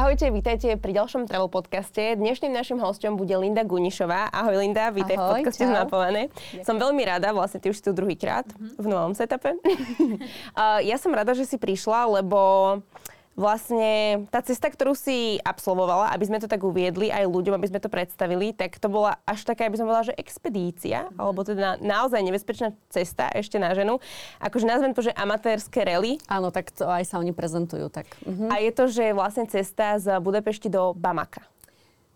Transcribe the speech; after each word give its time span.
Ahojte, 0.00 0.32
vítajte 0.32 0.80
pri 0.80 0.96
ďalšom 0.96 1.28
travel 1.28 1.52
podcaste. 1.52 2.16
Dnešným 2.16 2.56
našim 2.56 2.80
hostom 2.80 3.20
bude 3.20 3.36
Linda 3.36 3.68
Gunišová. 3.68 4.32
Ahoj 4.32 4.64
Linda, 4.64 4.88
vítaj 4.88 5.12
Ahoj, 5.12 5.20
v 5.20 5.28
podcaste 5.44 5.60
Zmapované. 5.60 6.32
Som 6.64 6.80
veľmi 6.80 7.04
rada, 7.04 7.36
vlastne 7.36 7.60
ty 7.60 7.68
už 7.68 7.76
tu 7.84 7.92
druhýkrát 7.92 8.48
mm-hmm. 8.48 8.80
v 8.80 8.86
novom 8.88 9.12
setupe. 9.12 9.60
ja 10.88 10.96
som 10.96 11.12
rada, 11.12 11.36
že 11.36 11.44
si 11.44 11.60
prišla, 11.60 12.16
lebo 12.16 12.40
vlastne 13.40 14.28
tá 14.28 14.44
cesta, 14.44 14.68
ktorú 14.68 14.92
si 14.92 15.40
absolvovala, 15.40 16.12
aby 16.12 16.28
sme 16.28 16.36
to 16.36 16.44
tak 16.44 16.60
uviedli 16.60 17.08
aj 17.08 17.24
ľuďom, 17.24 17.56
aby 17.56 17.72
sme 17.72 17.80
to 17.80 17.88
predstavili, 17.88 18.52
tak 18.52 18.76
to 18.76 18.92
bola 18.92 19.16
až 19.24 19.48
taká, 19.48 19.64
aby 19.64 19.80
som 19.80 19.88
povedala, 19.88 20.12
že 20.12 20.20
expedícia, 20.20 21.08
mm-hmm. 21.08 21.16
alebo 21.16 21.40
teda 21.40 21.80
naozaj 21.80 22.20
nebezpečná 22.20 22.76
cesta 22.92 23.32
ešte 23.32 23.56
na 23.56 23.72
ženu. 23.72 23.96
Akože 24.44 24.68
nazvem 24.68 24.92
to, 24.92 25.00
že 25.00 25.16
amatérske 25.16 25.80
rally. 25.80 26.20
Áno, 26.28 26.52
tak 26.52 26.68
to 26.68 26.84
aj 26.84 27.08
sa 27.08 27.16
oni 27.16 27.32
prezentujú. 27.32 27.88
Tak. 27.88 28.04
Mm-hmm. 28.28 28.48
A 28.52 28.54
je 28.60 28.70
to, 28.76 28.84
že 28.92 29.16
vlastne 29.16 29.48
cesta 29.48 29.96
z 29.96 30.20
Budapešti 30.20 30.68
do 30.68 30.92
Bamaka. 30.92 31.40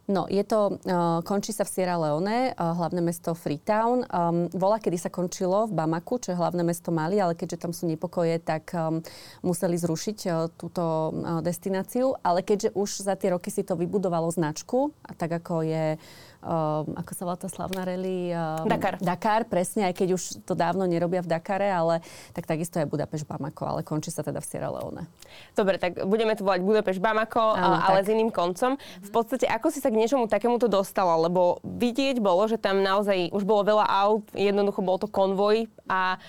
No, 0.04 0.28
je 0.28 0.44
to, 0.44 0.76
uh, 0.84 1.24
končí 1.24 1.56
sa 1.56 1.64
v 1.64 1.72
Sierra 1.72 1.96
Leone, 1.96 2.52
uh, 2.52 2.76
hlavné 2.76 3.00
mesto 3.00 3.32
Freetown. 3.32 4.04
Um, 4.12 4.52
vola, 4.52 4.76
kedy 4.76 5.00
sa 5.00 5.08
končilo 5.08 5.64
v 5.64 5.72
Bamaku, 5.72 6.20
čo 6.20 6.36
je 6.36 6.40
hlavné 6.40 6.60
mesto 6.60 6.92
Mali, 6.92 7.16
ale 7.16 7.32
keďže 7.32 7.64
tam 7.64 7.72
sú 7.72 7.88
nepokoje, 7.88 8.36
tak 8.44 8.68
um, 8.76 9.00
museli 9.40 9.80
zrušiť 9.80 10.18
uh, 10.28 10.52
túto 10.52 10.84
uh, 11.08 11.40
destináciu. 11.40 12.20
Ale 12.20 12.44
keďže 12.44 12.76
už 12.76 13.00
za 13.00 13.16
tie 13.16 13.32
roky 13.32 13.48
si 13.48 13.64
to 13.64 13.80
vybudovalo 13.80 14.28
značku, 14.28 14.92
a 15.08 15.16
tak 15.16 15.40
ako 15.40 15.64
je 15.64 15.96
um, 15.96 16.33
ako 16.44 17.12
sa 17.16 17.22
volá 17.24 17.38
tá 17.40 17.48
slavná 17.48 17.88
rally? 17.88 18.30
Um, 18.30 18.68
Dakar. 18.68 19.00
Dakar, 19.00 19.48
presne, 19.48 19.88
aj 19.88 19.94
keď 19.96 20.08
už 20.20 20.22
to 20.44 20.52
dávno 20.52 20.84
nerobia 20.84 21.24
v 21.24 21.28
Dakare, 21.32 21.72
ale 21.72 22.04
tak 22.36 22.44
takisto 22.44 22.76
je 22.76 22.84
Budapešť 22.84 23.24
Bamako, 23.24 23.64
ale 23.64 23.80
končí 23.80 24.12
sa 24.12 24.20
teda 24.20 24.44
v 24.44 24.46
Sierra 24.46 24.68
Leone. 24.68 25.08
Dobre, 25.56 25.80
tak 25.80 26.04
budeme 26.04 26.36
to 26.36 26.44
volať 26.44 26.60
Budapešť 26.60 27.00
Bamako, 27.00 27.56
Áno, 27.56 27.80
ale 27.80 28.04
tak. 28.04 28.06
s 28.06 28.12
iným 28.12 28.28
koncom. 28.28 28.76
V 29.00 29.10
podstate, 29.10 29.48
ako 29.48 29.72
si 29.72 29.80
sa 29.80 29.88
k 29.88 29.96
niečomu 29.96 30.28
takémuto 30.28 30.68
dostala? 30.68 31.16
Lebo 31.16 31.64
vidieť 31.64 32.20
bolo, 32.20 32.44
že 32.44 32.60
tam 32.60 32.84
naozaj 32.84 33.32
už 33.32 33.42
bolo 33.48 33.64
veľa 33.64 33.86
aut, 33.88 34.28
jednoducho 34.36 34.84
bol 34.84 35.00
to 35.00 35.08
konvoj 35.08 35.64
a 35.88 36.20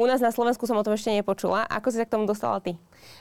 u 0.00 0.08
nás 0.08 0.16
na 0.24 0.32
Slovensku 0.32 0.64
som 0.64 0.80
o 0.80 0.86
tom 0.86 0.96
ešte 0.96 1.12
nepočula. 1.12 1.68
Ako 1.68 1.92
si 1.92 2.00
sa 2.00 2.08
k 2.08 2.16
tomu 2.16 2.24
dostala 2.24 2.56
ty? 2.64 2.80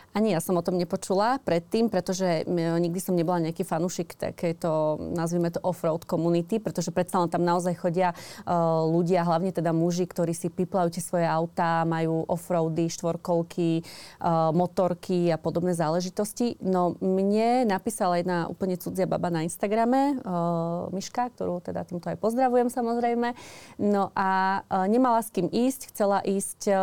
Ani 0.09 0.33
ja 0.33 0.41
som 0.41 0.57
o 0.57 0.65
tom 0.65 0.81
nepočula 0.81 1.37
predtým, 1.45 1.93
pretože 1.93 2.41
nikdy 2.49 2.97
som 2.97 3.13
nebola 3.13 3.37
nejaký 3.45 3.61
fanúšik 3.61 4.17
takéto, 4.17 4.97
nazvime 5.13 5.53
to 5.53 5.61
off-road 5.61 6.09
community, 6.09 6.57
pretože 6.57 6.89
predsa 6.89 7.21
len 7.21 7.29
tam 7.29 7.45
naozaj 7.45 7.77
chodia 7.77 8.17
uh, 8.17 8.89
ľudia, 8.89 9.21
hlavne 9.21 9.53
teda 9.53 9.69
muži, 9.69 10.09
ktorí 10.09 10.33
si 10.33 10.49
piplajú 10.49 10.97
tie 10.97 11.03
svoje 11.05 11.29
autá, 11.29 11.85
majú 11.85 12.25
off-roady, 12.25 12.89
štvorkolky, 12.89 13.85
uh, 13.85 14.49
motorky 14.49 15.29
a 15.29 15.37
podobné 15.37 15.77
záležitosti. 15.77 16.57
No 16.57 16.97
mne 16.97 17.69
napísala 17.69 18.17
jedna 18.17 18.49
úplne 18.49 18.81
cudzia 18.81 19.05
baba 19.05 19.29
na 19.29 19.45
Instagrame, 19.45 20.17
uh, 20.25 20.89
Miška, 20.89 21.29
ktorú 21.37 21.61
teda 21.61 21.85
týmto 21.85 22.09
aj 22.09 22.17
pozdravujem 22.17 22.73
samozrejme. 22.73 23.37
No 23.77 24.09
a 24.17 24.61
nemala 24.89 25.21
s 25.21 25.29
kým 25.29 25.53
ísť, 25.53 25.93
chcela 25.93 26.25
ísť 26.25 26.73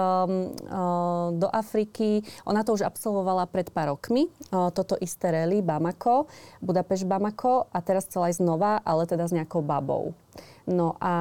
do 1.37 1.49
Afriky. 1.51 2.23
Ona 2.47 2.63
to 2.63 2.77
už 2.77 2.87
absolvovala 2.87 3.16
absolvovala 3.17 3.49
pred 3.49 3.73
pár 3.73 3.97
rokmi 3.97 4.29
toto 4.53 4.93
isté 5.01 5.33
rally 5.33 5.65
Bamako, 5.65 6.29
Budapešť 6.61 7.09
Bamako 7.09 7.65
a 7.73 7.81
teraz 7.81 8.05
chcela 8.05 8.29
ísť 8.29 8.45
znova, 8.45 8.85
ale 8.85 9.09
teda 9.09 9.25
s 9.25 9.33
nejakou 9.33 9.65
babou. 9.65 10.13
No 10.69 11.01
a 11.01 11.15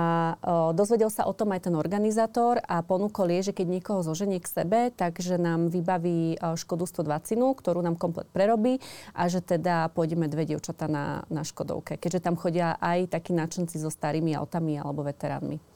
o, 0.44 0.76
dozvedel 0.76 1.08
sa 1.08 1.24
o 1.24 1.32
tom 1.32 1.56
aj 1.56 1.72
ten 1.72 1.76
organizátor 1.80 2.60
a 2.68 2.84
ponúkol 2.84 3.32
je, 3.40 3.48
že 3.48 3.56
keď 3.56 3.80
niekoho 3.80 4.04
zoženie 4.04 4.44
k 4.44 4.52
sebe, 4.52 4.92
takže 4.92 5.40
nám 5.40 5.72
vybaví 5.72 6.36
o, 6.36 6.60
Škodu 6.60 6.84
120, 6.84 7.56
ktorú 7.56 7.80
nám 7.80 7.96
komplet 7.96 8.28
prerobí 8.36 8.84
a 9.16 9.32
že 9.32 9.40
teda 9.40 9.88
pôjdeme 9.96 10.28
dve 10.28 10.52
dievčatá 10.52 10.92
na, 10.92 11.24
na 11.32 11.48
Škodovke, 11.48 11.96
keďže 11.96 12.28
tam 12.28 12.36
chodia 12.36 12.76
aj 12.84 13.08
takí 13.08 13.32
nadšenci 13.32 13.80
so 13.80 13.88
starými 13.88 14.36
autami 14.36 14.76
alebo 14.76 15.08
veteránmi. 15.08 15.75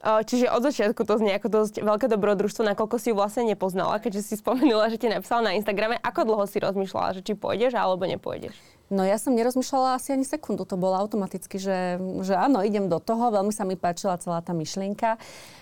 Čiže 0.00 0.48
od 0.48 0.64
začiatku 0.64 1.04
to 1.04 1.20
znie 1.20 1.36
ako 1.36 1.48
dosť 1.52 1.84
veľké 1.84 2.08
dobrodružstvo, 2.08 2.64
nakoľko 2.64 2.96
si 2.96 3.12
ju 3.12 3.20
vlastne 3.20 3.44
nepoznala, 3.44 4.00
keďže 4.00 4.32
si 4.32 4.34
spomenula, 4.42 4.88
že 4.88 4.96
ti 4.96 5.12
napísala 5.12 5.52
na 5.52 5.56
Instagrame. 5.60 6.00
Ako 6.00 6.24
dlho 6.24 6.44
si 6.48 6.56
rozmýšľala, 6.56 7.20
že 7.20 7.24
či 7.24 7.36
pôjdeš 7.36 7.76
alebo 7.76 8.08
nepôjdeš? 8.08 8.56
No 8.90 9.06
ja 9.06 9.22
som 9.22 9.38
nerozmýšľala 9.38 10.02
asi 10.02 10.18
ani 10.18 10.26
sekundu, 10.26 10.66
to 10.66 10.74
bolo 10.74 10.98
automaticky, 10.98 11.62
že, 11.62 12.02
že 12.26 12.34
áno, 12.34 12.66
idem 12.66 12.90
do 12.90 12.98
toho, 12.98 13.30
veľmi 13.30 13.54
sa 13.54 13.62
mi 13.62 13.78
páčila 13.78 14.18
celá 14.18 14.42
tá 14.42 14.50
myšlienka. 14.50 15.14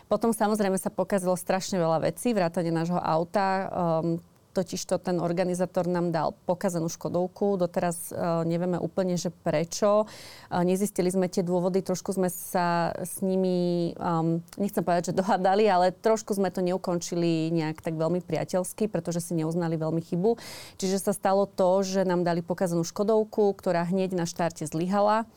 Potom 0.08 0.32
samozrejme 0.32 0.80
sa 0.80 0.88
pokazilo 0.88 1.36
strašne 1.36 1.76
veľa 1.76 2.08
vecí, 2.08 2.32
vrátane 2.32 2.72
nášho 2.72 2.96
auta. 2.96 3.68
Um, 3.68 4.24
totiž 4.58 4.82
to 4.90 4.98
ten 4.98 5.22
organizátor 5.22 5.86
nám 5.86 6.10
dal 6.10 6.34
pokazanú 6.50 6.90
Škodovku. 6.90 7.54
Doteraz 7.54 8.10
uh, 8.10 8.42
nevieme 8.42 8.74
úplne, 8.82 9.14
že 9.14 9.30
prečo. 9.30 10.10
Uh, 10.50 10.66
nezistili 10.66 11.06
sme 11.14 11.30
tie 11.30 11.46
dôvody, 11.46 11.78
trošku 11.86 12.10
sme 12.10 12.26
sa 12.26 12.90
s 12.98 13.22
nimi, 13.22 13.94
um, 13.94 14.42
nechcem 14.58 14.82
povedať, 14.82 15.14
že 15.14 15.18
dohadali, 15.22 15.70
ale 15.70 15.94
trošku 15.94 16.34
sme 16.34 16.50
to 16.50 16.58
neukončili 16.58 17.54
nejak 17.54 17.78
tak 17.78 17.94
veľmi 17.94 18.18
priateľsky, 18.18 18.90
pretože 18.90 19.22
si 19.22 19.38
neuznali 19.38 19.78
veľmi 19.78 20.02
chybu. 20.02 20.34
Čiže 20.82 20.98
sa 20.98 21.12
stalo 21.14 21.46
to, 21.46 21.86
že 21.86 22.02
nám 22.02 22.26
dali 22.26 22.42
pokazanú 22.42 22.82
Škodovku, 22.82 23.54
ktorá 23.54 23.86
hneď 23.86 24.18
na 24.18 24.26
štarte 24.26 24.66
zlyhala. 24.66 25.30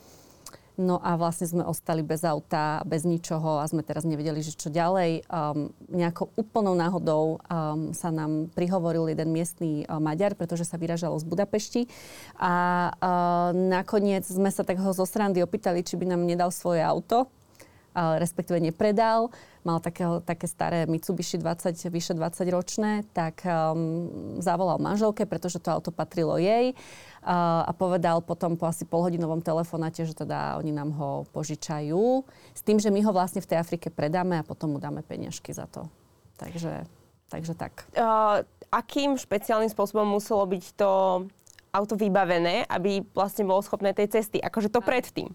No 0.81 0.97
a 0.97 1.13
vlastne 1.13 1.45
sme 1.45 1.61
ostali 1.61 2.01
bez 2.01 2.25
auta, 2.25 2.81
bez 2.89 3.05
ničoho 3.05 3.61
a 3.61 3.69
sme 3.69 3.85
teraz 3.85 4.01
nevedeli, 4.01 4.41
že 4.41 4.57
čo 4.57 4.73
ďalej. 4.73 5.29
Um, 5.29 5.69
nejakou 5.93 6.33
úplnou 6.33 6.73
náhodou 6.73 7.37
um, 7.37 7.93
sa 7.93 8.09
nám 8.09 8.49
prihovoril 8.57 9.13
jeden 9.13 9.29
miestný 9.29 9.85
uh, 9.85 10.01
Maďar, 10.01 10.33
pretože 10.33 10.65
sa 10.65 10.81
vyražalo 10.81 11.21
z 11.21 11.25
Budapešti. 11.29 11.81
A 12.41 12.53
uh, 12.89 13.53
nakoniec 13.53 14.25
sme 14.25 14.49
sa 14.49 14.65
tak 14.65 14.81
ho 14.81 14.89
zo 14.89 15.05
srandy 15.05 15.45
opýtali, 15.45 15.85
či 15.85 16.01
by 16.01 16.17
nám 16.17 16.25
nedal 16.25 16.49
svoje 16.49 16.81
auto 16.81 17.29
respektíve 17.91 18.55
nepredal. 18.63 19.27
Mal 19.67 19.83
takého, 19.83 20.23
také 20.23 20.47
staré 20.47 20.87
Mitsubishi 20.87 21.35
20, 21.35 21.75
vyše 21.91 22.15
20 22.15 22.47
ročné, 22.49 23.03
tak 23.11 23.43
um, 23.43 24.39
zavolal 24.39 24.79
manželke, 24.79 25.27
pretože 25.27 25.59
to 25.59 25.75
auto 25.75 25.91
patrilo 25.91 26.39
jej 26.39 26.71
a 27.21 27.69
povedal 27.77 28.25
potom 28.25 28.57
po 28.57 28.65
asi 28.65 28.81
polhodinovom 28.81 29.45
telefonáte, 29.45 30.01
že 30.09 30.17
teda 30.17 30.57
oni 30.57 30.73
nám 30.73 30.89
ho 30.97 31.09
požičajú 31.29 32.25
s 32.57 32.61
tým, 32.65 32.81
že 32.81 32.89
my 32.89 33.05
ho 33.05 33.13
vlastne 33.13 33.45
v 33.45 33.49
tej 33.53 33.61
Afrike 33.61 33.93
predáme 33.93 34.41
a 34.41 34.47
potom 34.47 34.73
mu 34.73 34.79
dáme 34.81 35.05
peniažky 35.05 35.53
za 35.53 35.69
to. 35.69 35.85
Takže, 36.41 36.81
takže 37.29 37.53
tak. 37.53 37.85
Uh, 37.93 38.41
akým 38.73 39.21
špeciálnym 39.21 39.69
spôsobom 39.69 40.09
muselo 40.09 40.41
byť 40.49 40.65
to 40.73 40.91
auto 41.71 41.93
vybavené, 41.93 42.65
aby 42.65 43.05
vlastne 43.13 43.45
bolo 43.45 43.61
schopné 43.61 43.93
tej 43.93 44.09
cesty? 44.09 44.41
Akože 44.41 44.73
to 44.73 44.81
predtým. 44.81 45.29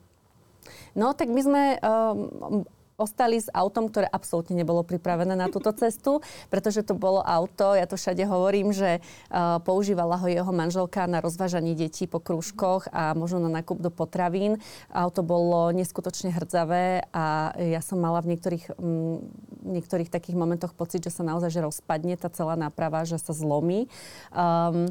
No 0.98 1.14
tak 1.14 1.30
my 1.30 1.40
sme 1.40 1.62
um, 1.78 2.66
ostali 2.96 3.36
s 3.36 3.52
autom, 3.52 3.92
ktoré 3.92 4.08
absolútne 4.08 4.56
nebolo 4.56 4.80
pripravené 4.80 5.36
na 5.36 5.52
túto 5.52 5.68
cestu, 5.76 6.24
pretože 6.48 6.80
to 6.80 6.96
bolo 6.96 7.20
auto, 7.20 7.76
ja 7.76 7.84
to 7.84 8.00
všade 8.00 8.24
hovorím, 8.24 8.72
že 8.72 9.00
uh, 9.04 9.60
používala 9.60 10.16
ho 10.16 10.26
jeho 10.26 10.48
manželka 10.48 11.04
na 11.04 11.20
rozvážanie 11.20 11.76
detí 11.76 12.08
po 12.08 12.24
krúžkoch 12.24 12.88
a 12.90 13.12
možno 13.12 13.44
na 13.44 13.60
nákup 13.60 13.84
do 13.84 13.92
potravín. 13.92 14.56
Auto 14.88 15.20
bolo 15.20 15.76
neskutočne 15.76 16.32
hrdzavé 16.32 17.04
a 17.12 17.52
ja 17.60 17.84
som 17.84 18.00
mala 18.00 18.24
v 18.24 18.32
niektorých, 18.32 18.80
um, 18.80 19.20
niektorých 19.68 20.08
takých 20.08 20.40
momentoch 20.40 20.72
pocit, 20.72 21.04
že 21.04 21.12
sa 21.12 21.20
naozaj 21.20 21.52
že 21.52 21.60
rozpadne 21.60 22.16
tá 22.16 22.32
celá 22.32 22.56
náprava, 22.56 23.04
že 23.04 23.20
sa 23.20 23.36
zlomí. 23.36 23.92
Um, 24.32 24.88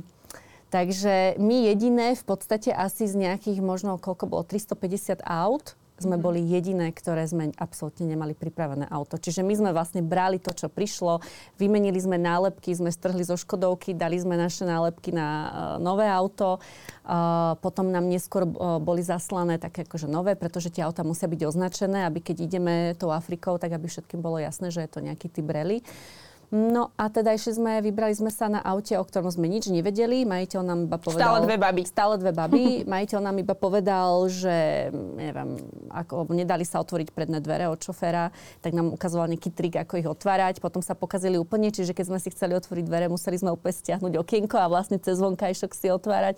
Takže 0.73 1.39
my 1.39 1.72
jediné 1.72 2.19
v 2.19 2.23
podstate 2.25 2.67
asi 2.73 3.07
z 3.07 3.16
nejakých 3.16 3.63
možno, 3.63 3.95
koľko 3.95 4.27
bolo, 4.27 4.43
350 4.43 5.23
aut, 5.23 5.77
sme 5.95 6.19
mhm. 6.19 6.23
boli 6.23 6.41
jediné, 6.44 6.91
ktoré 6.91 7.23
sme 7.23 7.56
absolútne 7.56 8.06
nemali 8.07 8.35
pripravené 8.35 8.88
auto. 8.91 9.16
Čiže 9.16 9.41
my 9.41 9.53
sme 9.56 9.69
vlastne 9.72 10.03
brali 10.03 10.38
to, 10.44 10.51
čo 10.51 10.67
prišlo, 10.67 11.23
vymenili 11.56 11.97
sme 12.00 12.19
nálepky, 12.19 12.75
sme 12.75 12.91
strhli 12.91 13.23
zo 13.23 13.40
Škodovky, 13.40 13.96
dali 13.96 14.20
sme 14.20 14.35
naše 14.35 14.67
nálepky 14.67 15.16
na 15.16 15.28
uh, 15.28 15.49
nové 15.79 16.08
auto. 16.08 16.59
Uh, 17.05 17.55
potom 17.61 17.93
nám 17.93 18.09
neskôr 18.09 18.43
uh, 18.43 18.81
boli 18.81 19.05
zaslané 19.05 19.55
také 19.61 19.85
akože 19.87 20.09
nové, 20.09 20.35
pretože 20.35 20.73
tie 20.73 20.84
auta 20.84 21.05
musia 21.05 21.29
byť 21.29 21.41
označené, 21.47 22.03
aby 22.09 22.20
keď 22.20 22.37
ideme 22.43 22.73
tou 22.97 23.14
Afrikou, 23.14 23.55
tak 23.55 23.72
aby 23.72 23.87
všetkým 23.87 24.20
bolo 24.20 24.41
jasné, 24.41 24.73
že 24.73 24.84
je 24.84 24.90
to 24.91 24.99
nejaký 24.99 25.31
typ 25.31 25.47
rally. 25.47 25.85
No 26.53 26.94
a 26.94 27.09
teda 27.09 27.34
ešte 27.34 27.58
sme, 27.58 27.82
vybrali 27.82 28.14
sme 28.14 28.30
sa 28.30 28.46
na 28.46 28.62
aute, 28.62 28.94
o 28.94 29.03
ktorom 29.03 29.34
sme 29.34 29.50
nič 29.50 29.70
nevedeli. 29.74 30.28
Majiteľ 30.30 30.62
nám 30.62 30.80
iba 30.86 30.97
povedal... 31.02 31.26
Stále 31.26 31.40
dve 31.46 31.58
baby. 31.58 31.84
Stále 31.90 32.14
dve 32.22 32.32
baby. 32.32 32.64
Majiteľ 32.94 33.20
nám 33.26 33.38
iba 33.42 33.56
povedal, 33.58 34.30
že 34.30 34.90
neviem, 34.94 35.58
ako, 35.90 36.30
nedali 36.30 36.62
sa 36.62 36.86
otvoriť 36.86 37.09
predné 37.09 37.42
dvere 37.42 37.66
od 37.66 37.82
šoféra, 37.82 38.30
tak 38.62 38.78
nám 38.78 38.94
ukazoval 38.94 39.26
nejaký 39.34 39.50
trik, 39.50 39.76
ako 39.82 39.94
ich 39.97 40.08
otvárať. 40.08 40.62
Potom 40.62 40.86
sa 40.86 40.94
pokazili 40.94 41.42
úplne, 41.42 41.74
čiže 41.74 41.97
keď 41.97 42.14
sme 42.14 42.20
si 42.22 42.30
chceli 42.30 42.53
otvoriť 42.53 42.86
dvere, 42.86 43.09
museli 43.09 43.42
sme 43.42 43.50
úplne 43.50 43.74
stiahnuť 43.74 44.14
okienko 44.22 44.56
a 44.62 44.70
vlastne 44.70 45.02
cez 45.02 45.18
vonkajšok 45.18 45.72
si 45.74 45.90
otvárať. 45.90 46.38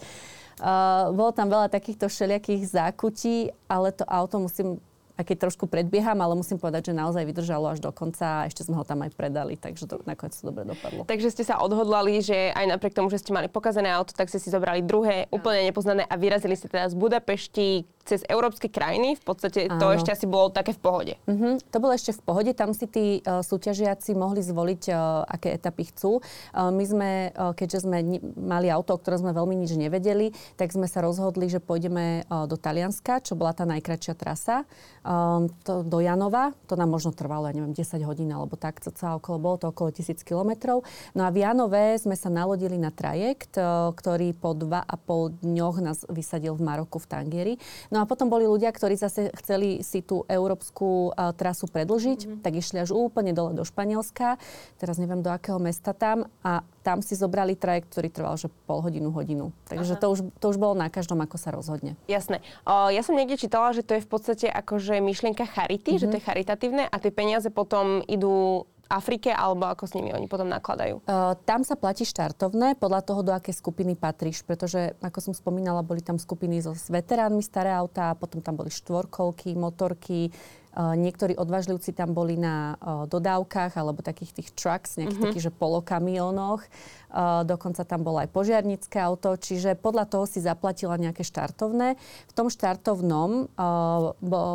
Uh, 0.57 1.13
bolo 1.13 1.29
tam 1.37 1.53
veľa 1.53 1.69
takýchto 1.69 2.09
všelijakých 2.09 2.65
zákutí, 2.65 3.53
ale 3.69 3.93
to 3.93 4.01
auto 4.09 4.41
musím 4.41 4.81
aj 5.17 5.25
keď 5.25 5.49
trošku 5.49 5.65
predbieham, 5.65 6.21
ale 6.21 6.37
musím 6.37 6.61
povedať, 6.61 6.93
že 6.93 6.93
naozaj 6.93 7.25
vydržalo 7.25 7.73
až 7.73 7.81
do 7.81 7.89
konca 7.89 8.45
a 8.45 8.45
ešte 8.45 8.61
sme 8.61 8.77
ho 8.77 8.85
tam 8.85 9.01
aj 9.01 9.11
predali, 9.17 9.57
takže 9.57 9.89
to 9.89 9.99
nakoniec 10.05 10.37
to 10.37 10.45
dobre 10.45 10.63
dopadlo. 10.63 11.03
Takže 11.09 11.33
ste 11.33 11.43
sa 11.43 11.57
odhodlali, 11.57 12.21
že 12.21 12.53
aj 12.53 12.77
napriek 12.77 12.93
tomu, 12.93 13.09
že 13.09 13.17
ste 13.17 13.33
mali 13.33 13.49
pokazené 13.49 13.89
auto, 13.89 14.13
tak 14.13 14.29
ste 14.29 14.37
si 14.37 14.53
zobrali 14.53 14.85
druhé, 14.85 15.25
úplne 15.33 15.73
nepoznané 15.73 16.05
a 16.05 16.15
vyrazili 16.15 16.53
ste 16.53 16.69
teda 16.69 16.93
z 16.93 16.95
Budapešti 16.95 17.89
cez 18.07 18.23
európske 18.31 18.71
krajiny. 18.71 19.19
V 19.19 19.23
podstate 19.27 19.67
Áno. 19.67 19.83
to 19.83 19.85
ešte 19.91 20.15
asi 20.15 20.23
bolo 20.23 20.47
také 20.47 20.71
v 20.71 20.79
pohode. 20.79 21.13
Uh-huh. 21.27 21.59
To 21.59 21.77
bolo 21.83 21.91
ešte 21.91 22.15
v 22.15 22.21
pohode. 22.23 22.51
Tam 22.55 22.71
si 22.71 22.87
tí 22.87 23.19
uh, 23.27 23.43
súťažiaci 23.43 24.15
mohli 24.15 24.39
zvoliť, 24.39 24.81
uh, 24.95 25.27
aké 25.27 25.51
etapy 25.51 25.91
chcú. 25.91 26.23
Uh, 26.55 26.71
my 26.71 26.83
sme, 26.87 27.09
uh, 27.35 27.51
keďže 27.51 27.83
sme 27.83 27.99
ni- 27.99 28.23
mali 28.39 28.71
auto, 28.71 28.95
o 28.95 29.01
ktorom 29.01 29.27
sme 29.27 29.35
veľmi 29.35 29.59
nič 29.59 29.75
nevedeli, 29.75 30.31
tak 30.55 30.71
sme 30.71 30.87
sa 30.87 31.03
rozhodli, 31.03 31.51
že 31.51 31.59
pôjdeme 31.59 32.23
uh, 32.23 32.47
do 32.47 32.55
Talianska, 32.55 33.19
čo 33.19 33.35
bola 33.35 33.51
tá 33.51 33.67
najkračšia 33.67 34.15
trasa 34.15 34.63
um, 35.03 35.51
to, 35.67 35.83
do 35.83 35.99
Janova. 35.99 36.55
To 36.71 36.79
nám 36.79 36.95
možno 36.95 37.11
trvalo, 37.11 37.51
ja 37.51 37.53
neviem, 37.53 37.75
10 37.75 38.07
hodín 38.07 38.31
alebo 38.31 38.55
tak, 38.55 38.79
sa 38.79 39.19
okolo, 39.19 39.35
bolo 39.35 39.57
to 39.59 39.67
okolo 39.75 39.91
1000 39.91 40.23
kilometrov. 40.23 40.87
No 41.11 41.27
a 41.27 41.29
v 41.29 41.43
Janove 41.43 41.99
sme 41.99 42.15
sa 42.15 42.31
nalodili 42.31 42.79
na 42.79 42.95
trajekt, 42.95 43.59
uh, 43.59 43.91
ktorý 43.91 44.31
po 44.31 44.55
dva 44.55 44.79
a 44.87 44.95
pol 44.95 45.35
dňoch 45.43 45.77
nás 45.83 45.99
vysadil 46.07 46.55
v 46.55 46.63
Maroku 46.63 47.03
v 47.03 47.07
Tangieri. 47.09 47.53
No 47.91 47.96
a 48.03 48.09
potom 48.09 48.27
boli 48.27 48.45
ľudia, 48.45 48.69
ktorí 48.73 48.99
zase 48.99 49.31
chceli 49.39 49.81
si 49.81 50.03
tú 50.03 50.27
európsku 50.27 51.11
uh, 51.11 51.33
trasu 51.33 51.65
predlžiť, 51.69 52.19
mm-hmm. 52.23 52.41
tak 52.43 52.53
išli 52.57 52.83
až 52.83 52.93
úplne 52.93 53.31
dole 53.31 53.55
do 53.55 53.63
Španielska. 53.63 54.37
Teraz 54.77 54.97
neviem, 54.97 55.23
do 55.23 55.31
akého 55.31 55.57
mesta 55.57 55.95
tam. 55.95 56.29
A 56.41 56.61
tam 56.81 57.03
si 57.03 57.19
zobrali 57.19 57.59
trajekt, 57.59 57.91
ktorý 57.91 58.07
trval 58.07 58.35
že 58.39 58.47
pol 58.63 58.79
hodinu, 58.79 59.11
hodinu. 59.11 59.51
Takže 59.67 59.99
to 59.99 60.07
už, 60.07 60.19
to 60.39 60.45
už 60.47 60.57
bolo 60.57 60.77
na 60.77 60.87
každom, 60.87 61.19
ako 61.19 61.35
sa 61.35 61.51
rozhodne. 61.51 61.99
Jasné. 62.07 62.39
O, 62.63 62.87
ja 62.87 63.03
som 63.03 63.17
niekde 63.17 63.35
čítala, 63.35 63.75
že 63.75 63.83
to 63.83 63.99
je 63.99 64.05
v 64.05 64.09
podstate 64.09 64.47
akože 64.47 65.03
myšlienka 65.03 65.43
charity, 65.43 65.95
mm-hmm. 65.95 66.01
že 66.01 66.07
to 66.07 66.15
je 66.17 66.23
mhm. 66.23 66.29
charitatívne 66.29 66.83
a 66.87 66.95
tie 67.01 67.11
peniaze 67.11 67.49
potom 67.51 67.99
idú 68.07 68.65
Afrike, 68.87 69.29
alebo 69.35 69.67
ako 69.67 69.85
s 69.85 69.95
nimi 69.95 70.15
oni 70.15 70.25
potom 70.31 70.47
nakladajú? 70.47 71.03
Uh, 71.03 71.35
tam 71.43 71.61
sa 71.61 71.75
platí 71.75 72.07
štartovné 72.07 72.79
podľa 72.79 73.03
toho, 73.03 73.21
do 73.21 73.31
aké 73.35 73.51
skupiny 73.51 73.93
patríš, 73.99 74.41
pretože, 74.47 74.95
ako 75.03 75.19
som 75.19 75.33
spomínala, 75.35 75.85
boli 75.85 75.99
tam 75.99 76.15
skupiny 76.15 76.63
so, 76.63 76.73
s 76.73 76.87
veteránmi 76.87 77.43
staré 77.43 77.75
autá, 77.75 78.15
potom 78.15 78.39
tam 78.39 78.55
boli 78.57 78.71
štvorkolky, 78.71 79.53
motorky, 79.53 80.31
Uh, 80.77 80.93
niektorí 80.93 81.33
odvážlivci 81.33 81.89
tam 81.89 82.13
boli 82.13 82.37
na 82.37 82.77
uh, 82.77 83.09
dodávkach 83.09 83.73
alebo 83.81 84.05
takých 84.05 84.29
tých 84.29 84.53
trucks, 84.53 85.01
nejakých 85.01 85.09
mm-hmm. 85.09 85.25
takých, 85.33 85.45
že 85.49 85.57
polokamionoch. 85.57 86.61
Uh, 87.09 87.41
dokonca 87.49 87.81
tam 87.81 88.05
bolo 88.05 88.21
aj 88.21 88.29
požiarnické 88.29 89.01
auto, 89.01 89.33
čiže 89.41 89.73
podľa 89.73 90.05
toho 90.05 90.29
si 90.29 90.37
zaplatila 90.37 90.93
nejaké 91.01 91.25
štartovné. 91.25 91.97
V 92.29 92.33
tom 92.37 92.53
štartovnom 92.53 93.49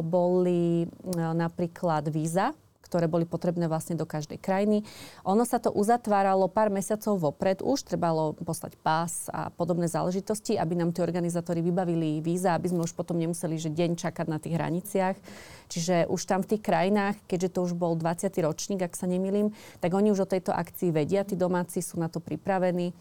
boli 0.07 0.87
napríklad 1.19 2.07
víza, 2.07 2.55
ktoré 2.93 3.09
boli 3.09 3.25
potrebné 3.25 3.73
vlastne 3.73 3.97
do 3.97 4.05
každej 4.05 4.37
krajiny. 4.37 4.85
Ono 5.25 5.49
sa 5.49 5.57
to 5.57 5.73
uzatváralo 5.73 6.45
pár 6.53 6.69
mesiacov 6.69 7.17
vopred, 7.17 7.65
už 7.65 7.89
trebalo 7.89 8.37
poslať 8.37 8.77
pás 8.85 9.33
a 9.33 9.49
podobné 9.49 9.89
záležitosti, 9.89 10.61
aby 10.61 10.77
nám 10.77 10.93
tí 10.93 11.01
organizátori 11.01 11.65
vybavili 11.65 12.21
víza, 12.21 12.53
aby 12.53 12.69
sme 12.69 12.85
už 12.85 12.93
potom 12.93 13.17
nemuseli 13.17 13.57
že 13.57 13.73
deň 13.73 13.97
čakať 13.97 14.27
na 14.29 14.37
tých 14.37 14.61
hraniciach. 14.61 15.17
Čiže 15.73 16.05
už 16.13 16.21
tam 16.29 16.45
v 16.45 16.53
tých 16.53 16.63
krajinách, 16.69 17.17
keďže 17.25 17.57
to 17.57 17.65
už 17.65 17.73
bol 17.73 17.97
20. 17.97 18.29
ročník, 18.45 18.85
ak 18.85 18.93
sa 18.93 19.09
nemýlim, 19.09 19.57
tak 19.81 19.97
oni 19.97 20.13
už 20.13 20.29
o 20.29 20.31
tejto 20.31 20.53
akcii 20.53 20.93
vedia, 20.93 21.25
tí 21.25 21.33
domáci 21.33 21.81
sú 21.81 21.97
na 21.97 22.13
to 22.13 22.21
pripravení 22.21 22.93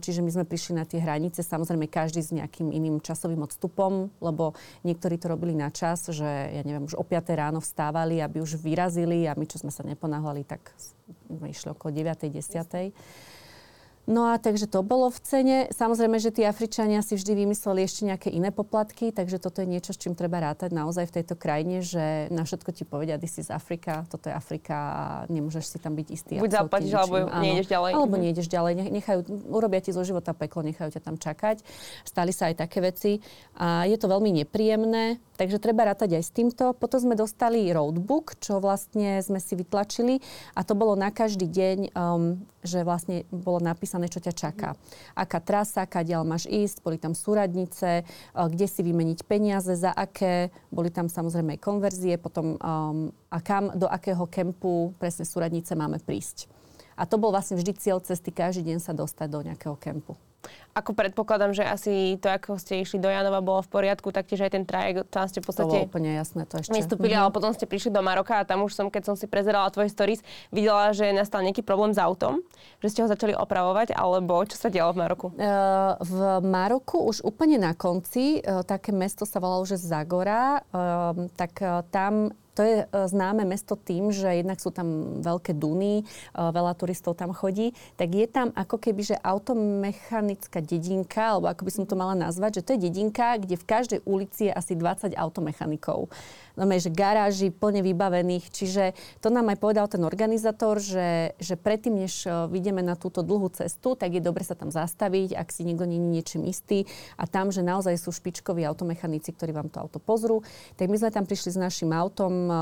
Čiže 0.00 0.24
my 0.24 0.30
sme 0.32 0.44
prišli 0.48 0.72
na 0.72 0.88
tie 0.88 1.04
hranice, 1.04 1.44
samozrejme 1.44 1.84
každý 1.84 2.24
s 2.24 2.32
nejakým 2.32 2.72
iným 2.72 3.04
časovým 3.04 3.44
odstupom, 3.44 4.08
lebo 4.24 4.56
niektorí 4.88 5.20
to 5.20 5.28
robili 5.28 5.52
na 5.52 5.68
čas, 5.68 6.08
že 6.08 6.24
ja 6.24 6.62
neviem, 6.64 6.88
už 6.88 6.96
o 6.96 7.04
5 7.04 7.28
ráno 7.36 7.60
vstávali, 7.60 8.24
aby 8.24 8.40
už 8.40 8.56
vyrazili 8.56 9.28
a 9.28 9.36
my, 9.36 9.44
čo 9.44 9.60
sme 9.60 9.68
sa 9.68 9.84
neponáhľali, 9.84 10.48
tak 10.48 10.72
sme 11.28 11.52
išli 11.52 11.76
okolo 11.76 11.92
9. 11.92 12.32
10. 12.32 12.96
No 14.10 14.26
a 14.26 14.42
takže 14.42 14.66
to 14.66 14.82
bolo 14.82 15.06
v 15.06 15.18
cene. 15.22 15.56
Samozrejme, 15.70 16.18
že 16.18 16.34
tí 16.34 16.42
Afričania 16.42 16.98
si 16.98 17.14
vždy 17.14 17.46
vymysleli 17.46 17.86
ešte 17.86 18.02
nejaké 18.02 18.28
iné 18.34 18.50
poplatky, 18.50 19.14
takže 19.14 19.38
toto 19.38 19.62
je 19.62 19.70
niečo, 19.70 19.94
s 19.94 20.02
čím 20.02 20.18
treba 20.18 20.42
rátať 20.42 20.74
naozaj 20.74 21.06
v 21.06 21.22
tejto 21.22 21.38
krajine, 21.38 21.78
že 21.78 22.26
na 22.34 22.42
všetko 22.42 22.74
ti 22.74 22.82
povedia, 22.82 23.22
ty 23.22 23.30
si 23.30 23.46
z 23.46 23.54
Afrika, 23.54 24.02
toto 24.10 24.26
je 24.26 24.34
Afrika 24.34 24.74
a 24.74 25.04
nemôžeš 25.30 25.64
si 25.70 25.78
tam 25.78 25.94
byť 25.94 26.08
istý. 26.10 26.42
Buď 26.42 26.66
zaplatíš, 26.66 26.90
alebo 26.98 27.30
nejdeš 27.38 27.70
ďalej. 27.70 27.90
Alebo 27.94 28.16
mhm. 28.18 28.22
nejdeš 28.26 28.46
ďalej. 28.50 28.72
Nechajú, 28.90 29.20
urobia 29.46 29.78
ti 29.78 29.94
zo 29.94 30.02
života 30.02 30.34
peklo, 30.34 30.66
nechajú 30.66 30.90
ťa 30.90 31.02
tam 31.06 31.14
čakať. 31.14 31.62
Stali 32.02 32.34
sa 32.34 32.50
aj 32.50 32.66
také 32.66 32.82
veci 32.82 33.22
a 33.54 33.86
je 33.86 33.94
to 33.94 34.10
veľmi 34.10 34.42
nepríjemné. 34.42 35.22
Takže 35.38 35.56
treba 35.56 35.88
rátať 35.88 36.20
aj 36.20 36.24
s 36.26 36.34
týmto. 36.36 36.76
Potom 36.76 37.00
sme 37.00 37.16
dostali 37.16 37.64
roadbook, 37.72 38.36
čo 38.44 38.60
vlastne 38.60 39.24
sme 39.24 39.40
si 39.40 39.56
vytlačili 39.56 40.20
a 40.52 40.60
to 40.66 40.76
bolo 40.76 40.92
na 40.98 41.08
každý 41.08 41.48
deň, 41.48 41.96
um, 41.96 42.44
že 42.60 42.84
vlastne 42.84 43.24
bolo 43.32 43.60
napísané, 43.60 44.08
čo 44.12 44.20
ťa 44.20 44.32
čaká. 44.36 44.76
Aká 45.16 45.40
trasa, 45.40 45.88
kadiaľ 45.88 46.28
máš 46.28 46.44
ísť, 46.48 46.84
boli 46.84 47.00
tam 47.00 47.16
súradnice, 47.16 48.04
uh, 48.04 48.46
kde 48.48 48.66
si 48.68 48.80
vymeniť 48.84 49.24
peniaze, 49.24 49.72
za 49.76 49.92
aké, 49.92 50.52
boli 50.68 50.92
tam 50.92 51.08
samozrejme 51.08 51.56
aj 51.56 51.64
konverzie, 51.64 52.14
potom 52.20 52.60
um, 52.60 53.08
a 53.32 53.38
kam, 53.40 53.72
do 53.72 53.88
akého 53.88 54.26
kempu 54.28 54.92
presne 55.00 55.24
súradnice 55.24 55.72
máme 55.72 56.02
prísť. 56.02 56.50
A 57.00 57.08
to 57.08 57.16
bol 57.16 57.32
vlastne 57.32 57.56
vždy 57.56 57.72
cieľ 57.80 58.04
cesty, 58.04 58.28
každý 58.28 58.74
deň 58.74 58.78
sa 58.84 58.92
dostať 58.92 59.28
do 59.32 59.40
nejakého 59.40 59.76
kempu. 59.80 60.20
Ako 60.70 60.94
predpokladám, 60.94 61.50
že 61.50 61.66
asi 61.66 62.14
to, 62.22 62.30
ako 62.30 62.54
ste 62.54 62.86
išli 62.86 63.02
do 63.02 63.10
Janova, 63.10 63.42
bolo 63.42 63.60
v 63.66 63.70
poriadku, 63.70 64.14
taktiež 64.14 64.46
aj 64.46 64.54
ten 64.54 64.62
trajek, 64.62 65.02
tam 65.10 65.26
ste 65.26 65.42
v 65.42 65.50
podstate... 65.50 65.76
To 65.82 65.90
úplne 65.90 66.14
jasné, 66.14 66.46
to 66.46 66.62
ešte. 66.62 66.70
Vystúpili, 66.70 67.18
mm-hmm. 67.18 67.26
ale 67.26 67.34
potom 67.34 67.50
ste 67.50 67.66
prišli 67.66 67.90
do 67.90 67.98
Maroka 68.00 68.38
a 68.38 68.46
tam 68.46 68.62
už 68.62 68.78
som, 68.78 68.86
keď 68.86 69.10
som 69.10 69.14
si 69.18 69.26
prezerala 69.26 69.66
tvoje 69.74 69.90
stories, 69.90 70.22
videla, 70.54 70.94
že 70.94 71.10
nastal 71.10 71.42
nejaký 71.42 71.66
problém 71.66 71.90
s 71.90 71.98
autom, 71.98 72.38
že 72.78 72.94
ste 72.94 73.02
ho 73.02 73.10
začali 73.10 73.34
opravovať, 73.34 73.98
alebo 73.98 74.46
čo 74.46 74.54
sa 74.54 74.70
dialo 74.70 74.94
v 74.94 75.00
Maroku? 75.02 75.26
Uh, 75.34 75.98
v 75.98 76.18
Maroku 76.46 77.02
už 77.10 77.26
úplne 77.26 77.58
na 77.58 77.74
konci, 77.74 78.38
uh, 78.38 78.62
také 78.62 78.94
mesto 78.94 79.26
sa 79.26 79.42
volalo, 79.42 79.66
že 79.66 79.74
Zagora, 79.74 80.62
uh, 80.70 81.18
tak 81.34 81.58
uh, 81.60 81.82
tam 81.90 82.30
to 82.50 82.66
je 82.66 82.84
známe 82.92 83.46
mesto 83.48 83.72
tým, 83.72 84.12
že 84.12 84.42
jednak 84.42 84.60
sú 84.60 84.68
tam 84.68 85.22
veľké 85.22 85.56
duny, 85.56 86.04
veľa 86.34 86.76
turistov 86.76 87.16
tam 87.16 87.32
chodí, 87.32 87.72
tak 87.96 88.12
je 88.12 88.26
tam 88.28 88.52
ako 88.52 88.76
keby, 88.76 89.00
že 89.00 89.16
automechanická 89.16 90.59
dedinka, 90.62 91.36
alebo 91.36 91.48
ako 91.48 91.62
by 91.66 91.72
som 91.72 91.84
to 91.84 91.98
mala 91.98 92.14
nazvať, 92.14 92.60
že 92.60 92.64
to 92.64 92.70
je 92.76 92.84
dedinka, 92.88 93.40
kde 93.40 93.56
v 93.56 93.68
každej 93.68 94.00
ulici 94.04 94.48
je 94.48 94.52
asi 94.52 94.76
20 94.76 95.16
automechanikov 95.16 96.12
no, 96.60 96.68
že 96.68 96.92
garáži 96.92 97.48
plne 97.48 97.80
vybavených. 97.80 98.52
Čiže 98.52 98.84
to 99.24 99.32
nám 99.32 99.48
aj 99.52 99.58
povedal 99.60 99.86
ten 99.88 100.04
organizátor, 100.04 100.76
že, 100.76 101.32
že 101.40 101.56
predtým, 101.56 102.04
než 102.04 102.28
e, 102.28 102.48
vidíme 102.52 102.84
na 102.84 103.00
túto 103.00 103.24
dlhú 103.24 103.48
cestu, 103.48 103.96
tak 103.96 104.12
je 104.12 104.22
dobre 104.22 104.44
sa 104.44 104.52
tam 104.52 104.68
zastaviť, 104.68 105.32
ak 105.36 105.48
si 105.48 105.64
niekto 105.64 105.88
nie 105.88 105.96
je 105.96 106.12
niečím 106.20 106.42
istý. 106.44 106.84
A 107.16 107.24
tam, 107.24 107.48
že 107.48 107.64
naozaj 107.64 107.96
sú 107.96 108.12
špičkoví 108.12 108.60
automechanici, 108.68 109.32
ktorí 109.32 109.56
vám 109.56 109.72
to 109.72 109.80
auto 109.80 109.96
pozrú. 109.96 110.44
Tak 110.76 110.92
my 110.92 110.96
sme 111.00 111.10
tam 111.14 111.24
prišli 111.24 111.56
s 111.56 111.58
našim 111.58 111.90
autom, 111.96 112.32
e, 112.48 112.54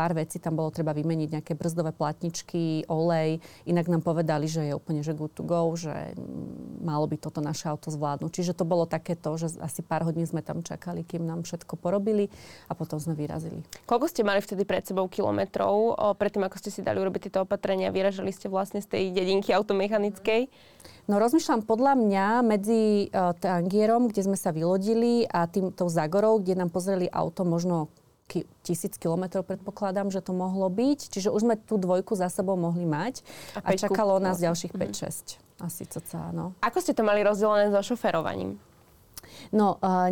pár 0.00 0.16
vecí 0.16 0.40
tam 0.40 0.56
bolo 0.56 0.72
treba 0.72 0.96
vymeniť, 0.96 1.28
nejaké 1.28 1.52
brzdové 1.52 1.92
platničky, 1.92 2.88
olej. 2.88 3.36
Inak 3.68 3.92
nám 3.92 4.00
povedali, 4.00 4.48
že 4.48 4.64
je 4.64 4.72
úplne 4.72 5.04
že 5.04 5.12
good 5.12 5.36
to 5.36 5.44
go, 5.44 5.76
že 5.76 6.16
malo 6.80 7.04
by 7.04 7.20
toto 7.20 7.44
naše 7.44 7.68
auto 7.68 7.92
zvládnuť. 7.92 8.32
Čiže 8.32 8.56
to 8.56 8.64
bolo 8.64 8.88
takéto, 8.88 9.36
že 9.36 9.60
asi 9.60 9.84
pár 9.84 10.08
hodín 10.08 10.24
sme 10.24 10.40
tam 10.40 10.64
čakali, 10.64 11.04
kým 11.04 11.28
nám 11.28 11.44
všetko 11.44 11.76
porobili 11.76 12.32
a 12.64 12.72
potom 12.72 12.96
sme 12.96 13.12
vyrazili. 13.12 13.60
Koľko 13.84 14.08
ste 14.08 14.24
mali 14.24 14.40
vtedy 14.40 14.64
pred 14.64 14.88
sebou 14.88 15.04
kilometrov, 15.04 16.00
predtým 16.16 16.48
ako 16.48 16.56
ste 16.56 16.72
si 16.72 16.80
dali 16.80 16.96
urobiť 16.96 17.28
tieto 17.28 17.44
opatrenia? 17.44 17.92
Vyražali 17.92 18.32
ste 18.32 18.48
vlastne 18.48 18.80
z 18.80 18.88
tej 18.88 19.04
dedinky 19.12 19.52
automechanickej? 19.52 20.48
No 21.10 21.18
rozmýšľam 21.18 21.66
podľa 21.66 21.98
mňa 21.98 22.26
medzi 22.46 23.10
uh, 23.10 23.34
Tangierom, 23.34 24.08
kde 24.08 24.30
sme 24.30 24.38
sa 24.38 24.54
vylodili 24.54 25.26
a 25.26 25.44
týmto 25.50 25.90
Zagorou, 25.90 26.38
kde 26.38 26.54
nám 26.54 26.70
pozreli 26.70 27.10
auto 27.10 27.42
možno 27.42 27.90
tisíc 28.70 28.94
kilometrov 28.94 29.42
predpokladám, 29.42 30.14
že 30.14 30.22
to 30.22 30.30
mohlo 30.30 30.70
byť. 30.70 31.10
Čiže 31.10 31.34
už 31.34 31.42
sme 31.42 31.54
tú 31.58 31.74
dvojku 31.74 32.14
za 32.14 32.30
sebou 32.30 32.54
mohli 32.54 32.86
mať 32.86 33.26
a, 33.58 33.66
a 33.66 33.70
čakalo 33.74 34.22
nás 34.22 34.38
vlastne. 34.38 34.46
ďalších 34.46 34.72
5-6. 34.78 34.78
Mm-hmm. 34.78 35.66
Asi 35.66 35.82
cca, 35.90 36.30
no. 36.30 36.54
Ako 36.62 36.78
ste 36.78 36.94
to 36.94 37.02
mali 37.02 37.26
rozdelené 37.26 37.74
so 37.74 37.82
šoferovaním? 37.82 38.62
No, 39.50 39.80
uh, 39.80 40.08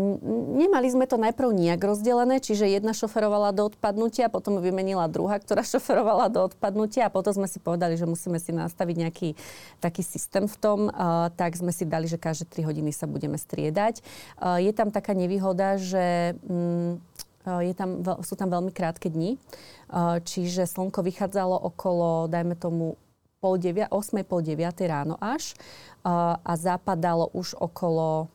nemali 0.58 0.88
sme 0.90 1.04
to 1.06 1.20
najprv 1.20 1.50
nejak 1.52 1.80
rozdelené, 1.80 2.40
čiže 2.40 2.68
jedna 2.68 2.96
šoferovala 2.96 3.54
do 3.54 3.68
odpadnutia, 3.70 4.32
potom 4.32 4.58
vymenila 4.58 5.10
druhá, 5.10 5.38
ktorá 5.38 5.62
šoferovala 5.76 6.32
do 6.32 6.48
odpadnutia 6.48 7.06
a 7.06 7.12
potom 7.12 7.34
sme 7.34 7.48
si 7.50 7.58
povedali, 7.62 7.94
že 7.94 8.08
musíme 8.08 8.40
si 8.40 8.50
nastaviť 8.54 8.96
nejaký 9.08 9.28
taký 9.78 10.02
systém 10.02 10.46
v 10.46 10.56
tom, 10.58 10.78
uh, 10.90 11.28
tak 11.34 11.54
sme 11.54 11.70
si 11.74 11.84
dali, 11.86 12.08
že 12.10 12.20
každé 12.20 12.48
3 12.50 12.68
hodiny 12.68 12.90
sa 12.90 13.06
budeme 13.06 13.38
striedať. 13.38 14.00
Uh, 14.38 14.58
je 14.58 14.72
tam 14.74 14.90
taká 14.90 15.12
nevýhoda, 15.14 15.76
že 15.78 16.34
um, 16.46 16.98
je 17.64 17.72
tam, 17.72 18.04
sú 18.20 18.34
tam 18.36 18.52
veľmi 18.52 18.70
krátke 18.70 19.08
dni, 19.08 19.40
čiže 20.22 20.68
slnko 20.68 21.00
vychádzalo 21.00 21.56
okolo, 21.56 22.28
dajme 22.28 22.54
tomu, 22.54 23.00
pol 23.38 23.54
devia, 23.56 23.86
8, 23.88 24.26
pol 24.26 24.42
9 24.42 24.58
ráno 24.90 25.14
až. 25.22 25.54
A 26.04 26.52
zapadalo 26.58 27.30
už 27.32 27.54
okolo 27.54 28.26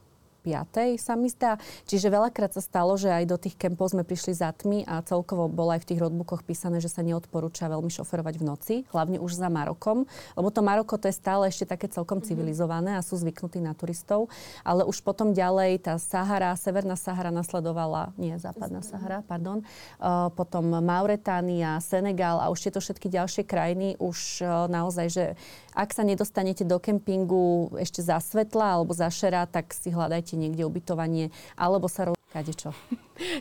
5. 0.43 1.00
sa 1.00 1.15
mi 1.15 1.31
zdá. 1.31 1.55
Čiže 1.88 2.12
veľakrát 2.12 2.51
sa 2.51 2.59
stalo, 2.59 3.00
že 3.00 3.07
aj 3.07 3.25
do 3.31 3.39
tých 3.39 3.55
kempov 3.55 3.95
sme 3.95 4.03
prišli 4.03 4.35
za 4.35 4.51
tmy 4.51 4.83
a 4.83 5.00
celkovo 5.01 5.47
bolo 5.47 5.71
aj 5.71 5.88
v 5.88 5.95
tých 5.95 6.01
roadbookoch 6.03 6.43
písané, 6.43 6.83
že 6.83 6.91
sa 6.91 7.00
neodporúča 7.00 7.71
veľmi 7.71 7.88
šoferovať 7.88 8.35
v 8.38 8.43
noci, 8.43 8.75
hlavne 8.91 9.23
už 9.23 9.39
za 9.39 9.47
Marokom, 9.47 10.03
lebo 10.35 10.47
to 10.51 10.59
Maroko 10.59 11.00
to 11.00 11.07
je 11.07 11.15
stále 11.15 11.47
ešte 11.47 11.71
také 11.71 11.88
celkom 11.88 12.19
mm-hmm. 12.19 12.27
civilizované 12.27 12.91
a 13.00 13.05
sú 13.05 13.15
zvyknutí 13.15 13.63
na 13.63 13.71
turistov, 13.71 14.27
ale 14.67 14.83
už 14.83 15.00
potom 15.00 15.31
ďalej 15.31 15.88
tá 15.88 15.95
Sahara, 15.95 16.51
Severná 16.59 17.00
Sahara 17.00 17.31
nasledovala, 17.31 18.12
nie, 18.19 18.35
Západná 18.35 18.83
Sahara, 18.83 19.23
pardon, 19.23 19.63
uh, 19.63 20.27
potom 20.35 20.67
Mauretánia, 20.83 21.79
Senegal 21.79 22.43
a 22.43 22.51
už 22.51 22.67
tieto 22.67 22.83
všetky 22.83 23.07
ďalšie 23.07 23.47
krajiny 23.47 23.95
už 24.01 24.43
uh, 24.43 24.67
naozaj, 24.67 25.07
že 25.07 25.25
ak 25.73 25.89
sa 25.93 26.05
nedostanete 26.05 26.62
do 26.65 26.77
kempingu 26.77 27.73
ešte 27.81 28.05
za 28.05 28.21
svetla 28.21 28.77
alebo 28.77 28.93
za 28.93 29.09
šera, 29.09 29.50
tak 29.50 29.73
si 29.73 29.89
hľadajte 29.89 30.32
niekde 30.35 30.65
ubytovanie 30.65 31.29
alebo 31.57 31.85
sa 31.87 32.09
rozkáde 32.33 32.57
čo. 32.57 32.73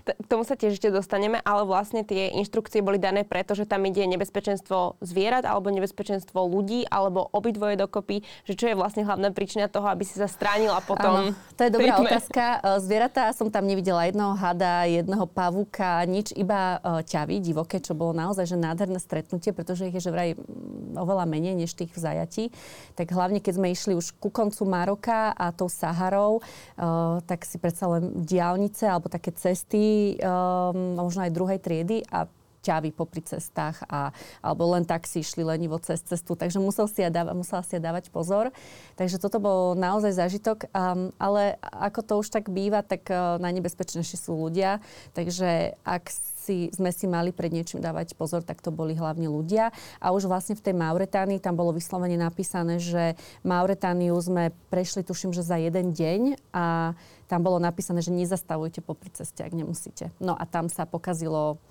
K 0.05 0.27
tomu 0.29 0.45
sa 0.45 0.53
tiež 0.53 0.77
ešte 0.77 0.93
dostaneme, 0.93 1.41
ale 1.41 1.65
vlastne 1.65 2.05
tie 2.05 2.29
inštrukcie 2.37 2.85
boli 2.85 3.01
dané 3.01 3.25
preto, 3.25 3.57
že 3.57 3.65
tam 3.65 3.89
ide 3.89 4.05
nebezpečenstvo 4.05 5.01
zvierat 5.01 5.49
alebo 5.49 5.73
nebezpečenstvo 5.73 6.45
ľudí 6.45 6.85
alebo 6.93 7.25
obidvoje 7.33 7.81
dokopy, 7.81 8.21
že 8.45 8.53
čo 8.53 8.69
je 8.69 8.77
vlastne 8.77 9.09
hlavná 9.09 9.33
príčina 9.33 9.73
toho, 9.73 9.89
aby 9.89 10.05
si 10.05 10.21
sa 10.21 10.29
stránila 10.29 10.85
potom. 10.85 11.33
Áno, 11.33 11.33
to 11.57 11.65
je 11.65 11.71
dobrá 11.73 11.97
rytme. 11.97 12.05
otázka. 12.05 12.45
E, 12.61 12.85
zvieratá 12.85 13.33
som 13.33 13.49
tam 13.49 13.65
nevidela 13.65 14.05
jedného 14.05 14.37
hada, 14.37 14.85
jedného 14.85 15.25
pavúka, 15.25 16.05
nič, 16.05 16.37
iba 16.37 16.77
e, 16.77 17.09
ťavy 17.09 17.41
divoké, 17.41 17.81
čo 17.81 17.97
bolo 17.97 18.13
naozaj 18.13 18.45
že 18.45 18.61
nádherné 18.61 19.01
stretnutie, 19.01 19.57
pretože 19.57 19.89
ich 19.89 19.97
je 19.97 20.05
že 20.05 20.13
vraj 20.13 20.37
oveľa 20.93 21.25
menej 21.25 21.57
než 21.57 21.73
tých 21.73 21.97
v 21.97 21.99
zajatí. 22.03 22.45
Tak 22.93 23.09
hlavne, 23.09 23.41
keď 23.41 23.57
sme 23.57 23.73
išli 23.73 23.97
už 23.97 24.21
ku 24.21 24.29
koncu 24.29 24.69
Maroka 24.69 25.33
a 25.33 25.49
tou 25.49 25.73
Saharou, 25.73 26.45
uh, 26.45 27.23
tak 27.25 27.49
si 27.49 27.57
predsa 27.57 27.89
len 27.89 28.13
diálnice 28.21 28.82
alebo 28.87 29.11
také 29.11 29.31
cesty, 29.35 30.19
um, 30.19 30.99
možno 30.99 31.27
aj 31.27 31.33
druhej 31.35 31.59
triedy 31.63 32.03
a 32.11 32.27
ťavy 32.63 32.95
popri 32.95 33.21
cestách 33.27 33.83
a, 33.91 34.15
alebo 34.41 34.73
len 34.73 34.87
tak 34.87 35.05
si 35.11 35.21
išli 35.21 35.43
lenivo 35.43 35.77
cez 35.83 36.01
cestu, 36.01 36.39
takže 36.39 36.63
musel 36.63 36.87
si 36.87 37.03
ja 37.03 37.11
dáva, 37.11 37.35
musela 37.35 37.67
si 37.67 37.75
ja 37.77 37.83
dávať 37.83 38.09
pozor. 38.15 38.55
Takže 38.95 39.19
toto 39.19 39.43
bol 39.43 39.75
naozaj 39.75 40.15
zážitok, 40.15 40.71
um, 40.71 41.11
ale 41.19 41.59
ako 41.61 42.01
to 42.07 42.13
už 42.23 42.29
tak 42.31 42.47
býva, 42.49 42.87
tak 42.87 43.11
uh, 43.11 43.37
najnebezpečnejší 43.43 44.17
sú 44.17 44.39
ľudia, 44.39 44.79
takže 45.13 45.75
ak 45.83 46.09
si, 46.43 46.75
sme 46.75 46.91
si 46.91 47.07
mali 47.07 47.31
pred 47.31 47.55
niečím 47.55 47.79
dávať 47.79 48.19
pozor, 48.19 48.43
tak 48.43 48.59
to 48.59 48.75
boli 48.75 48.99
hlavne 48.99 49.31
ľudia. 49.31 49.71
A 50.03 50.11
už 50.11 50.27
vlastne 50.27 50.59
v 50.59 50.65
tej 50.67 50.75
Mauretánii 50.75 51.39
tam 51.39 51.55
bolo 51.55 51.71
vyslovene 51.71 52.19
napísané, 52.19 52.83
že 52.83 53.15
Mauretániu 53.47 54.19
sme 54.19 54.51
prešli, 54.67 55.07
tuším, 55.07 55.31
že 55.31 55.47
za 55.47 55.59
jeden 55.59 55.95
deň 55.95 56.51
a 56.51 56.95
tam 57.31 57.41
bolo 57.47 57.63
napísané, 57.63 58.03
že 58.03 58.13
nezastavujte 58.13 58.83
popri 58.83 59.09
ceste, 59.15 59.41
ak 59.41 59.55
nemusíte. 59.55 60.11
No 60.19 60.35
a 60.35 60.45
tam 60.45 60.67
sa 60.67 60.85
pokazilo 60.85 61.63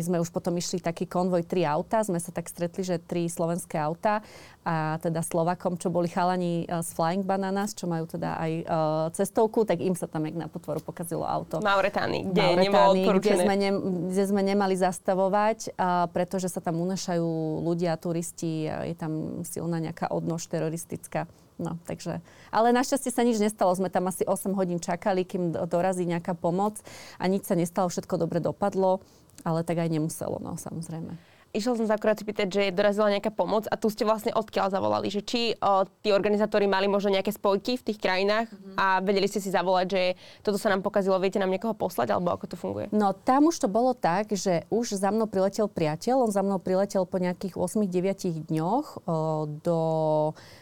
my 0.00 0.16
sme 0.16 0.24
už 0.24 0.32
potom 0.32 0.56
išli 0.56 0.80
taký 0.80 1.04
konvoj 1.04 1.44
tri 1.44 1.68
auta, 1.68 2.00
sme 2.00 2.16
sa 2.16 2.32
tak 2.32 2.48
stretli, 2.48 2.80
že 2.80 2.96
tri 2.96 3.28
slovenské 3.28 3.76
auta 3.76 4.24
a 4.64 4.96
teda 5.04 5.20
Slovakom, 5.20 5.76
čo 5.76 5.92
boli 5.92 6.08
chalani 6.08 6.64
uh, 6.64 6.80
z 6.80 6.88
Flying 6.96 7.20
Bananas, 7.20 7.76
čo 7.76 7.84
majú 7.84 8.08
teda 8.08 8.40
aj 8.40 8.52
uh, 8.64 8.64
cestovku, 9.12 9.68
tak 9.68 9.84
im 9.84 9.92
sa 9.92 10.08
tam 10.08 10.24
jak 10.24 10.40
na 10.40 10.48
potvoru 10.48 10.80
pokazilo 10.80 11.28
auto. 11.28 11.60
Mauretánii, 11.60 12.32
kde 12.32 12.40
Mauretánii, 12.40 13.04
kde 13.12 13.34
sme, 13.44 13.54
ne, 13.60 13.70
kde 14.08 14.24
sme 14.24 14.40
nemali 14.40 14.72
zastavovať, 14.80 15.76
pretože 16.16 16.48
sa 16.48 16.64
tam 16.64 16.80
unašajú 16.80 17.60
ľudia, 17.60 18.00
turisti, 18.00 18.72
je 18.72 18.96
tam 18.96 19.44
silná 19.44 19.84
nejaká 19.84 20.08
odnož 20.08 20.48
teroristická. 20.48 21.28
No, 21.60 21.76
takže, 21.84 22.24
ale 22.48 22.72
našťastie 22.72 23.12
sa 23.12 23.20
nič 23.20 23.36
nestalo. 23.36 23.76
Sme 23.76 23.92
tam 23.92 24.08
asi 24.08 24.24
8 24.24 24.56
hodín 24.56 24.80
čakali, 24.80 25.28
kým 25.28 25.52
dorazí 25.68 26.08
nejaká 26.08 26.32
pomoc 26.32 26.80
a 27.20 27.28
nič 27.28 27.44
sa 27.44 27.52
nestalo, 27.52 27.92
všetko 27.92 28.16
dobre 28.16 28.40
dopadlo 28.40 29.04
ale 29.44 29.66
tak 29.66 29.80
aj 29.80 29.88
nemuselo, 29.88 30.38
no 30.40 30.56
samozrejme. 30.56 31.16
Išla 31.50 31.82
som 31.82 31.86
sa 31.90 31.98
akurát 31.98 32.14
pýtať, 32.14 32.46
že 32.46 32.62
dorazila 32.70 33.10
nejaká 33.10 33.34
pomoc 33.34 33.66
a 33.66 33.74
tu 33.74 33.90
ste 33.90 34.06
vlastne 34.06 34.30
odkiaľ 34.30 34.70
zavolali, 34.70 35.10
že 35.10 35.18
či 35.18 35.58
o, 35.58 35.82
tí 35.98 36.14
organizátori 36.14 36.70
mali 36.70 36.86
možno 36.86 37.10
nejaké 37.10 37.34
spojky 37.34 37.74
v 37.74 37.90
tých 37.90 37.98
krajinách 37.98 38.46
mm-hmm. 38.54 38.78
a 38.78 39.02
vedeli 39.02 39.26
ste 39.26 39.42
si 39.42 39.50
zavolať, 39.50 39.86
že 39.90 40.02
toto 40.46 40.62
sa 40.62 40.70
nám 40.70 40.86
pokazilo, 40.86 41.18
viete 41.18 41.42
nám 41.42 41.50
niekoho 41.50 41.74
poslať, 41.74 42.14
alebo 42.14 42.30
ako 42.30 42.54
to 42.54 42.54
funguje? 42.54 42.86
No 42.94 43.10
tam 43.10 43.50
už 43.50 43.66
to 43.66 43.66
bolo 43.66 43.98
tak, 43.98 44.30
že 44.30 44.62
už 44.70 44.94
za 44.94 45.10
mnou 45.10 45.26
priletel 45.26 45.66
priateľ, 45.66 46.22
on 46.22 46.30
za 46.30 46.46
mnou 46.46 46.62
priletel 46.62 47.02
po 47.02 47.18
nejakých 47.18 47.58
8-9 47.58 48.46
dňoch 48.46 48.86
o, 48.86 49.50
do, 49.50 49.82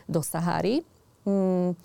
do 0.09 0.21
Sahary. 0.25 0.89
Mm, 1.29 1.77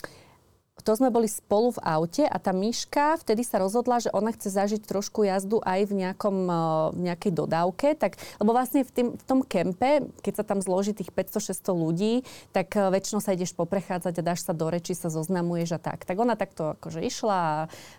to 0.83 0.91
sme 0.99 1.09
boli 1.09 1.31
spolu 1.31 1.71
v 1.71 1.79
aute 1.81 2.23
a 2.27 2.37
tá 2.37 2.51
Myška 2.51 3.23
vtedy 3.23 3.47
sa 3.47 3.57
rozhodla, 3.63 4.03
že 4.03 4.11
ona 4.11 4.35
chce 4.35 4.51
zažiť 4.51 4.83
trošku 4.83 5.23
jazdu 5.23 5.63
aj 5.63 5.87
v, 5.87 5.93
nejakom, 6.03 6.37
e, 6.45 6.61
v 6.91 6.99
nejakej 7.07 7.31
dodávke. 7.31 7.95
Tak, 7.95 8.19
lebo 8.43 8.51
vlastne 8.51 8.83
v, 8.83 8.91
tým, 8.91 9.07
v 9.15 9.23
tom 9.23 9.39
kempe, 9.41 10.11
keď 10.19 10.43
sa 10.43 10.45
tam 10.45 10.59
zloží 10.59 10.91
tých 10.91 11.15
500-600 11.15 11.71
ľudí, 11.71 12.13
tak 12.51 12.75
e, 12.75 12.91
väčšinou 12.91 13.23
sa 13.23 13.31
ideš 13.31 13.55
poprechádzať 13.55 14.13
a 14.19 14.25
dáš 14.27 14.43
sa 14.43 14.51
do 14.51 14.67
reči, 14.67 14.91
sa 14.91 15.07
zoznamuješ 15.07 15.75
a 15.75 15.79
tak. 15.79 16.03
Tak 16.03 16.19
ona 16.19 16.35
takto 16.35 16.75
akože 16.75 16.99
išla 16.99 17.37
a 17.39 17.53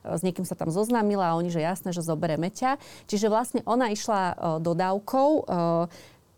e, 0.05 0.21
s 0.21 0.21
niekým 0.21 0.45
sa 0.45 0.55
tam 0.55 0.69
zoznamila 0.69 1.33
a 1.33 1.37
oni, 1.41 1.49
že 1.49 1.65
jasné, 1.65 1.97
že 1.97 2.05
zoberieme 2.05 2.53
ťa. 2.53 2.77
Čiže 3.09 3.33
vlastne 3.33 3.61
ona 3.65 3.89
išla 3.89 4.37
dodávkou 4.61 5.29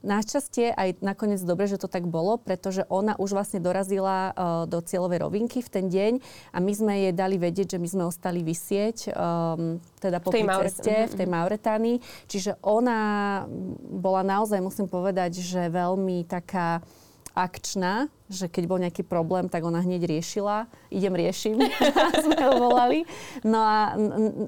Našťastie 0.07 0.71
aj 0.71 1.03
nakoniec 1.03 1.43
dobre, 1.43 1.67
že 1.67 1.83
to 1.83 1.91
tak 1.91 2.07
bolo, 2.07 2.39
pretože 2.39 2.87
ona 2.87 3.19
už 3.19 3.35
vlastne 3.35 3.59
dorazila 3.59 4.31
uh, 4.31 4.35
do 4.71 4.79
cieľovej 4.79 5.27
rovinky 5.27 5.59
v 5.59 5.69
ten 5.69 5.87
deň 5.91 6.13
a 6.55 6.63
my 6.63 6.73
sme 6.73 6.95
jej 6.95 7.13
dali 7.13 7.43
vedieť, 7.43 7.75
že 7.75 7.83
my 7.83 7.89
sme 7.91 8.05
ostali 8.07 8.47
vysieť, 8.47 9.11
um, 9.11 9.83
teda 9.99 10.23
po 10.23 10.31
tej 10.31 10.47
ceste 10.47 10.95
Mauret- 10.95 11.11
v 11.11 11.19
tej 11.19 11.29
Mauretánii. 11.29 11.97
Čiže 12.31 12.63
ona 12.63 13.01
bola 13.91 14.23
naozaj, 14.23 14.63
musím 14.63 14.87
povedať, 14.87 15.43
že 15.43 15.67
veľmi 15.67 16.23
taká 16.31 16.87
akčná, 17.37 18.09
že 18.27 18.51
keď 18.51 18.65
bol 18.67 18.83
nejaký 18.83 19.07
problém, 19.07 19.47
tak 19.47 19.63
ona 19.63 19.79
hneď 19.83 20.07
riešila. 20.11 20.67
Idem, 20.91 21.15
riešim, 21.15 21.55
sme 22.27 22.39
ho 22.43 22.53
volali. 22.59 23.07
No 23.47 23.63
a 23.63 23.95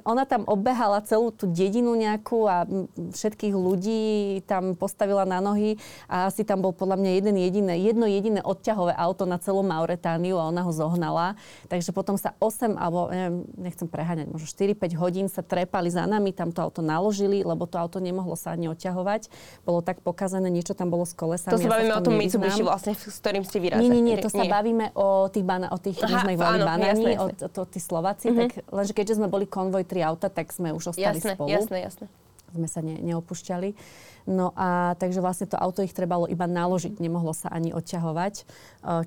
ona 0.03 0.27
tam 0.27 0.43
obehala 0.51 0.99
celú 1.07 1.31
tú 1.31 1.47
dedinu 1.47 1.95
nejakú 1.95 2.47
a 2.51 2.67
všetkých 2.99 3.55
ľudí 3.55 4.03
tam 4.51 4.75
postavila 4.75 5.23
na 5.23 5.39
nohy 5.39 5.79
a 6.11 6.27
asi 6.27 6.43
tam 6.43 6.59
bol 6.59 6.75
podľa 6.75 6.99
mňa 6.99 7.11
jeden 7.23 7.37
jediné, 7.39 7.75
jedno 7.79 8.07
jediné 8.11 8.41
odťahové 8.43 8.99
auto 8.99 9.25
na 9.31 9.39
celú 9.39 9.63
Mauretániu 9.63 10.43
a 10.43 10.51
ona 10.51 10.67
ho 10.67 10.73
zohnala. 10.75 11.39
Takže 11.71 11.95
potom 11.95 12.19
sa 12.19 12.35
8 12.43 12.75
alebo 12.75 13.11
neviem, 13.15 13.47
nechcem 13.55 13.87
preháňať, 13.87 14.27
možno 14.27 14.47
4-5 14.51 14.99
hodín 14.99 15.27
sa 15.31 15.47
trepali 15.47 15.89
za 15.89 16.03
nami, 16.03 16.35
tam 16.35 16.51
to 16.51 16.59
auto 16.67 16.83
naložili, 16.83 17.47
lebo 17.47 17.71
to 17.71 17.79
auto 17.79 18.03
nemohlo 18.03 18.35
sa 18.35 18.59
ani 18.59 18.67
odťahovať. 18.75 19.31
Bolo 19.63 19.87
tak 19.87 20.03
pokazané, 20.03 20.51
niečo 20.51 20.75
tam 20.75 20.91
bolo 20.91 21.07
s 21.07 21.15
kolesami. 21.15 21.55
To 21.55 21.63
sa 21.63 21.71
bavíme 21.71 21.95
ja 21.95 22.01
o 22.01 22.05
tom 22.05 22.19
Mitsubishi 22.19 22.67
vlastne, 22.67 22.99
s 22.99 23.19
ktorým 23.23 23.47
ste 23.47 23.68
výraze. 23.69 23.83
Nie, 23.85 23.91
nie, 23.93 24.03
nie, 24.03 24.17
to 24.17 24.33
sa 24.33 24.45
nie. 24.45 24.51
bavíme 24.51 24.97
o 24.97 25.29
tých, 25.29 25.45
bana, 25.45 25.69
o 25.69 25.79
tých 25.79 26.01
Aha, 26.01 26.25
sme 26.25 26.33
ich 26.33 26.41
volali 26.41 26.65
banáni, 26.65 27.15
o 27.21 27.29
to, 27.29 27.63
tí 27.69 27.77
Slováci, 27.77 28.33
mm-hmm. 28.33 28.41
tak 28.41 28.51
lenže 28.73 28.93
keďže 28.97 29.15
sme 29.21 29.29
boli 29.29 29.45
konvoj 29.45 29.85
tri 29.85 30.01
auta, 30.01 30.33
tak 30.33 30.49
sme 30.49 30.73
už 30.73 30.97
ostali 30.97 31.21
jasné, 31.21 31.37
spolu. 31.37 31.49
Jasné, 31.53 31.79
jasné. 31.85 32.07
Sme 32.49 32.65
sa 32.65 32.81
ne, 32.81 32.97
neopúšťali. 33.05 33.77
No 34.29 34.53
a 34.57 34.93
takže 35.01 35.25
vlastne 35.25 35.49
to 35.49 35.57
auto 35.57 35.81
ich 35.81 35.97
trebalo 35.97 36.29
iba 36.29 36.45
naložiť, 36.45 37.01
nemohlo 37.01 37.33
sa 37.33 37.49
ani 37.49 37.73
odťahovať. 37.73 38.45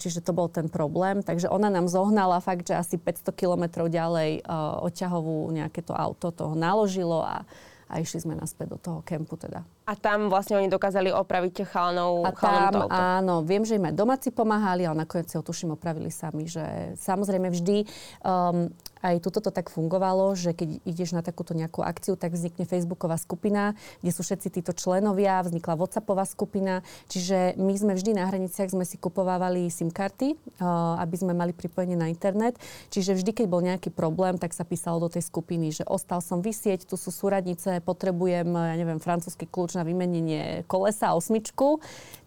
Čiže 0.02 0.26
to 0.26 0.34
bol 0.34 0.50
ten 0.50 0.66
problém. 0.66 1.22
Takže 1.22 1.46
ona 1.46 1.70
nám 1.70 1.86
zohnala 1.86 2.42
fakt, 2.42 2.66
že 2.66 2.74
asi 2.74 2.98
500 2.98 3.30
kilometrov 3.34 3.90
ďalej 3.90 4.46
odťahovú 4.82 5.54
nejaké 5.54 5.86
to 5.86 5.94
auto 5.94 6.34
toho 6.34 6.58
naložilo 6.58 7.22
a 7.22 7.46
a 7.92 8.00
išli 8.00 8.24
sme 8.24 8.40
naspäť 8.40 8.68
do 8.72 8.80
toho 8.80 9.00
kempu 9.04 9.36
teda. 9.36 9.68
A 9.92 9.94
tam 10.00 10.32
vlastne 10.32 10.56
oni 10.56 10.72
dokázali 10.72 11.12
opraviť 11.12 11.68
chalanov, 11.68 12.24
a 12.24 12.32
tam, 12.32 12.88
áno, 12.88 13.44
viem, 13.44 13.68
že 13.68 13.76
im 13.76 13.92
aj 13.92 13.96
domáci 14.00 14.32
pomáhali, 14.32 14.88
ale 14.88 15.04
nakoniec 15.04 15.28
si 15.28 15.36
ho 15.36 15.44
tuším 15.44 15.76
opravili 15.76 16.08
sami, 16.08 16.48
že 16.48 16.96
samozrejme 16.96 17.52
vždy 17.52 17.84
um, 18.24 18.72
aj 19.02 19.22
tuto 19.22 19.42
to 19.42 19.52
tak 19.52 19.74
fungovalo, 19.74 20.34
že 20.38 20.54
keď 20.54 20.82
ideš 20.86 21.14
na 21.18 21.26
takúto 21.26 21.58
nejakú 21.58 21.82
akciu, 21.82 22.16
tak 22.16 22.34
vznikne 22.34 22.70
Facebooková 22.70 23.18
skupina, 23.18 23.74
kde 24.00 24.12
sú 24.14 24.22
všetci 24.22 24.62
títo 24.62 24.72
členovia, 24.78 25.42
vznikla 25.42 25.78
WhatsAppová 25.78 26.24
skupina, 26.30 26.86
čiže 27.10 27.58
my 27.58 27.74
sme 27.76 27.94
vždy 27.98 28.18
na 28.18 28.30
hraniciach 28.30 28.72
sme 28.72 28.86
si 28.86 29.02
kupovávali 29.02 29.68
SIM 29.74 29.90
karty, 29.90 30.38
uh, 30.38 31.02
aby 31.02 31.16
sme 31.18 31.34
mali 31.34 31.52
pripojenie 31.52 31.98
na 31.98 32.08
internet, 32.08 32.56
čiže 32.94 33.18
vždy, 33.18 33.32
keď 33.34 33.46
bol 33.50 33.62
nejaký 33.66 33.90
problém, 33.90 34.38
tak 34.38 34.54
sa 34.54 34.64
písalo 34.64 35.02
do 35.02 35.10
tej 35.10 35.26
skupiny, 35.26 35.74
že 35.74 35.84
ostal 35.90 36.22
som 36.22 36.40
vysieť, 36.40 36.86
tu 36.86 36.96
sú 36.96 37.10
súradnice, 37.10 37.82
potrebujem, 37.84 38.48
ja 38.48 38.76
neviem, 38.78 39.02
francúzsky 39.02 39.50
kľúč 39.50 39.76
na 39.76 39.84
vymenenie 39.84 40.64
kolesa, 40.70 41.18
osmičku, 41.18 41.82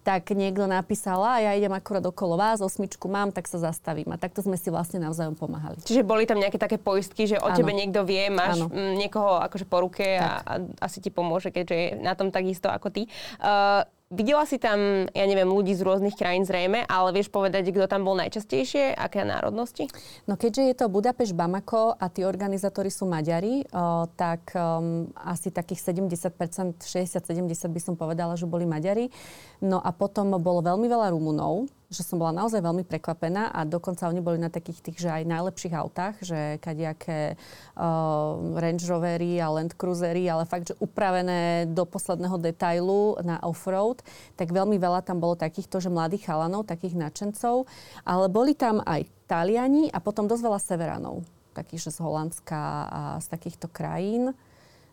tak 0.05 0.29
niekto 0.37 0.69
napísal, 0.69 1.17
a 1.25 1.41
ja 1.41 1.51
idem 1.57 1.73
akurát 1.73 2.05
okolo 2.05 2.37
vás, 2.37 2.61
osmičku 2.61 3.09
mám, 3.09 3.33
tak 3.33 3.49
sa 3.49 3.57
zastavím. 3.57 4.13
A 4.13 4.21
takto 4.21 4.45
sme 4.45 4.53
si 4.53 4.69
vlastne 4.69 5.01
navzájom 5.01 5.33
pomáhali. 5.33 5.81
Čiže 5.81 6.05
boli 6.05 6.29
tam 6.29 6.37
nejaké 6.37 6.61
také 6.61 6.77
poistky, 6.77 7.25
že 7.25 7.41
o 7.41 7.49
ano. 7.49 7.57
tebe 7.57 7.73
niekto 7.73 8.05
vie, 8.05 8.29
máš 8.29 8.61
ano. 8.61 8.69
niekoho 8.93 9.41
akože 9.41 9.65
po 9.65 9.81
ruke 9.81 10.05
a, 10.21 10.45
a 10.45 10.53
asi 10.85 11.01
ti 11.01 11.09
pomôže, 11.09 11.49
keďže 11.49 11.73
je 11.73 11.87
na 12.05 12.13
tom 12.13 12.29
takisto 12.29 12.69
ako 12.69 12.93
ty. 12.93 13.09
Uh, 13.41 13.81
Videla 14.15 14.47
si 14.47 14.55
tam, 14.55 15.11
ja 15.11 15.25
neviem, 15.27 15.43
ľudí 15.43 15.75
z 15.75 15.83
rôznych 15.83 16.15
krajín 16.15 16.47
zrejme, 16.47 16.87
ale 16.87 17.11
vieš 17.11 17.27
povedať, 17.27 17.67
kto 17.67 17.83
tam 17.91 18.07
bol 18.07 18.15
najčastejšie, 18.15 18.95
aké 18.95 19.27
národnosti? 19.27 19.91
No 20.23 20.39
keďže 20.39 20.71
je 20.71 20.75
to 20.79 20.87
Budapešť, 20.87 21.35
Bamako 21.35 21.99
a 21.99 22.07
tí 22.07 22.23
organizátori 22.23 22.87
sú 22.87 23.03
Maďari, 23.11 23.67
o, 23.67 24.07
tak 24.15 24.55
um, 24.55 25.11
asi 25.19 25.51
takých 25.51 25.91
70%, 25.91 26.31
60-70 26.79 27.75
by 27.75 27.81
som 27.83 27.99
povedala, 27.99 28.39
že 28.39 28.47
boli 28.47 28.63
Maďari. 28.63 29.11
No 29.59 29.83
a 29.83 29.91
potom 29.91 30.31
bolo 30.39 30.63
veľmi 30.63 30.87
veľa 30.87 31.11
Rumunov, 31.11 31.67
že 31.89 32.01
som 32.01 32.17
bola 32.17 32.33
naozaj 32.33 32.61
veľmi 32.61 32.83
prekvapená 32.85 33.53
a 33.53 33.61
dokonca 33.63 34.09
oni 34.09 34.21
boli 34.21 34.41
na 34.41 34.49
takých 34.49 34.81
tých, 34.81 34.97
že 35.05 35.09
aj 35.09 35.29
najlepších 35.29 35.73
autách, 35.77 36.15
že 36.21 36.57
kadejaké 36.59 37.37
uh, 37.77 38.57
Range 38.57 38.85
Rovery 38.89 39.37
a 39.37 39.53
Land 39.53 39.77
Cruisery, 39.77 40.25
ale 40.25 40.49
fakt, 40.49 40.73
že 40.73 40.79
upravené 40.81 41.69
do 41.69 41.85
posledného 41.85 42.41
detailu 42.41 43.21
na 43.21 43.37
off-road, 43.45 44.01
tak 44.33 44.49
veľmi 44.49 44.81
veľa 44.81 45.05
tam 45.05 45.21
bolo 45.21 45.37
takýchto, 45.37 45.77
že 45.77 45.93
mladých 45.93 46.25
chalanov, 46.25 46.65
takých 46.65 46.97
nadšencov, 46.97 47.69
ale 48.01 48.25
boli 48.27 48.57
tam 48.57 48.81
aj 48.81 49.05
Taliani 49.29 49.89
a 49.93 50.01
potom 50.01 50.29
dosť 50.29 50.43
veľa 50.45 50.59
Severanov, 50.61 51.25
takých, 51.53 51.89
že 51.89 51.95
z 51.95 51.99
Holandska 52.01 52.61
a 52.89 53.01
z 53.21 53.27
takýchto 53.29 53.69
krajín. 53.69 54.33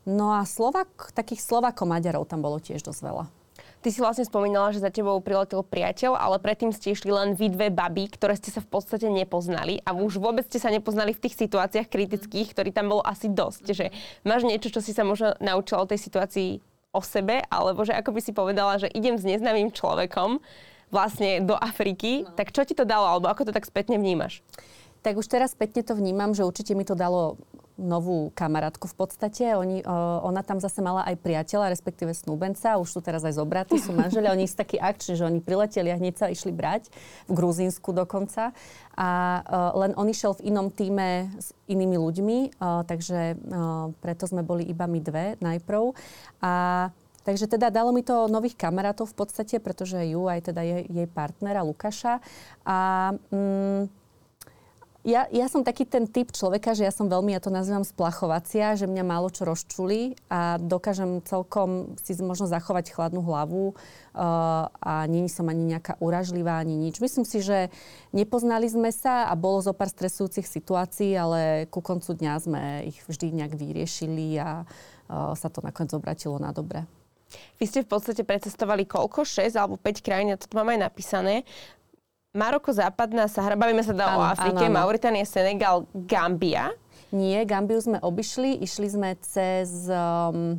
No 0.02 0.34
a 0.34 0.42
Slovak, 0.48 1.14
takých 1.14 1.44
Slovako-Maďarov 1.46 2.26
tam 2.26 2.42
bolo 2.42 2.58
tiež 2.58 2.82
dosť 2.82 3.00
veľa. 3.06 3.41
Ty 3.82 3.90
si 3.90 3.98
vlastne 3.98 4.22
spomínala, 4.22 4.70
že 4.70 4.78
za 4.78 4.94
tebou 4.94 5.18
priletel 5.18 5.66
priateľ, 5.66 6.14
ale 6.14 6.38
predtým 6.38 6.70
ste 6.70 6.94
išli 6.94 7.10
len 7.10 7.34
vy 7.34 7.50
dve 7.50 7.66
baby, 7.66 8.06
ktoré 8.14 8.38
ste 8.38 8.54
sa 8.54 8.62
v 8.62 8.70
podstate 8.70 9.10
nepoznali 9.10 9.82
a 9.82 9.90
už 9.90 10.22
vôbec 10.22 10.46
ste 10.46 10.62
sa 10.62 10.70
nepoznali 10.70 11.10
v 11.10 11.22
tých 11.26 11.34
situáciách 11.34 11.90
kritických, 11.90 12.54
ktorý 12.54 12.70
tam 12.70 12.94
bolo 12.94 13.02
asi 13.02 13.26
dosť. 13.26 13.64
Že 13.74 13.86
máš 14.22 14.46
niečo, 14.46 14.70
čo 14.70 14.78
si 14.78 14.94
sa 14.94 15.02
možno 15.02 15.34
naučila 15.42 15.82
o 15.82 15.90
tej 15.90 15.98
situácii 15.98 16.62
o 16.94 17.02
sebe, 17.02 17.42
alebo 17.50 17.82
že 17.82 17.98
ako 17.98 18.14
by 18.14 18.20
si 18.22 18.30
povedala, 18.30 18.78
že 18.78 18.86
idem 18.94 19.18
s 19.18 19.26
neznámym 19.26 19.74
človekom 19.74 20.38
vlastne 20.92 21.42
do 21.42 21.58
Afriky, 21.58 22.22
no. 22.22 22.36
tak 22.38 22.54
čo 22.54 22.62
ti 22.62 22.78
to 22.78 22.86
dalo, 22.86 23.18
alebo 23.18 23.26
ako 23.32 23.50
to 23.50 23.52
tak 23.56 23.66
spätne 23.66 23.98
vnímaš? 23.98 24.44
Tak 25.02 25.18
už 25.18 25.26
teraz 25.26 25.50
spätne 25.52 25.82
to 25.82 25.98
vnímam, 25.98 26.30
že 26.30 26.46
určite 26.46 26.78
mi 26.78 26.86
to 26.86 26.94
dalo 26.94 27.36
novú 27.74 28.30
kamarátku 28.38 28.86
v 28.86 28.94
podstate. 28.94 29.58
Oni, 29.58 29.82
ona 30.22 30.46
tam 30.46 30.62
zase 30.62 30.78
mala 30.78 31.02
aj 31.08 31.18
priateľa, 31.18 31.74
respektíve 31.74 32.14
snúbenca, 32.14 32.78
už 32.78 32.86
sú 32.86 33.00
teraz 33.02 33.26
aj 33.26 33.34
zobratí, 33.34 33.80
sú 33.82 33.90
manželia. 33.90 34.30
Oni 34.30 34.46
sú 34.46 34.62
takí 34.62 34.78
akční, 34.78 35.18
že 35.18 35.26
oni 35.26 35.42
prileteli 35.42 35.90
a 35.90 35.98
hneď 35.98 36.14
sa 36.14 36.30
išli 36.30 36.54
brať, 36.54 36.92
v 37.26 37.32
Gruzínsku 37.34 37.90
dokonca. 37.90 38.54
A 38.94 39.08
len 39.74 39.96
on 39.98 40.06
išiel 40.06 40.38
v 40.38 40.54
inom 40.54 40.70
týme 40.70 41.34
s 41.40 41.50
inými 41.66 41.98
ľuďmi, 41.98 42.38
takže 42.60 43.42
preto 43.98 44.24
sme 44.30 44.46
boli 44.46 44.68
iba 44.68 44.86
my 44.86 45.00
dve 45.02 45.26
najprv. 45.42 45.82
A 46.44 46.52
Takže 47.22 47.46
teda 47.46 47.70
dalo 47.70 47.94
mi 47.94 48.02
to 48.02 48.26
nových 48.26 48.58
kamarátov 48.58 49.14
v 49.14 49.22
podstate, 49.22 49.62
pretože 49.62 49.94
ju 50.10 50.26
aj 50.26 50.50
teda 50.50 50.58
jej, 50.66 50.82
jej 50.90 51.06
partnera 51.06 51.62
Lukáša. 51.62 52.18
A 52.66 53.10
mm, 53.30 54.01
ja, 55.02 55.26
ja 55.34 55.46
som 55.50 55.66
taký 55.66 55.82
ten 55.82 56.06
typ 56.06 56.30
človeka, 56.30 56.78
že 56.78 56.86
ja 56.86 56.94
som 56.94 57.10
veľmi, 57.10 57.34
ja 57.34 57.42
to 57.42 57.50
nazývam 57.50 57.82
splachovacia, 57.82 58.78
že 58.78 58.86
mňa 58.86 59.02
málo 59.02 59.34
čo 59.34 59.42
rozčuli 59.42 60.14
a 60.30 60.62
dokážem 60.62 61.18
celkom 61.26 61.98
si 61.98 62.14
možno 62.22 62.46
zachovať 62.46 62.94
chladnú 62.94 63.18
hlavu 63.26 63.74
uh, 63.74 64.70
a 64.70 64.94
nie 65.10 65.26
som 65.26 65.50
ani 65.50 65.74
nejaká 65.74 65.98
uražlivá, 65.98 66.62
ani 66.62 66.78
nič. 66.78 67.02
Myslím 67.02 67.26
si, 67.26 67.42
že 67.42 67.74
nepoznali 68.14 68.70
sme 68.70 68.94
sa 68.94 69.26
a 69.26 69.34
bolo 69.34 69.58
zo 69.58 69.74
pár 69.74 69.90
stresujúcich 69.90 70.46
situácií, 70.46 71.18
ale 71.18 71.66
ku 71.66 71.82
koncu 71.82 72.14
dňa 72.14 72.34
sme 72.38 72.62
ich 72.86 73.02
vždy 73.02 73.42
nejak 73.42 73.58
vyriešili 73.58 74.38
a 74.38 74.62
uh, 74.62 75.34
sa 75.34 75.50
to 75.50 75.58
nakoniec 75.66 75.98
obratilo 75.98 76.38
na 76.38 76.54
dobre. 76.54 76.86
Vy 77.58 77.64
ste 77.66 77.82
v 77.82 77.90
podstate 77.90 78.22
precestovali 78.22 78.86
koľko? 78.86 79.24
6 79.24 79.56
alebo 79.58 79.80
5 79.80 80.04
krajín, 80.04 80.30
ja 80.30 80.38
to 80.38 80.46
mám 80.54 80.68
aj 80.70 80.78
napísané. 80.78 81.42
Maroko, 82.32 82.72
Západná 82.72 83.28
Sahara, 83.28 83.60
bavíme 83.60 83.84
sa 83.84 83.92
teda 83.92 84.16
o 84.16 84.24
Afrike, 84.24 84.64
ano. 84.64 84.80
Mauritánia, 84.80 85.28
Senegal, 85.28 85.84
Gambia. 85.92 86.72
Nie, 87.12 87.44
Gambiu 87.44 87.76
sme 87.76 88.00
obišli, 88.00 88.56
išli 88.64 88.88
sme 88.88 89.20
cez... 89.20 89.84
Um, 89.92 90.56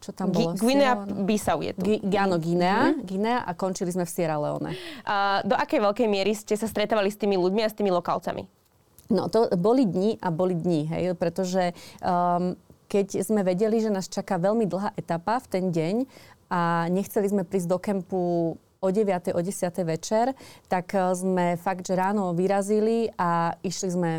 čo 0.00 0.16
tam 0.16 0.32
bolo? 0.32 0.56
Guinea 0.56 0.96
Bissau 1.28 1.60
je 1.60 1.76
tu. 1.76 1.84
G- 1.84 2.00
áno, 2.16 2.40
Guinea, 2.40 2.88
mm-hmm. 2.88 3.04
Guinea 3.04 3.44
a 3.44 3.52
končili 3.52 3.92
sme 3.92 4.08
v 4.08 4.10
Sierra 4.16 4.40
Leone. 4.40 4.72
Uh, 5.04 5.44
do 5.44 5.54
akej 5.54 5.78
veľkej 5.78 6.08
miery 6.08 6.32
ste 6.32 6.56
sa 6.56 6.64
stretávali 6.64 7.12
s 7.12 7.20
tými 7.20 7.36
ľuďmi 7.36 7.60
a 7.62 7.68
s 7.68 7.76
tými 7.76 7.92
lokálcami? 7.92 8.48
No, 9.12 9.28
to 9.28 9.52
boli 9.60 9.84
dni 9.84 10.16
a 10.24 10.32
boli 10.32 10.56
dni, 10.56 10.88
hej, 10.88 11.12
pretože 11.20 11.76
um, 12.00 12.56
keď 12.88 13.20
sme 13.20 13.44
vedeli, 13.44 13.76
že 13.76 13.92
nás 13.92 14.08
čaká 14.08 14.40
veľmi 14.40 14.64
dlhá 14.64 14.96
etapa 14.96 15.36
v 15.36 15.46
ten 15.52 15.64
deň 15.68 15.94
a 16.48 16.88
nechceli 16.88 17.28
sme 17.28 17.44
prísť 17.44 17.68
do 17.68 17.76
kempu 17.76 18.56
o 18.82 18.90
9. 18.90 19.30
o 19.32 19.40
10. 19.40 19.70
večer, 19.86 20.34
tak 20.66 20.90
eh, 20.98 21.14
sme 21.14 21.54
fakt, 21.54 21.86
že 21.86 21.94
ráno 21.94 22.34
vyrazili 22.34 23.14
a 23.14 23.54
išli 23.62 23.88
sme 23.94 24.10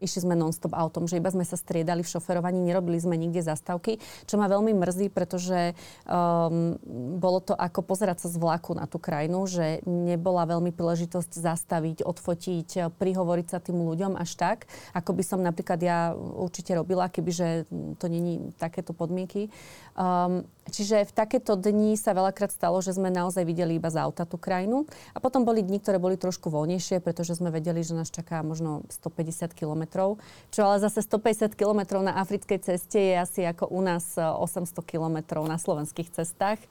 išli 0.00 0.24
sme 0.24 0.34
non-stop 0.34 0.72
autom, 0.72 1.04
že 1.04 1.20
iba 1.20 1.28
sme 1.28 1.44
sa 1.44 1.60
striedali 1.60 2.00
v 2.00 2.08
šoferovaní, 2.08 2.58
nerobili 2.64 2.96
sme 2.96 3.20
nikde 3.20 3.44
zastavky, 3.44 4.00
čo 4.24 4.40
ma 4.40 4.48
veľmi 4.48 4.72
mrzí, 4.72 5.12
pretože 5.12 5.76
um, 6.08 6.74
bolo 7.20 7.44
to 7.44 7.52
ako 7.52 7.84
pozerať 7.84 8.26
sa 8.26 8.28
z 8.32 8.40
vlaku 8.40 8.72
na 8.72 8.88
tú 8.88 8.96
krajinu, 8.96 9.44
že 9.44 9.84
nebola 9.84 10.48
veľmi 10.48 10.72
príležitosť 10.72 11.30
zastaviť, 11.36 12.02
odfotiť, 12.02 12.96
prihovoriť 12.96 13.46
sa 13.52 13.60
tým 13.60 13.84
ľuďom 13.84 14.16
až 14.16 14.40
tak, 14.40 14.58
ako 14.96 15.12
by 15.12 15.22
som 15.22 15.44
napríklad 15.44 15.78
ja 15.84 16.16
určite 16.16 16.72
robila, 16.72 17.12
kebyže 17.12 17.68
to 18.00 18.06
není 18.08 18.56
takéto 18.56 18.96
podmienky. 18.96 19.52
Um, 19.92 20.48
čiže 20.70 21.04
v 21.04 21.12
takéto 21.12 21.58
dni 21.58 21.98
sa 21.98 22.14
veľakrát 22.16 22.54
stalo, 22.54 22.78
že 22.80 22.94
sme 22.94 23.10
naozaj 23.10 23.44
videli 23.44 23.76
iba 23.76 23.90
z 23.90 24.00
auta 24.00 24.24
tú 24.24 24.38
krajinu. 24.38 24.86
A 25.12 25.18
potom 25.18 25.42
boli 25.42 25.60
dni, 25.60 25.82
ktoré 25.82 25.98
boli 25.98 26.14
trošku 26.16 26.48
voľnejšie, 26.48 27.02
pretože 27.02 27.36
sme 27.36 27.50
vedeli, 27.50 27.82
že 27.82 27.98
nás 27.98 28.08
čaká 28.08 28.40
možno 28.46 28.86
150 28.88 29.52
kilometrov. 29.52 30.22
Čo 30.54 30.70
ale 30.70 30.78
zase 30.78 31.02
150 31.02 31.58
kilometrov 31.58 32.00
na 32.00 32.16
africkej 32.16 32.62
ceste 32.62 32.98
je 32.98 33.14
asi 33.18 33.40
ako 33.44 33.68
u 33.68 33.80
nás 33.82 34.14
800 34.16 34.62
e, 34.62 34.82
kilometrov 34.86 35.44
na 35.44 35.58
slovenských 35.58 36.14
cestách. 36.14 36.62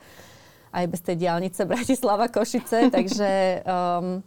Aj 0.72 0.86
bez 0.88 1.04
tej 1.04 1.20
diálnice 1.20 1.68
Bratislava-Košice. 1.72 2.90
takže... 2.90 3.62
Um, 3.68 4.26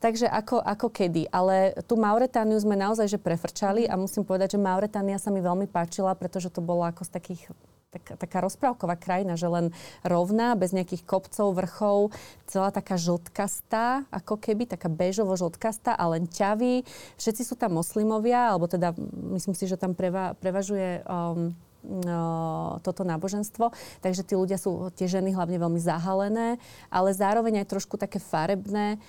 Takže 0.00 0.32
ako, 0.32 0.64
ako 0.64 0.88
kedy. 0.88 1.28
Ale 1.28 1.76
tú 1.84 2.00
Mauretániu 2.00 2.56
sme 2.56 2.72
naozaj 2.72 3.04
že 3.04 3.18
prefrčali 3.20 3.84
a 3.84 4.00
musím 4.00 4.24
povedať, 4.24 4.56
že 4.56 4.64
Mauretánia 4.64 5.20
sa 5.20 5.28
mi 5.28 5.44
veľmi 5.44 5.68
páčila, 5.68 6.16
pretože 6.16 6.48
to 6.48 6.64
bolo 6.64 6.88
ako 6.88 7.04
z 7.04 7.12
takých 7.12 7.42
tak, 7.90 8.22
taká 8.22 8.38
rozprávková 8.46 8.94
krajina, 8.94 9.34
že 9.34 9.50
len 9.50 9.74
rovná, 10.06 10.54
bez 10.54 10.70
nejakých 10.70 11.02
kopcov, 11.02 11.58
vrchov, 11.58 12.14
celá 12.46 12.70
taká 12.70 12.94
žltkastá, 12.94 14.06
ako 14.14 14.38
keby, 14.38 14.70
taká 14.70 14.86
bežovo-žltkastá 14.86 15.98
a 15.98 16.04
len 16.14 16.30
ťavy. 16.30 16.86
Všetci 17.18 17.42
sú 17.42 17.58
tam 17.58 17.74
moslimovia, 17.74 18.54
alebo 18.54 18.70
teda 18.70 18.94
myslím 19.34 19.58
si, 19.58 19.66
že 19.66 19.74
tam 19.74 19.98
preva, 19.98 20.38
prevažuje 20.38 21.02
um, 21.02 21.50
no, 21.82 22.78
toto 22.86 23.02
náboženstvo. 23.02 23.74
Takže 23.98 24.22
tí 24.22 24.38
ľudia 24.38 24.56
sú, 24.56 24.94
tie 24.94 25.10
ženy 25.10 25.34
hlavne 25.34 25.58
veľmi 25.58 25.82
zahalené, 25.82 26.62
ale 26.94 27.10
zároveň 27.10 27.66
aj 27.66 27.74
trošku 27.74 27.98
také 27.98 28.22
farebné. 28.22 29.02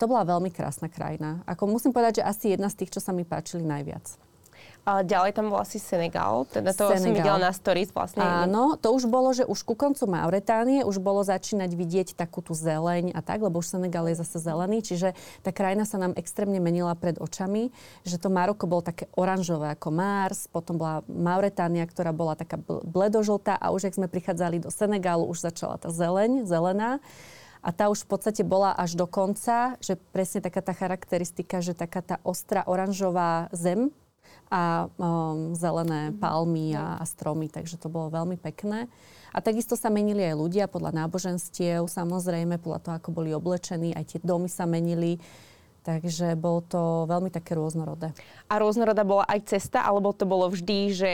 To 0.00 0.04
bola 0.08 0.24
veľmi 0.24 0.48
krásna 0.48 0.88
krajina. 0.88 1.44
Ako 1.44 1.68
musím 1.68 1.92
povedať, 1.92 2.24
že 2.24 2.28
asi 2.30 2.44
jedna 2.56 2.72
z 2.72 2.78
tých, 2.80 2.96
čo 2.96 3.04
sa 3.04 3.12
mi 3.12 3.28
páčili 3.28 3.68
najviac. 3.68 4.33
A 4.84 5.00
ďalej 5.00 5.32
tam 5.32 5.48
bol 5.48 5.64
asi 5.64 5.80
Senegal, 5.80 6.44
teda 6.52 6.76
to 6.76 6.92
Senegal. 6.92 7.00
som 7.00 7.12
videla 7.16 7.38
na 7.40 7.56
stories 7.56 7.88
vlastne. 7.88 8.20
Áno, 8.20 8.76
to 8.76 8.92
už 8.92 9.08
bolo, 9.08 9.32
že 9.32 9.48
už 9.48 9.64
ku 9.64 9.72
koncu 9.72 10.04
Mauretánie 10.04 10.84
už 10.84 11.00
bolo 11.00 11.24
začínať 11.24 11.72
vidieť 11.72 12.08
takú 12.12 12.44
tú 12.44 12.52
zeleň 12.52 13.16
a 13.16 13.24
tak, 13.24 13.40
lebo 13.40 13.64
už 13.64 13.80
Senegal 13.80 14.04
je 14.12 14.20
zase 14.20 14.44
zelený, 14.44 14.84
čiže 14.84 15.16
tá 15.40 15.56
krajina 15.56 15.88
sa 15.88 15.96
nám 15.96 16.12
extrémne 16.20 16.60
menila 16.60 16.92
pred 16.92 17.16
očami, 17.16 17.72
že 18.04 18.20
to 18.20 18.28
Maroko 18.28 18.68
bolo 18.68 18.84
také 18.84 19.08
oranžové 19.16 19.72
ako 19.72 19.88
Mars, 19.88 20.52
potom 20.52 20.76
bola 20.76 21.00
Mauretánia, 21.08 21.88
ktorá 21.88 22.12
bola 22.12 22.36
taká 22.36 22.60
bledožltá 22.84 23.56
a 23.56 23.72
už 23.72 23.88
ak 23.88 23.96
sme 23.96 24.12
prichádzali 24.12 24.60
do 24.60 24.68
Senegalu, 24.68 25.24
už 25.32 25.48
začala 25.48 25.80
tá 25.80 25.88
zeleň, 25.88 26.44
zelená. 26.44 27.00
A 27.64 27.72
tá 27.72 27.88
už 27.88 28.04
v 28.04 28.12
podstate 28.12 28.44
bola 28.44 28.76
až 28.76 28.92
do 28.92 29.08
konca, 29.08 29.80
že 29.80 29.96
presne 30.12 30.44
taká 30.44 30.60
tá 30.60 30.76
charakteristika, 30.76 31.64
že 31.64 31.72
taká 31.72 32.04
tá 32.04 32.16
ostrá 32.20 32.60
oranžová 32.68 33.48
zem 33.56 33.88
a 34.54 34.86
um, 34.86 35.50
zelené 35.58 36.14
mm-hmm. 36.14 36.22
palmy 36.22 36.78
a, 36.78 37.02
a 37.02 37.04
stromy, 37.04 37.50
takže 37.50 37.74
to 37.74 37.90
bolo 37.90 38.14
veľmi 38.14 38.38
pekné. 38.38 38.86
A 39.34 39.42
takisto 39.42 39.74
sa 39.74 39.90
menili 39.90 40.22
aj 40.22 40.38
ľudia 40.38 40.70
podľa 40.70 40.94
náboženstiev, 40.94 41.90
samozrejme 41.90 42.62
podľa 42.62 42.80
toho, 42.86 42.94
ako 43.02 43.10
boli 43.10 43.34
oblečení, 43.34 43.90
aj 43.90 44.14
tie 44.14 44.20
domy 44.22 44.46
sa 44.46 44.62
menili. 44.62 45.18
Takže 45.84 46.32
bolo 46.40 46.64
to 46.64 47.04
veľmi 47.04 47.28
také 47.28 47.52
rôznorodé. 47.52 48.16
A 48.48 48.56
rôznorodá 48.56 49.04
bola 49.04 49.28
aj 49.28 49.52
cesta, 49.52 49.84
alebo 49.84 50.16
to 50.16 50.24
bolo 50.24 50.48
vždy, 50.48 50.96
že 50.96 51.12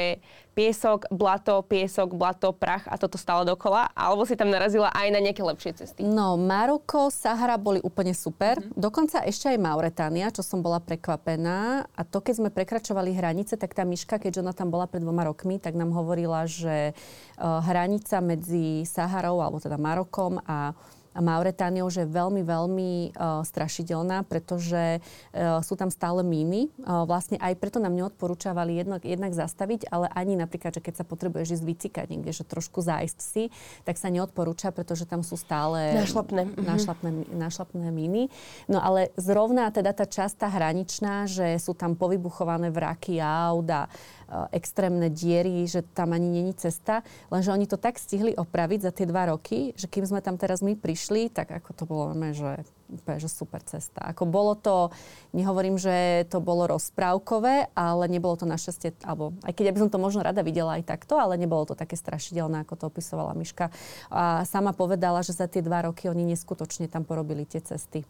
piesok, 0.54 1.10
blato, 1.10 1.58
piesok, 1.66 2.14
blato, 2.14 2.54
prach 2.54 2.86
a 2.86 2.94
toto 2.94 3.18
stále 3.18 3.42
dokola? 3.42 3.90
Alebo 3.98 4.22
si 4.22 4.38
tam 4.38 4.46
narazila 4.46 4.94
aj 4.94 5.10
na 5.10 5.18
nejaké 5.18 5.42
lepšie 5.42 5.74
cesty? 5.74 6.06
No, 6.06 6.38
Maroko, 6.38 7.10
Sahara 7.10 7.58
boli 7.58 7.82
úplne 7.82 8.14
super. 8.14 8.62
Mm-hmm. 8.62 8.78
Dokonca 8.78 9.26
ešte 9.26 9.50
aj 9.50 9.58
Mauretánia, 9.58 10.30
čo 10.30 10.46
som 10.46 10.62
bola 10.62 10.78
prekvapená. 10.78 11.90
A 11.90 12.00
to, 12.06 12.22
keď 12.22 12.34
sme 12.38 12.54
prekračovali 12.54 13.10
hranice, 13.10 13.58
tak 13.58 13.74
tá 13.74 13.82
myška, 13.82 14.22
keďže 14.22 14.46
ona 14.46 14.54
tam 14.54 14.70
bola 14.70 14.86
pred 14.86 15.02
dvoma 15.02 15.26
rokmi, 15.26 15.58
tak 15.58 15.74
nám 15.74 15.90
hovorila, 15.90 16.46
že 16.46 16.94
uh, 16.94 17.58
hranica 17.66 18.22
medzi 18.22 18.86
Saharou, 18.86 19.42
alebo 19.42 19.58
teda 19.58 19.74
Marokom 19.74 20.38
a 20.46 20.78
Mauretániou, 21.18 21.90
že 21.90 22.06
je 22.06 22.14
veľmi, 22.14 22.42
veľmi 22.46 22.90
uh, 23.14 23.42
strašidelná, 23.42 24.22
pretože 24.26 25.02
uh, 25.02 25.58
sú 25.60 25.74
tam 25.74 25.90
stále 25.90 26.22
míny. 26.22 26.70
Uh, 26.78 27.02
vlastne 27.02 27.34
aj 27.42 27.58
preto 27.58 27.82
nám 27.82 27.98
neodporúčavali 27.98 28.78
jednak, 28.78 29.02
jednak 29.02 29.34
zastaviť, 29.34 29.90
ale 29.90 30.06
ani 30.14 30.38
napríklad, 30.38 30.78
že 30.78 30.84
keď 30.84 31.02
sa 31.02 31.04
potrebuješ 31.04 31.58
ísť 31.58 31.64
vycikať 31.66 32.06
niekde, 32.14 32.30
že 32.30 32.46
trošku 32.46 32.78
zájsť 32.78 33.18
si, 33.18 33.50
tak 33.82 33.98
sa 33.98 34.06
neodporúča, 34.06 34.70
pretože 34.70 35.02
tam 35.02 35.26
sú 35.26 35.34
stále 35.34 35.98
našlapné, 35.98 36.46
mhm. 36.46 36.62
našlapné, 36.62 37.10
našlapné 37.34 37.88
míny. 37.90 38.30
No 38.70 38.78
ale 38.78 39.10
zrovna 39.18 39.74
teda 39.74 39.90
tá 39.90 40.06
časť 40.06 40.46
tá 40.46 40.48
hraničná, 40.48 41.26
že 41.26 41.58
sú 41.58 41.74
tam 41.74 41.98
povybuchované 41.98 42.70
vraky 42.70 43.18
aut 43.18 43.66
a 43.66 43.90
Eh, 43.90 44.19
extrémne 44.54 45.10
diery, 45.10 45.66
že 45.66 45.82
tam 45.82 46.14
ani 46.14 46.40
není 46.40 46.54
cesta. 46.54 47.02
Lenže 47.28 47.52
oni 47.52 47.66
to 47.66 47.76
tak 47.76 47.98
stihli 47.98 48.34
opraviť 48.34 48.80
za 48.80 48.92
tie 48.94 49.06
dva 49.06 49.30
roky, 49.34 49.74
že 49.74 49.90
kým 49.90 50.06
sme 50.06 50.22
tam 50.22 50.38
teraz 50.38 50.62
my 50.62 50.78
prišli, 50.78 51.30
tak 51.30 51.50
ako 51.50 51.70
to 51.74 51.84
bolo, 51.86 52.14
že 52.30 52.62
úplne, 52.90 53.22
že 53.22 53.30
super 53.30 53.62
cesta. 53.62 54.02
Ako 54.10 54.26
bolo 54.26 54.58
to, 54.58 54.90
nehovorím, 55.30 55.78
že 55.78 56.26
to 56.26 56.42
bolo 56.42 56.66
rozprávkové, 56.66 57.70
ale 57.72 58.04
nebolo 58.10 58.34
to 58.34 58.50
našťastie, 58.50 58.98
alebo 59.06 59.32
aj 59.46 59.52
keď 59.54 59.72
by 59.72 59.80
som 59.86 59.90
to 59.94 60.02
možno 60.02 60.20
rada 60.26 60.42
videla 60.42 60.76
aj 60.76 60.84
takto, 60.86 61.16
ale 61.16 61.38
nebolo 61.38 61.64
to 61.64 61.78
také 61.78 61.94
strašidelné, 61.94 62.66
ako 62.66 62.74
to 62.74 62.84
opisovala 62.90 63.38
Miška. 63.38 63.70
A 64.10 64.42
sama 64.44 64.74
povedala, 64.74 65.22
že 65.22 65.32
za 65.32 65.46
tie 65.46 65.62
dva 65.62 65.86
roky 65.86 66.10
oni 66.10 66.26
neskutočne 66.34 66.90
tam 66.90 67.06
porobili 67.06 67.46
tie 67.46 67.62
cesty. 67.62 68.02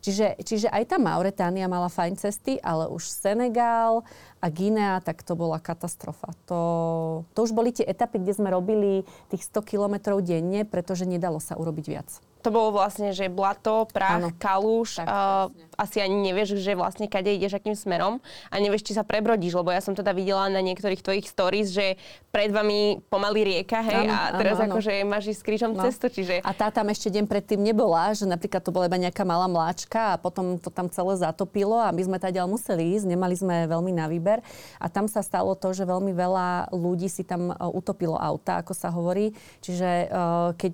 Čiže, 0.00 0.38
čiže 0.46 0.68
aj 0.70 0.94
tá 0.94 0.96
Mauretánia 0.96 1.66
mala 1.66 1.90
fajn 1.90 2.14
cesty, 2.16 2.62
ale 2.62 2.86
už 2.86 3.10
Senegal 3.10 4.06
a 4.38 4.46
Guinea, 4.46 5.02
tak 5.02 5.26
to 5.26 5.34
bola 5.34 5.58
katastrofa. 5.58 6.30
To, 6.46 6.60
to 7.34 7.38
už 7.42 7.50
boli 7.50 7.74
tie 7.74 7.84
etapy, 7.84 8.22
kde 8.22 8.38
sme 8.38 8.54
robili 8.54 9.02
tých 9.28 9.42
100 9.50 9.66
kilometrov 9.66 10.22
denne, 10.22 10.62
pretože 10.62 11.02
nedalo 11.02 11.42
sa 11.42 11.58
urobiť 11.58 11.86
viac 11.90 12.08
to 12.42 12.48
bolo 12.54 12.74
vlastne, 12.74 13.10
že 13.10 13.26
blato, 13.26 13.86
prach, 13.90 14.22
ano. 14.22 14.30
kalúš. 14.38 15.02
Tak, 15.02 15.06
uh, 15.06 15.68
asi 15.78 16.02
ani 16.02 16.18
nevieš, 16.18 16.58
že 16.58 16.74
vlastne 16.74 17.06
kade 17.06 17.30
ideš, 17.30 17.54
akým 17.54 17.78
smerom 17.78 18.18
a 18.50 18.54
nevieš, 18.58 18.82
či 18.82 18.98
sa 18.98 19.06
prebrodíš, 19.06 19.54
lebo 19.54 19.70
ja 19.70 19.78
som 19.78 19.94
teda 19.94 20.10
videla 20.10 20.50
na 20.50 20.58
niektorých 20.58 21.06
tvojich 21.06 21.30
stories, 21.30 21.70
že 21.70 21.94
pred 22.34 22.50
vami 22.50 22.98
pomaly 23.06 23.46
rieka, 23.46 23.78
hej, 23.86 24.10
ano, 24.10 24.12
a 24.12 24.20
teraz 24.42 24.58
ano, 24.58 24.74
akože 24.74 25.06
ano. 25.06 25.10
máš 25.14 25.30
ísť 25.30 25.42
krížom 25.46 25.72
no. 25.78 25.86
cestu, 25.86 26.10
čiže... 26.10 26.42
A 26.42 26.50
tá 26.50 26.74
tam 26.74 26.90
ešte 26.90 27.14
deň 27.14 27.30
predtým 27.30 27.62
nebola, 27.62 28.10
že 28.10 28.26
napríklad 28.26 28.58
to 28.66 28.74
bola 28.74 28.90
iba 28.90 28.98
nejaká 28.98 29.22
malá 29.22 29.46
mláčka 29.46 30.18
a 30.18 30.20
potom 30.20 30.58
to 30.58 30.66
tam 30.66 30.90
celé 30.90 31.14
zatopilo 31.14 31.78
a 31.78 31.94
my 31.94 32.02
sme 32.02 32.18
tady 32.18 32.42
museli 32.42 32.98
ísť, 32.98 33.06
nemali 33.06 33.38
sme 33.38 33.70
veľmi 33.70 33.94
na 33.94 34.10
výber. 34.10 34.42
A 34.82 34.90
tam 34.90 35.06
sa 35.06 35.22
stalo 35.22 35.54
to, 35.54 35.70
že 35.70 35.86
veľmi 35.86 36.10
veľa 36.10 36.74
ľudí 36.74 37.06
si 37.06 37.22
tam 37.22 37.50
e, 37.50 37.54
utopilo 37.70 38.18
auta, 38.18 38.62
ako 38.62 38.74
sa 38.74 38.90
hovorí. 38.90 39.30
Čiže 39.62 40.10
uh, 40.10 40.50
keď 40.54 40.72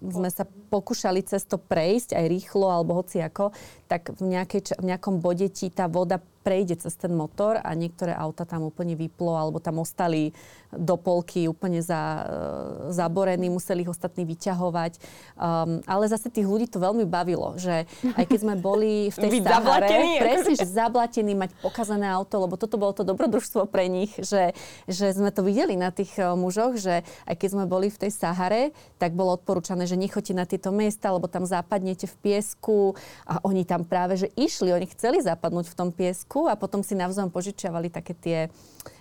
sme 0.00 0.28
sa 0.32 0.44
pokúšali 0.44 0.93
pokúšali 0.94 1.26
cez 1.26 1.42
to 1.42 1.58
prejsť 1.58 2.14
aj 2.14 2.24
rýchlo 2.30 2.70
alebo 2.70 3.02
hociako, 3.02 3.50
tak 3.90 4.14
v, 4.14 4.30
nejakej, 4.30 4.78
v 4.78 4.94
nejakom 4.94 5.18
bode 5.18 5.50
ti 5.50 5.66
tá 5.66 5.90
voda 5.90 6.22
prejde 6.44 6.76
cez 6.76 6.92
ten 7.00 7.16
motor 7.16 7.56
a 7.56 7.72
niektoré 7.72 8.12
auta 8.12 8.44
tam 8.44 8.68
úplne 8.68 8.92
vyplo 8.92 9.32
alebo 9.32 9.64
tam 9.64 9.80
ostali 9.80 10.36
do 10.76 11.00
polky 11.00 11.48
úplne 11.48 11.80
za, 11.80 12.02
e, 12.02 12.92
zaborení, 12.92 13.48
museli 13.48 13.86
ich 13.86 13.90
ostatní 13.90 14.26
vyťahovať. 14.26 14.98
Um, 15.38 15.80
ale 15.86 16.10
zase 16.10 16.28
tých 16.28 16.44
ľudí 16.44 16.66
to 16.66 16.82
veľmi 16.82 17.06
bavilo, 17.06 17.54
že 17.56 17.86
aj 18.18 18.24
keď 18.26 18.38
sme 18.42 18.54
boli 18.58 19.08
v 19.08 19.16
tej 19.16 19.30
Sahare, 19.40 20.18
presne, 20.18 20.54
že 20.58 20.66
zablatení 20.66 21.32
mať 21.38 21.50
pokazané 21.62 22.10
auto, 22.10 22.42
lebo 22.42 22.58
toto 22.58 22.74
bolo 22.74 22.90
to 22.90 23.06
dobrodružstvo 23.06 23.70
pre 23.70 23.86
nich, 23.86 24.10
že, 24.18 24.52
že 24.90 25.14
sme 25.14 25.30
to 25.30 25.46
videli 25.46 25.78
na 25.78 25.94
tých 25.94 26.10
uh, 26.18 26.34
mužoch, 26.34 26.76
že 26.76 27.06
aj 27.24 27.34
keď 27.38 27.48
sme 27.54 27.64
boli 27.70 27.88
v 27.88 28.00
tej 28.06 28.10
Sahare, 28.10 28.74
tak 28.98 29.14
bolo 29.14 29.38
odporúčané, 29.38 29.86
že 29.86 29.94
nechoďte 29.94 30.34
na 30.34 30.44
tieto 30.44 30.74
miesta, 30.74 31.14
lebo 31.14 31.30
tam 31.30 31.46
zapadnete 31.46 32.10
v 32.10 32.16
piesku 32.18 32.98
a 33.30 33.38
oni 33.46 33.62
tam 33.62 33.86
práve, 33.86 34.18
že 34.18 34.28
išli, 34.34 34.74
oni 34.74 34.90
chceli 34.90 35.22
zapadnúť 35.22 35.70
v 35.70 35.78
tom 35.78 35.94
piesku 35.94 36.33
a 36.50 36.58
potom 36.58 36.82
si 36.82 36.98
navzájom 36.98 37.30
požičiavali 37.30 37.88
také 37.88 38.12
tie, 38.18 38.38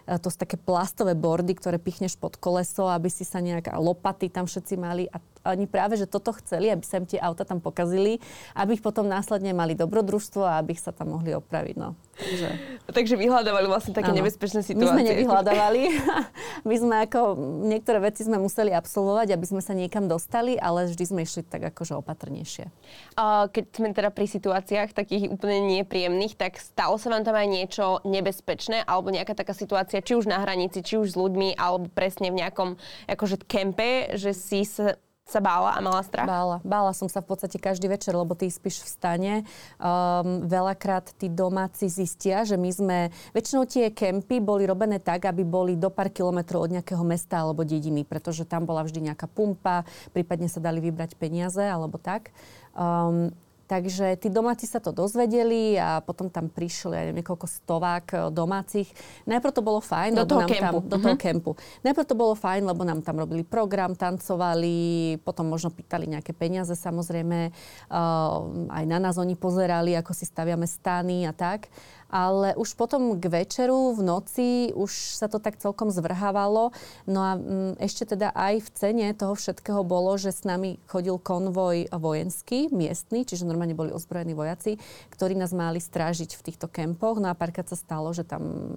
to 0.05 0.27
sú 0.27 0.37
také 0.37 0.59
plastové 0.59 1.15
bordy, 1.15 1.55
ktoré 1.55 1.79
pichneš 1.79 2.19
pod 2.19 2.35
koleso, 2.35 2.91
aby 2.91 3.07
si 3.07 3.23
sa 3.23 3.39
nejak, 3.39 3.71
a 3.71 3.77
lopaty 3.79 4.27
tam 4.27 4.47
všetci 4.47 4.75
mali 4.75 5.07
a 5.07 5.17
oni 5.43 5.67
práve, 5.67 5.99
že 5.99 6.07
toto 6.07 6.31
chceli, 6.39 6.71
aby 6.71 6.83
sa 6.87 7.03
im 7.03 7.07
tie 7.07 7.19
auta 7.19 7.43
tam 7.43 7.59
pokazili, 7.59 8.23
aby 8.55 8.79
ich 8.79 8.83
potom 8.83 9.03
následne 9.11 9.51
mali 9.51 9.75
dobrodružstvo 9.75 10.39
a 10.39 10.63
aby 10.63 10.75
ich 10.75 10.83
sa 10.83 10.95
tam 10.95 11.19
mohli 11.19 11.35
opraviť. 11.35 11.75
No. 11.75 11.99
Takže, 12.13 12.47
Takže 12.87 13.15
vyhľadávali 13.19 13.67
vlastne 13.67 13.91
také 13.91 14.15
ano. 14.15 14.23
nebezpečné 14.23 14.63
situácie. 14.63 14.87
My 14.87 14.95
sme 14.95 15.03
nevyhľadávali. 15.03 15.81
My 16.69 16.75
sme 16.79 16.95
ako, 17.03 17.35
niektoré 17.67 17.99
veci 17.99 18.23
sme 18.23 18.39
museli 18.39 18.71
absolvovať, 18.71 19.35
aby 19.35 19.45
sme 19.49 19.59
sa 19.59 19.75
niekam 19.75 20.07
dostali, 20.07 20.55
ale 20.55 20.87
vždy 20.87 21.03
sme 21.03 21.19
išli 21.27 21.43
tak 21.43 21.75
akože 21.75 21.99
opatrnejšie. 21.99 22.71
A 23.19 23.51
keď 23.51 23.65
sme 23.75 23.91
teda 23.91 24.09
pri 24.15 24.29
situáciách 24.29 24.95
takých 24.95 25.27
úplne 25.27 25.83
nepríjemných, 25.83 26.39
tak 26.39 26.61
stalo 26.61 26.95
sa 26.95 27.11
vám 27.11 27.27
tam 27.27 27.35
aj 27.35 27.47
niečo 27.51 27.99
nebezpečné 28.07 28.87
alebo 28.87 29.11
nejaká 29.11 29.35
taká 29.35 29.51
situácia, 29.51 29.92
či 30.01 30.17
už 30.17 30.25
na 30.25 30.41
hranici, 30.41 30.81
či 30.81 30.97
už 30.97 31.13
s 31.13 31.19
ľuďmi, 31.19 31.59
alebo 31.59 31.91
presne 31.91 32.31
v 32.33 32.39
nejakom 32.41 32.79
akože 33.05 33.43
kempe, 33.45 34.15
že 34.17 34.33
si 34.33 34.65
sa 34.65 34.97
sa 35.23 35.39
bála 35.39 35.71
a 35.71 35.79
mala 35.79 36.03
strach? 36.03 36.27
Bála. 36.27 36.59
Bála 36.67 36.91
som 36.91 37.07
sa 37.07 37.23
v 37.23 37.31
podstate 37.31 37.55
každý 37.55 37.87
večer, 37.87 38.11
lebo 38.11 38.35
ty 38.35 38.51
spíš 38.51 38.83
v 38.83 38.89
stane. 38.91 39.33
Um, 39.79 40.43
veľakrát 40.43 41.15
tí 41.15 41.31
domáci 41.31 41.87
zistia, 41.87 42.43
že 42.43 42.59
my 42.59 42.69
sme... 42.69 42.97
Väčšinou 43.31 43.63
tie 43.63 43.87
kempy 43.95 44.43
boli 44.43 44.67
robené 44.67 44.99
tak, 44.99 45.23
aby 45.23 45.47
boli 45.47 45.79
do 45.79 45.87
pár 45.87 46.11
kilometrov 46.11 46.67
od 46.67 46.75
nejakého 46.75 47.01
mesta 47.07 47.39
alebo 47.39 47.63
dediny, 47.63 48.03
pretože 48.03 48.43
tam 48.43 48.67
bola 48.67 48.83
vždy 48.83 49.09
nejaká 49.11 49.31
pumpa, 49.31 49.87
prípadne 50.11 50.51
sa 50.51 50.59
dali 50.59 50.83
vybrať 50.83 51.15
peniaze 51.15 51.63
alebo 51.63 51.95
tak. 51.95 52.35
Um, 52.75 53.31
Takže 53.73 54.21
tí 54.21 54.29
domáci 54.29 54.69
sa 54.69 54.77
to 54.77 54.93
dozvedeli 54.93 55.73
a 55.81 55.97
potom 55.97 56.29
tam 56.29 56.45
prišli 56.45 56.93
aj 56.93 57.07
niekoľko 57.17 57.47
stovák 57.49 58.05
e, 58.13 58.17
domácich. 58.29 58.85
Najprv 59.25 59.49
to 59.49 59.65
bolo 59.65 59.81
fajn, 59.81 60.13
do 60.13 60.29
toho 60.29 60.45
nám 60.45 60.49
kempu. 60.53 60.61
tam, 60.61 60.73
do 60.93 60.97
toho 61.01 61.15
uh-huh. 61.17 61.25
kempu. 61.25 61.51
Najprv 61.81 62.05
to 62.05 62.13
bolo 62.13 62.37
fajn, 62.37 62.69
lebo 62.69 62.85
nám 62.85 63.01
tam 63.01 63.17
robili 63.17 63.41
program, 63.41 63.97
tancovali, 63.97 65.17
potom 65.25 65.49
možno 65.49 65.73
pýtali 65.73 66.05
nejaké 66.05 66.37
peniaze 66.37 66.77
samozrejme. 66.77 67.49
Uh, 67.89 68.69
aj 68.69 68.85
na 68.85 69.01
nás 69.01 69.17
oni 69.17 69.33
pozerali, 69.33 69.97
ako 69.97 70.13
si 70.13 70.29
staviame 70.29 70.69
stany 70.69 71.25
a 71.25 71.33
tak 71.33 71.65
ale 72.13 72.53
už 72.53 72.77
potom 72.77 73.17
k 73.17 73.25
večeru, 73.25 73.97
v 73.97 74.01
noci, 74.05 74.49
už 74.77 75.17
sa 75.17 75.25
to 75.25 75.41
tak 75.41 75.57
celkom 75.57 75.89
zvrhávalo. 75.89 76.69
No 77.09 77.19
a 77.25 77.33
m, 77.33 77.73
mm, 77.73 77.73
ešte 77.81 78.13
teda 78.13 78.29
aj 78.37 78.61
v 78.61 78.69
cene 78.77 79.07
toho 79.17 79.33
všetkého 79.33 79.81
bolo, 79.81 80.13
že 80.21 80.29
s 80.29 80.45
nami 80.45 80.77
chodil 80.85 81.17
konvoj 81.17 81.89
vojenský, 81.89 82.69
miestny, 82.69 83.25
čiže 83.25 83.49
normálne 83.49 83.73
boli 83.73 83.89
ozbrojení 83.89 84.37
vojaci, 84.37 84.77
ktorí 85.09 85.33
nás 85.33 85.57
mali 85.57 85.81
strážiť 85.81 86.37
v 86.37 86.45
týchto 86.45 86.69
kempoch. 86.69 87.17
No 87.17 87.33
a 87.33 87.35
párkrát 87.35 87.65
sa 87.65 87.73
stalo, 87.73 88.13
že 88.13 88.21
tam 88.21 88.69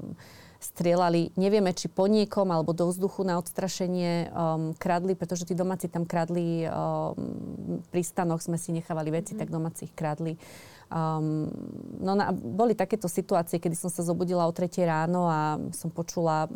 strieľali, 0.57 1.37
nevieme, 1.37 1.77
či 1.77 1.87
po 1.87 2.09
niekom 2.09 2.49
alebo 2.49 2.73
do 2.73 2.89
vzduchu 2.89 3.23
na 3.23 3.37
odstrašenie 3.37 4.33
um, 4.33 4.73
kradli, 4.75 5.13
pretože 5.13 5.45
tí 5.45 5.53
domáci 5.53 5.87
tam 5.87 6.09
kradli, 6.09 6.65
um, 6.65 7.85
pri 7.93 8.03
stanoch 8.03 8.41
sme 8.41 8.57
si 8.57 8.73
nechávali 8.73 9.13
veci, 9.13 9.37
mm. 9.37 9.39
tak 9.39 9.49
domáci 9.53 9.87
ich 9.87 9.95
kradli. 9.95 10.41
Um, 10.87 11.51
no 11.99 12.15
na, 12.15 12.31
boli 12.31 12.79
takéto 12.79 13.11
situácie, 13.11 13.59
kedy 13.59 13.75
som 13.75 13.91
sa 13.91 14.07
zobudila 14.07 14.47
o 14.47 14.53
3 14.55 14.71
ráno 14.87 15.27
a 15.27 15.59
som 15.75 15.91
počula 15.91 16.47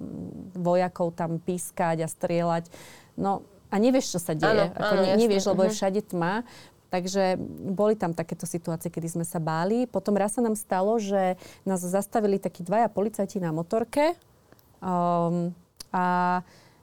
vojakov 0.54 1.18
tam 1.18 1.42
pískať 1.42 2.06
a 2.06 2.08
strieľať. 2.08 2.70
No 3.18 3.42
a 3.70 3.74
nevieš, 3.78 4.14
čo 4.14 4.20
sa 4.22 4.38
deje. 4.38 4.70
Áno, 4.70 4.74
Ako 4.74 4.94
áno, 4.98 5.02
ne, 5.02 5.14
nevieš, 5.18 5.50
lebo 5.50 5.66
je 5.66 5.72
mhm. 5.74 5.76
všade 5.78 6.00
tma. 6.14 6.34
Takže 6.90 7.38
boli 7.70 7.94
tam 7.94 8.18
takéto 8.18 8.50
situácie, 8.50 8.90
kedy 8.90 9.18
sme 9.18 9.26
sa 9.26 9.38
báli. 9.38 9.86
Potom 9.86 10.18
raz 10.18 10.34
sa 10.34 10.42
nám 10.42 10.58
stalo, 10.58 10.98
že 10.98 11.38
nás 11.62 11.78
zastavili 11.78 12.42
takí 12.42 12.66
dvaja 12.66 12.90
policajti 12.90 13.38
na 13.38 13.54
motorke 13.54 14.18
um, 14.82 15.54
a 15.94 16.06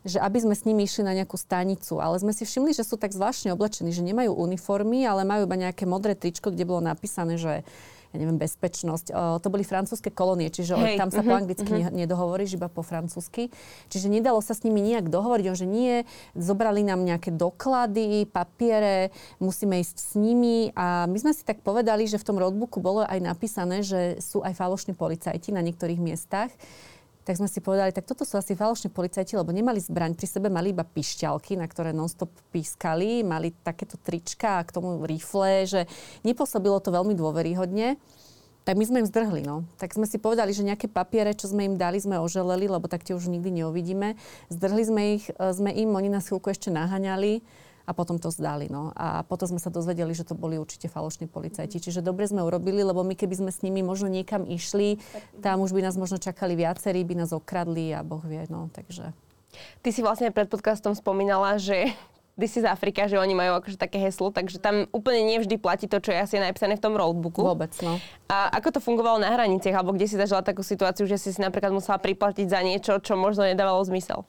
že 0.07 0.23
aby 0.23 0.39
sme 0.39 0.55
s 0.55 0.63
nimi 0.63 0.87
išli 0.87 1.03
na 1.03 1.11
nejakú 1.11 1.35
stanicu. 1.35 1.99
Ale 1.99 2.15
sme 2.17 2.31
si 2.31 2.47
všimli, 2.47 2.71
že 2.71 2.87
sú 2.87 2.95
tak 2.95 3.11
zvláštne 3.11 3.51
oblečení, 3.51 3.91
že 3.91 4.01
nemajú 4.01 4.31
uniformy, 4.31 5.03
ale 5.03 5.27
majú 5.27 5.43
iba 5.43 5.59
nejaké 5.59 5.83
modré 5.83 6.15
tričko, 6.15 6.49
kde 6.49 6.63
bolo 6.63 6.79
napísané, 6.79 7.35
že 7.35 7.67
ja 8.15 8.17
neviem, 8.23 8.39
bezpečnosť. 8.39 9.11
O, 9.11 9.39
to 9.43 9.51
boli 9.51 9.67
francúzske 9.67 10.07
kolónie, 10.15 10.47
čiže 10.47 10.79
Hej, 10.79 10.95
tam 10.95 11.11
sa 11.11 11.19
uh-huh, 11.19 11.27
po 11.27 11.33
anglicky 11.35 11.67
uh-huh. 11.67 11.91
nedohovoríš, 11.91 12.55
iba 12.55 12.71
po 12.71 12.79
francúzsky. 12.79 13.51
Čiže 13.91 14.07
nedalo 14.07 14.39
sa 14.39 14.55
s 14.55 14.63
nimi 14.63 14.79
nejak 14.79 15.11
dohovoriť, 15.11 15.45
že 15.51 15.67
nie, 15.67 16.07
zobrali 16.31 16.87
nám 16.87 17.03
nejaké 17.03 17.35
doklady, 17.35 18.23
papiere, 18.31 19.11
musíme 19.43 19.83
ísť 19.83 19.97
s 19.99 20.11
nimi 20.15 20.71
a 20.71 21.03
my 21.11 21.17
sme 21.19 21.35
si 21.35 21.43
tak 21.43 21.59
povedali, 21.59 22.07
že 22.07 22.19
v 22.19 22.27
tom 22.31 22.39
roadbooku 22.39 22.79
bolo 22.79 23.03
aj 23.03 23.19
napísané, 23.19 23.83
že 23.83 24.23
sú 24.23 24.39
aj 24.39 24.55
falošní 24.55 24.95
policajti 24.95 25.51
na 25.51 25.59
niektorých 25.59 25.99
miestach 25.99 26.51
tak 27.27 27.35
sme 27.35 27.51
si 27.51 27.59
povedali, 27.59 27.91
tak 27.91 28.07
toto 28.07 28.23
sú 28.23 28.39
asi 28.39 28.55
falošní 28.55 28.87
policajti, 28.87 29.35
lebo 29.35 29.51
nemali 29.51 29.83
zbraň 29.83 30.15
pri 30.15 30.31
sebe, 30.31 30.47
mali 30.47 30.71
iba 30.71 30.87
pišťalky, 30.87 31.59
na 31.59 31.67
ktoré 31.67 31.91
nonstop 31.91 32.31
pískali, 32.55 33.19
mali 33.19 33.51
takéto 33.51 33.99
trička 33.99 34.63
a 34.63 34.65
k 34.65 34.71
tomu 34.71 35.03
rifle, 35.03 35.67
že 35.67 35.81
nepôsobilo 36.23 36.79
to 36.79 36.95
veľmi 36.95 37.11
dôveryhodne. 37.19 37.99
Tak 38.63 38.79
my 38.79 38.83
sme 38.87 39.03
im 39.03 39.07
zdrhli, 39.11 39.43
no. 39.43 39.67
Tak 39.75 39.91
sme 39.91 40.07
si 40.07 40.15
povedali, 40.19 40.55
že 40.55 40.63
nejaké 40.63 40.87
papiere, 40.87 41.35
čo 41.35 41.51
sme 41.51 41.67
im 41.67 41.75
dali, 41.75 41.99
sme 41.99 42.15
oželeli, 42.15 42.71
lebo 42.71 42.87
tak 42.87 43.03
tie 43.03 43.11
už 43.11 43.27
nikdy 43.27 43.59
neuvidíme. 43.63 44.15
Zdrhli 44.47 44.83
sme 44.87 45.01
ich, 45.19 45.27
e, 45.27 45.51
sme 45.51 45.71
im, 45.75 45.91
oni 45.91 46.07
nás 46.07 46.31
chvíľku 46.31 46.47
ešte 46.47 46.71
naháňali 46.71 47.43
a 47.87 47.91
potom 47.95 48.19
to 48.19 48.27
zdali. 48.27 48.67
No. 48.67 48.91
A 48.99 49.23
potom 49.23 49.47
sme 49.47 49.63
sa 49.63 49.71
dozvedeli, 49.71 50.11
že 50.11 50.27
to 50.27 50.35
boli 50.35 50.59
určite 50.59 50.91
falošní 50.91 51.31
policajti. 51.31 51.79
Čiže 51.79 52.03
dobre 52.03 52.27
sme 52.27 52.43
urobili, 52.43 52.83
lebo 52.83 52.99
my 53.07 53.15
keby 53.15 53.39
sme 53.39 53.51
s 53.55 53.63
nimi 53.63 53.79
možno 53.79 54.11
niekam 54.11 54.43
išli, 54.43 54.99
tam 55.39 55.63
už 55.63 55.71
by 55.71 55.87
nás 55.87 55.95
možno 55.95 56.19
čakali 56.19 56.59
viacerí, 56.59 57.07
by 57.07 57.23
nás 57.23 57.31
okradli 57.31 57.95
a 57.95 58.03
Boh 58.03 58.21
vie. 58.27 58.43
No. 58.51 58.67
Takže... 58.75 59.15
Ty 59.79 59.89
si 59.89 60.03
vlastne 60.03 60.35
pred 60.35 60.51
podcastom 60.51 60.91
spomínala, 60.99 61.55
že 61.55 61.95
ty 62.39 62.45
si 62.45 62.59
z 62.59 62.67
Afrika, 62.67 63.07
že 63.07 63.15
oni 63.15 63.31
majú 63.33 63.55
akože 63.57 63.79
také 63.79 64.03
heslo, 64.03 64.35
takže 64.35 64.59
tam 64.59 64.85
úplne 64.91 65.23
nevždy 65.23 65.55
platí 65.55 65.87
to, 65.87 66.03
čo 66.03 66.11
je 66.11 66.19
asi 66.19 66.35
napísané 66.43 66.75
v 66.75 66.83
tom 66.83 66.93
roadbooku. 66.99 67.39
Vôbec, 67.39 67.71
no. 67.81 67.97
A 68.27 68.51
ako 68.51 68.77
to 68.77 68.79
fungovalo 68.83 69.17
na 69.17 69.31
hraniciach, 69.31 69.79
alebo 69.79 69.95
kde 69.95 70.11
si 70.11 70.19
zažila 70.19 70.43
takú 70.43 70.61
situáciu, 70.61 71.07
že 71.07 71.15
si 71.15 71.31
si 71.31 71.39
napríklad 71.39 71.71
musela 71.71 71.97
priplatiť 71.97 72.45
za 72.51 72.59
niečo, 72.61 72.99
čo 72.99 73.15
možno 73.15 73.47
nedávalo 73.47 73.81
zmysel? 73.87 74.27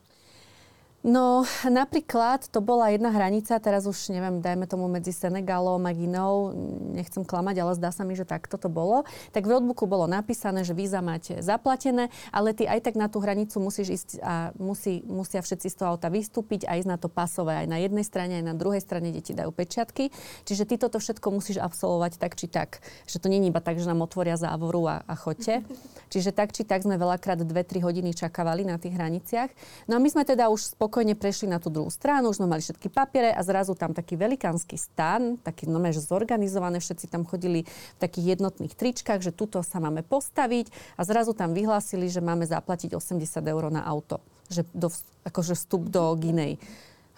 No, 1.07 1.47
napríklad 1.63 2.51
to 2.51 2.59
bola 2.59 2.91
jedna 2.91 3.15
hranica, 3.15 3.55
teraz 3.63 3.87
už 3.87 4.11
neviem, 4.11 4.43
dajme 4.43 4.67
tomu 4.67 4.91
medzi 4.91 5.15
Senegalom 5.15 5.79
a 5.87 5.95
Ginou, 5.95 6.51
nechcem 6.91 7.23
klamať, 7.23 7.63
ale 7.63 7.73
zdá 7.79 7.95
sa 7.95 8.03
mi, 8.03 8.19
že 8.19 8.27
takto 8.27 8.59
to 8.59 8.67
bolo. 8.67 9.07
Tak 9.31 9.47
v 9.47 9.55
roadbooku 9.55 9.87
bolo 9.87 10.11
napísané, 10.11 10.67
že 10.67 10.75
víza 10.75 10.99
máte 10.99 11.39
zaplatené, 11.39 12.11
ale 12.35 12.51
ty 12.51 12.67
aj 12.67 12.83
tak 12.83 12.99
na 12.99 13.07
tú 13.07 13.23
hranicu 13.23 13.63
musíš 13.63 13.89
ísť 13.95 14.11
a 14.27 14.51
musí, 14.59 15.07
musia 15.07 15.39
všetci 15.39 15.71
z 15.71 15.77
toho 15.79 15.95
auta 15.95 16.11
vystúpiť 16.11 16.67
a 16.67 16.75
ísť 16.75 16.91
na 16.91 16.99
to 16.99 17.07
pasové 17.07 17.63
aj 17.63 17.67
na 17.71 17.79
jednej 17.79 18.03
strane, 18.03 18.43
aj 18.43 18.51
na 18.51 18.59
druhej 18.59 18.83
strane 18.83 19.15
deti 19.15 19.39
dajú 19.39 19.55
pečiatky. 19.55 20.11
Čiže 20.51 20.67
ty 20.67 20.83
toto 20.83 20.99
všetko 20.99 21.31
musíš 21.31 21.63
absolvovať 21.63 22.19
tak 22.19 22.35
či 22.35 22.51
tak. 22.51 22.83
Že 23.07 23.23
to 23.23 23.27
je 23.31 23.39
iba 23.47 23.63
tak, 23.63 23.79
že 23.79 23.87
nám 23.87 24.03
otvoria 24.03 24.35
závoru 24.35 24.91
a, 24.91 25.07
a 25.07 25.15
chodte. 25.15 25.63
Čiže 26.13 26.35
tak 26.35 26.51
či 26.51 26.67
tak 26.67 26.83
sme 26.83 26.99
veľakrát 26.99 27.39
2-3 27.39 27.87
hodiny 27.87 28.19
čakávali 28.19 28.67
na 28.67 28.83
tých 28.83 28.99
hraniciach. 28.99 29.55
No 29.87 29.95
a 29.95 30.03
my 30.03 30.09
sme 30.11 30.27
teda 30.27 30.51
už 30.51 30.75
spokojne 30.89 31.21
prešli 31.21 31.53
na 31.53 31.61
tú 31.61 31.69
druhú 31.69 31.93
stranu, 31.93 32.33
už 32.33 32.41
sme 32.41 32.49
mali 32.49 32.65
všetky 32.65 32.89
papiere 32.89 33.29
a 33.37 33.45
zrazu 33.45 33.77
tam 33.77 33.93
taký 33.93 34.17
velikánsky 34.17 34.81
stan, 34.81 35.37
taký 35.37 35.69
no 35.69 35.77
zorganizované, 35.93 36.81
všetci 36.81 37.13
tam 37.13 37.29
chodili 37.29 37.69
v 37.69 37.99
takých 38.01 38.41
jednotných 38.41 38.73
tričkách, 38.73 39.21
že 39.21 39.37
tuto 39.37 39.61
sa 39.61 39.85
máme 39.85 40.01
postaviť 40.01 40.73
a 40.97 41.05
zrazu 41.05 41.37
tam 41.37 41.53
vyhlásili, 41.53 42.09
že 42.09 42.25
máme 42.25 42.49
zaplatiť 42.49 42.97
80 42.97 43.21
eur 43.45 43.69
na 43.69 43.85
auto, 43.85 44.25
že 44.49 44.65
do, 44.73 44.89
akože 45.29 45.61
vstup 45.61 45.93
do 45.93 46.09
Ginej. 46.17 46.57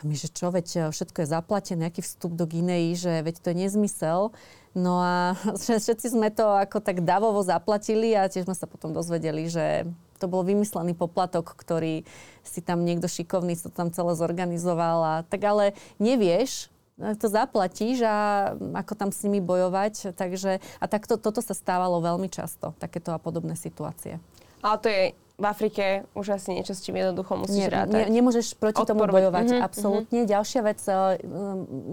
A 0.02 0.09
my, 0.09 0.18
že 0.18 0.26
čo, 0.35 0.50
veď 0.50 0.90
všetko 0.90 1.22
je 1.22 1.28
zaplatené, 1.30 1.87
nejaký 1.87 2.02
vstup 2.02 2.35
do 2.35 2.50
Gineji, 2.50 2.98
že 2.98 3.22
veď 3.22 3.38
to 3.38 3.54
je 3.54 3.56
nezmysel. 3.70 4.35
No 4.74 4.98
a 4.98 5.38
všetci 5.62 6.11
sme 6.11 6.35
to 6.35 6.42
ako 6.59 6.83
tak 6.83 7.06
davovo 7.06 7.38
zaplatili 7.46 8.18
a 8.18 8.26
tiež 8.26 8.50
sme 8.50 8.59
sa 8.59 8.66
potom 8.66 8.90
dozvedeli, 8.90 9.46
že 9.46 9.87
to 10.20 10.28
bol 10.28 10.44
vymyslený 10.44 10.92
poplatok, 10.92 11.56
ktorý 11.56 12.04
si 12.44 12.61
tam 12.61 12.85
niekto 12.85 13.09
šikovný 13.09 13.56
to 13.56 13.72
tam 13.72 13.88
celé 13.88 14.12
zorganizoval. 14.12 14.98
A, 15.00 15.14
tak 15.24 15.40
ale 15.48 15.72
nevieš, 15.96 16.68
to 17.00 17.26
zaplatíš 17.33 18.04
a 18.04 18.52
ako 18.76 18.92
tam 18.92 19.09
s 19.09 19.24
nimi 19.24 19.40
bojovať. 19.40 20.12
Takže, 20.12 20.61
a 20.61 20.85
takto, 20.85 21.16
toto 21.16 21.40
sa 21.40 21.56
stávalo 21.56 22.04
veľmi 22.04 22.28
často, 22.28 22.76
takéto 22.76 23.16
a 23.16 23.18
podobné 23.18 23.56
situácie. 23.56 24.20
Ale 24.61 24.76
to 24.85 24.88
je 24.92 25.02
v 25.40 25.46
Afrike 25.48 26.04
už 26.12 26.37
asi 26.37 26.52
niečo, 26.52 26.76
s 26.76 26.85
čím 26.85 27.00
jednoducho 27.00 27.33
musíš 27.33 27.64
nie, 27.64 27.72
rátať. 27.72 28.12
Ne, 28.12 28.20
nemôžeš 28.20 28.61
proti 28.61 28.85
Odporovať. 28.85 28.92
tomu 28.92 29.02
bojovať, 29.09 29.46
mm-hmm, 29.48 29.64
absolútne. 29.64 30.18
Mm-hmm. 30.20 30.33
Ďalšia 30.37 30.61
vec, 30.61 30.80
uh, 30.85 31.16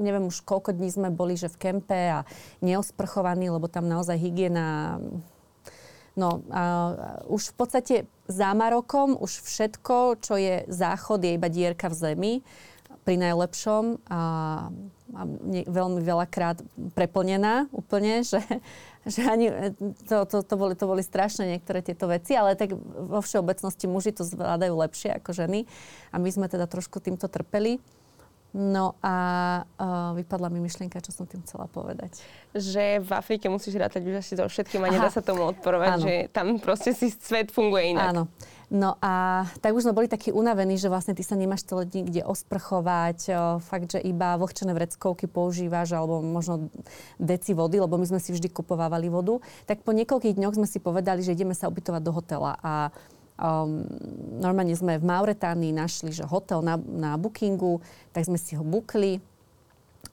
neviem 0.03 0.27
už 0.27 0.43
koľko 0.43 0.75
dní 0.75 0.91
sme 0.91 1.07
boli, 1.07 1.39
že 1.39 1.47
v 1.47 1.55
kempe 1.55 1.95
a 1.95 2.27
neosprchovaní, 2.59 3.47
lebo 3.47 3.71
tam 3.71 3.87
naozaj 3.87 4.19
hygiena 4.19 4.99
No 6.17 6.41
a 6.49 6.63
už 7.29 7.53
v 7.53 7.55
podstate 7.55 7.95
za 8.27 8.51
Marokom 8.53 9.15
už 9.15 9.41
všetko, 9.43 10.19
čo 10.19 10.35
je 10.35 10.67
záchod, 10.67 11.23
je 11.23 11.35
iba 11.35 11.47
dierka 11.47 11.87
v 11.87 11.95
zemi 11.95 12.33
pri 13.07 13.15
najlepšom 13.15 14.03
a, 14.11 14.21
a 15.15 15.21
ne, 15.47 15.63
veľmi 15.63 16.03
veľakrát 16.03 16.59
preplnená 16.91 17.71
úplne, 17.71 18.19
že, 18.27 18.43
že 19.07 19.23
ani, 19.23 19.47
to, 20.11 20.27
to, 20.27 20.43
to, 20.43 20.53
boli, 20.59 20.75
to 20.75 20.83
boli 20.83 20.99
strašné 20.99 21.55
niektoré 21.55 21.79
tieto 21.79 22.11
veci, 22.11 22.35
ale 22.35 22.59
tak 22.59 22.75
vo 22.75 23.23
všeobecnosti 23.23 23.87
muži 23.87 24.11
to 24.11 24.27
zvládajú 24.27 24.75
lepšie 24.75 25.15
ako 25.23 25.31
ženy 25.31 25.63
a 26.11 26.19
my 26.19 26.27
sme 26.27 26.51
teda 26.51 26.67
trošku 26.67 26.99
týmto 26.99 27.31
trpeli. 27.31 27.79
No 28.55 28.95
a 29.03 29.15
uh, 29.61 30.15
vypadla 30.15 30.47
mi 30.47 30.63
myšlienka, 30.63 31.03
čo 31.03 31.11
som 31.11 31.27
tým 31.27 31.43
chcela 31.43 31.67
povedať. 31.67 32.23
Že 32.55 33.03
v 33.03 33.11
Afrike 33.13 33.51
musíš 33.51 33.75
rátať 33.77 34.07
už 34.07 34.23
asi 34.23 34.33
so 34.39 34.47
všetkým 34.47 34.81
a 34.81 34.89
nedá 34.89 35.11
sa 35.11 35.19
tomu 35.19 35.45
odporovať, 35.51 35.89
Áno. 35.93 36.03
že 36.03 36.13
tam 36.31 36.57
proste 36.57 36.95
si 36.95 37.11
svet 37.11 37.51
funguje 37.51 37.93
inak. 37.93 38.15
Áno. 38.15 38.23
No 38.67 38.99
a 38.99 39.47
tak 39.63 39.71
už 39.71 39.87
sme 39.87 39.95
boli 39.95 40.11
takí 40.11 40.35
unavení, 40.35 40.75
že 40.75 40.91
vlastne 40.91 41.15
ty 41.15 41.23
sa 41.23 41.39
nemáš 41.39 41.63
celé 41.63 41.87
dní 41.87 42.03
kde 42.03 42.21
osprchovať, 42.27 43.19
o, 43.31 43.33
fakt, 43.63 43.95
že 43.95 44.03
iba 44.03 44.35
vlhčené 44.35 44.75
vreckovky 44.75 45.23
používaš 45.23 45.95
alebo 45.95 46.19
možno 46.19 46.67
deci 47.15 47.55
vody, 47.55 47.79
lebo 47.79 47.95
my 47.95 48.03
sme 48.03 48.19
si 48.19 48.35
vždy 48.35 48.51
kupovávali 48.51 49.07
vodu. 49.07 49.39
Tak 49.71 49.87
po 49.87 49.95
niekoľkých 49.95 50.35
dňoch 50.35 50.59
sme 50.59 50.67
si 50.67 50.83
povedali, 50.83 51.23
že 51.23 51.31
ideme 51.31 51.55
sa 51.55 51.71
ubytovať 51.71 52.01
do 52.03 52.11
hotela 52.11 52.59
a 52.59 52.91
Um, 53.37 53.85
normálne 54.41 54.73
sme 54.73 54.97
v 54.97 55.05
Mauretánii 55.05 55.69
našli 55.69 56.09
že 56.09 56.25
hotel 56.25 56.65
na, 56.65 56.81
na 56.81 57.21
bookingu, 57.21 57.85
tak 58.09 58.25
sme 58.25 58.41
si 58.41 58.57
ho 58.57 58.65
bukli. 58.65 59.21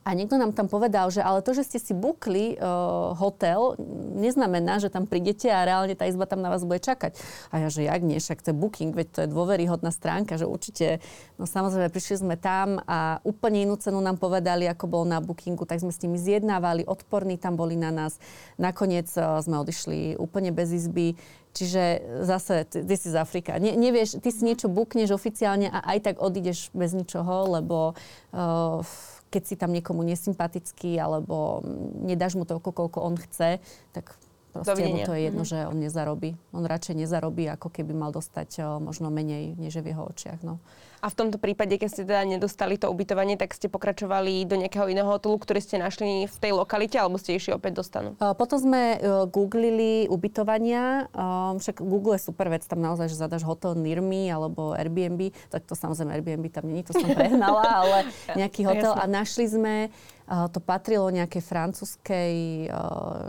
A 0.04 0.12
niekto 0.12 0.36
nám 0.36 0.52
tam 0.52 0.68
povedal, 0.68 1.08
že 1.08 1.24
ale 1.24 1.40
to, 1.40 1.56
že 1.56 1.64
ste 1.64 1.80
si 1.80 1.96
bukli 1.96 2.60
uh, 2.60 3.16
hotel, 3.16 3.80
neznamená, 4.20 4.76
že 4.76 4.92
tam 4.92 5.08
prídete 5.08 5.48
a 5.48 5.64
reálne 5.64 5.96
tá 5.96 6.04
izba 6.04 6.28
tam 6.28 6.44
na 6.44 6.52
vás 6.52 6.60
bude 6.60 6.76
čakať. 6.84 7.16
A 7.48 7.64
ja, 7.64 7.68
že 7.72 7.88
jak 7.88 8.04
nie, 8.04 8.20
však 8.20 8.44
to 8.44 8.52
je 8.52 8.60
booking, 8.60 8.92
veď 8.92 9.08
to 9.08 9.18
je 9.24 9.32
dôveryhodná 9.32 9.88
stránka, 9.88 10.36
že 10.36 10.44
určite, 10.44 11.00
no 11.40 11.48
samozrejme, 11.48 11.88
prišli 11.88 12.20
sme 12.20 12.36
tam 12.36 12.84
a 12.84 13.24
úplne 13.24 13.64
inú 13.64 13.80
cenu 13.80 13.96
nám 14.04 14.20
povedali, 14.20 14.68
ako 14.68 14.84
bolo 14.84 15.08
na 15.08 15.24
bookingu, 15.24 15.64
tak 15.64 15.80
sme 15.80 15.88
s 15.88 16.02
nimi 16.04 16.20
zjednávali, 16.20 16.84
odporní 16.84 17.40
tam 17.40 17.56
boli 17.56 17.72
na 17.72 17.88
nás. 17.88 18.20
Nakoniec 18.60 19.08
uh, 19.16 19.40
sme 19.40 19.56
odišli 19.56 20.20
úplne 20.20 20.52
bez 20.52 20.68
izby. 20.84 21.16
Čiže 21.54 21.82
zase, 22.26 22.66
ty 22.66 22.94
si 22.98 23.08
z 23.08 23.14
Afrika. 23.14 23.62
Ne, 23.62 23.78
nevieš, 23.78 24.18
ty 24.18 24.34
si 24.34 24.42
niečo 24.42 24.66
bukneš 24.66 25.14
oficiálne 25.14 25.70
a 25.70 25.86
aj 25.94 25.98
tak 26.10 26.16
odídeš 26.18 26.74
bez 26.74 26.90
ničoho, 26.98 27.54
lebo 27.54 27.94
uh, 28.34 28.82
keď 29.30 29.42
si 29.46 29.54
tam 29.54 29.70
niekomu 29.70 30.02
nesympatický 30.02 30.98
alebo 30.98 31.62
nedáš 32.02 32.34
mu 32.34 32.42
toľko, 32.42 32.70
koľko 32.74 32.98
on 33.06 33.14
chce, 33.18 33.62
tak 33.94 34.18
proste 34.54 34.86
mu 34.86 35.02
to 35.02 35.12
je 35.18 35.22
jedno, 35.26 35.42
mm-hmm. 35.42 35.66
že 35.66 35.66
on 35.66 35.76
nezarobí. 35.82 36.30
On 36.54 36.62
radšej 36.62 36.94
nezarobí, 37.02 37.50
ako 37.50 37.74
keby 37.74 37.90
mal 37.90 38.14
dostať 38.14 38.78
možno 38.78 39.10
menej, 39.10 39.58
než 39.58 39.74
je 39.74 39.82
v 39.82 39.90
jeho 39.90 40.06
očiach. 40.06 40.46
No. 40.46 40.62
A 41.04 41.12
v 41.12 41.20
tomto 41.20 41.36
prípade, 41.36 41.76
keď 41.76 41.88
ste 41.92 42.08
teda 42.08 42.24
nedostali 42.24 42.80
to 42.80 42.88
ubytovanie, 42.88 43.36
tak 43.36 43.52
ste 43.52 43.68
pokračovali 43.68 44.48
do 44.48 44.56
nejakého 44.56 44.88
iného 44.88 45.04
hotelu, 45.04 45.36
ktorý 45.36 45.60
ste 45.60 45.76
našli 45.76 46.24
v 46.24 46.36
tej 46.40 46.56
lokalite, 46.56 46.96
alebo 46.96 47.20
ste 47.20 47.36
išli 47.36 47.52
opäť 47.52 47.76
do 47.76 47.84
stanu? 47.84 48.16
Potom 48.16 48.56
sme 48.56 48.96
googlili 49.28 50.08
ubytovania. 50.08 51.12
Však 51.60 51.84
Google 51.84 52.16
je 52.16 52.24
super 52.24 52.48
vec, 52.48 52.64
tam 52.64 52.80
naozaj, 52.80 53.12
že 53.12 53.20
zadaš 53.20 53.44
hotel 53.44 53.76
near 53.76 54.00
me 54.00 54.32
alebo 54.32 54.72
Airbnb. 54.72 55.28
Tak 55.52 55.68
to 55.68 55.76
samozrejme 55.76 56.08
Airbnb 56.08 56.48
tam 56.48 56.72
není, 56.72 56.80
to 56.80 56.96
som 56.96 57.04
prehnala, 57.18 57.84
ale 57.84 57.98
nejaký 58.32 58.64
hotel. 58.64 58.96
A 58.96 59.04
našli 59.04 59.44
sme 59.44 59.92
to 60.24 60.56
patrilo 60.56 61.12
nejakej 61.12 61.42
francúzskej 61.44 62.32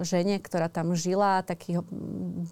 žene, 0.07 0.39
ktorá 0.39 0.71
tam 0.71 0.95
žila, 0.95 1.43
taký, 1.43 1.83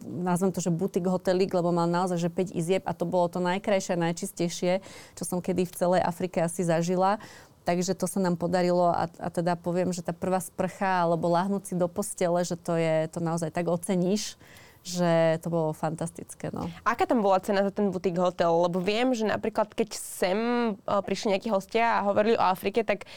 nazvem 0.04 0.52
to, 0.52 0.60
že 0.60 0.68
butik 0.68 1.08
hotelík, 1.08 1.56
lebo 1.56 1.72
mal 1.72 1.88
naozaj, 1.88 2.20
že 2.20 2.28
5 2.28 2.52
izieb 2.52 2.84
a 2.84 2.92
to 2.92 3.08
bolo 3.08 3.32
to 3.32 3.40
najkrajšie, 3.40 3.96
najčistejšie, 3.96 4.84
čo 5.16 5.24
som 5.24 5.40
kedy 5.40 5.64
v 5.64 5.76
celej 5.76 6.02
Afrike 6.04 6.44
asi 6.44 6.68
zažila. 6.68 7.24
Takže 7.64 7.96
to 7.96 8.12
sa 8.12 8.20
nám 8.20 8.36
podarilo 8.36 8.92
a, 8.92 9.08
a 9.08 9.28
teda 9.32 9.56
poviem, 9.56 9.96
že 9.96 10.04
tá 10.04 10.12
prvá 10.12 10.44
sprcha 10.44 11.08
alebo 11.08 11.32
lahnúť 11.32 11.72
si 11.72 11.74
do 11.80 11.88
postele, 11.88 12.44
že 12.44 12.60
to 12.60 12.76
je, 12.76 13.08
to 13.08 13.24
naozaj 13.24 13.48
tak 13.56 13.72
oceníš 13.72 14.36
že 14.84 15.40
to 15.40 15.48
bolo 15.48 15.72
fantastické. 15.72 16.52
No. 16.52 16.68
Aká 16.84 17.08
tam 17.08 17.24
bola 17.24 17.40
cena 17.40 17.64
za 17.64 17.72
ten 17.72 17.88
butik 17.88 18.20
hotel? 18.20 18.68
Lebo 18.68 18.84
viem, 18.84 19.16
že 19.16 19.24
napríklad 19.24 19.72
keď 19.72 19.96
sem 19.96 20.38
prišli 20.84 21.32
nejakí 21.32 21.48
hostia 21.48 22.04
a 22.04 22.06
hovorili 22.12 22.36
o 22.36 22.44
Afrike, 22.44 22.84
tak 22.84 23.08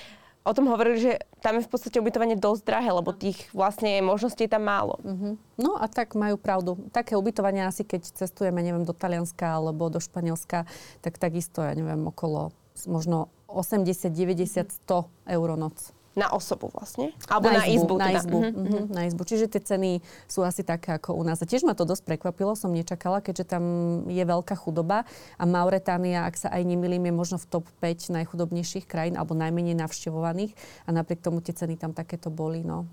o 0.46 0.54
tom 0.54 0.70
hovorili, 0.70 1.02
že 1.02 1.12
tam 1.42 1.58
je 1.58 1.66
v 1.66 1.70
podstate 1.70 1.98
ubytovanie 1.98 2.38
dosť 2.38 2.62
drahé, 2.62 2.94
lebo 2.94 3.10
tých 3.10 3.50
vlastne 3.50 3.98
možností 3.98 4.46
je 4.46 4.54
tam 4.54 4.62
málo. 4.62 5.02
Uh-huh. 5.02 5.34
No 5.58 5.74
a 5.74 5.90
tak 5.90 6.14
majú 6.14 6.38
pravdu. 6.38 6.78
Také 6.94 7.18
ubytovanie 7.18 7.66
asi, 7.66 7.82
keď 7.82 8.06
cestujeme, 8.14 8.62
neviem, 8.62 8.86
do 8.86 8.94
Talianska 8.94 9.58
alebo 9.58 9.90
do 9.90 9.98
Španielska, 9.98 10.70
tak 11.02 11.18
takisto, 11.18 11.66
ja 11.66 11.74
neviem, 11.74 12.06
okolo 12.06 12.54
možno 12.86 13.34
80, 13.50 14.12
90, 14.14 14.86
100 14.86 15.08
eur 15.34 15.48
noc. 15.58 15.95
Na 16.16 16.32
osobu 16.32 16.72
vlastne? 16.72 17.12
Alebo 17.28 17.52
na, 17.52 17.60
na 17.60 17.64
izbu? 17.68 17.94
Na 18.00 18.08
teda. 18.08 18.18
izbu, 18.24 18.38
mm-hmm. 18.40 18.56
Mm-hmm. 18.56 18.86
na 18.88 19.02
izbu. 19.04 19.22
Čiže 19.28 19.52
tie 19.52 19.60
ceny 19.60 19.90
sú 20.24 20.40
asi 20.40 20.64
také 20.64 20.96
ako 20.96 21.12
u 21.12 21.20
nás. 21.20 21.44
A 21.44 21.46
tiež 21.46 21.68
ma 21.68 21.76
to 21.76 21.84
dosť 21.84 22.08
prekvapilo, 22.08 22.56
som 22.56 22.72
nečakala, 22.72 23.20
keďže 23.20 23.52
tam 23.52 23.64
je 24.08 24.24
veľká 24.24 24.56
chudoba 24.56 25.04
a 25.36 25.44
Mauretánia, 25.44 26.24
ak 26.24 26.40
sa 26.40 26.48
aj 26.48 26.64
nemilím, 26.64 27.12
je 27.12 27.14
možno 27.14 27.36
v 27.36 27.46
top 27.52 27.68
5 27.84 28.16
najchudobnejších 28.16 28.88
krajín 28.88 29.20
alebo 29.20 29.36
najmenej 29.36 29.76
navštevovaných 29.76 30.56
a 30.88 30.96
napriek 30.96 31.20
tomu 31.20 31.44
tie 31.44 31.52
ceny 31.52 31.76
tam 31.76 31.92
takéto 31.92 32.32
boli. 32.32 32.64
No. 32.64 32.88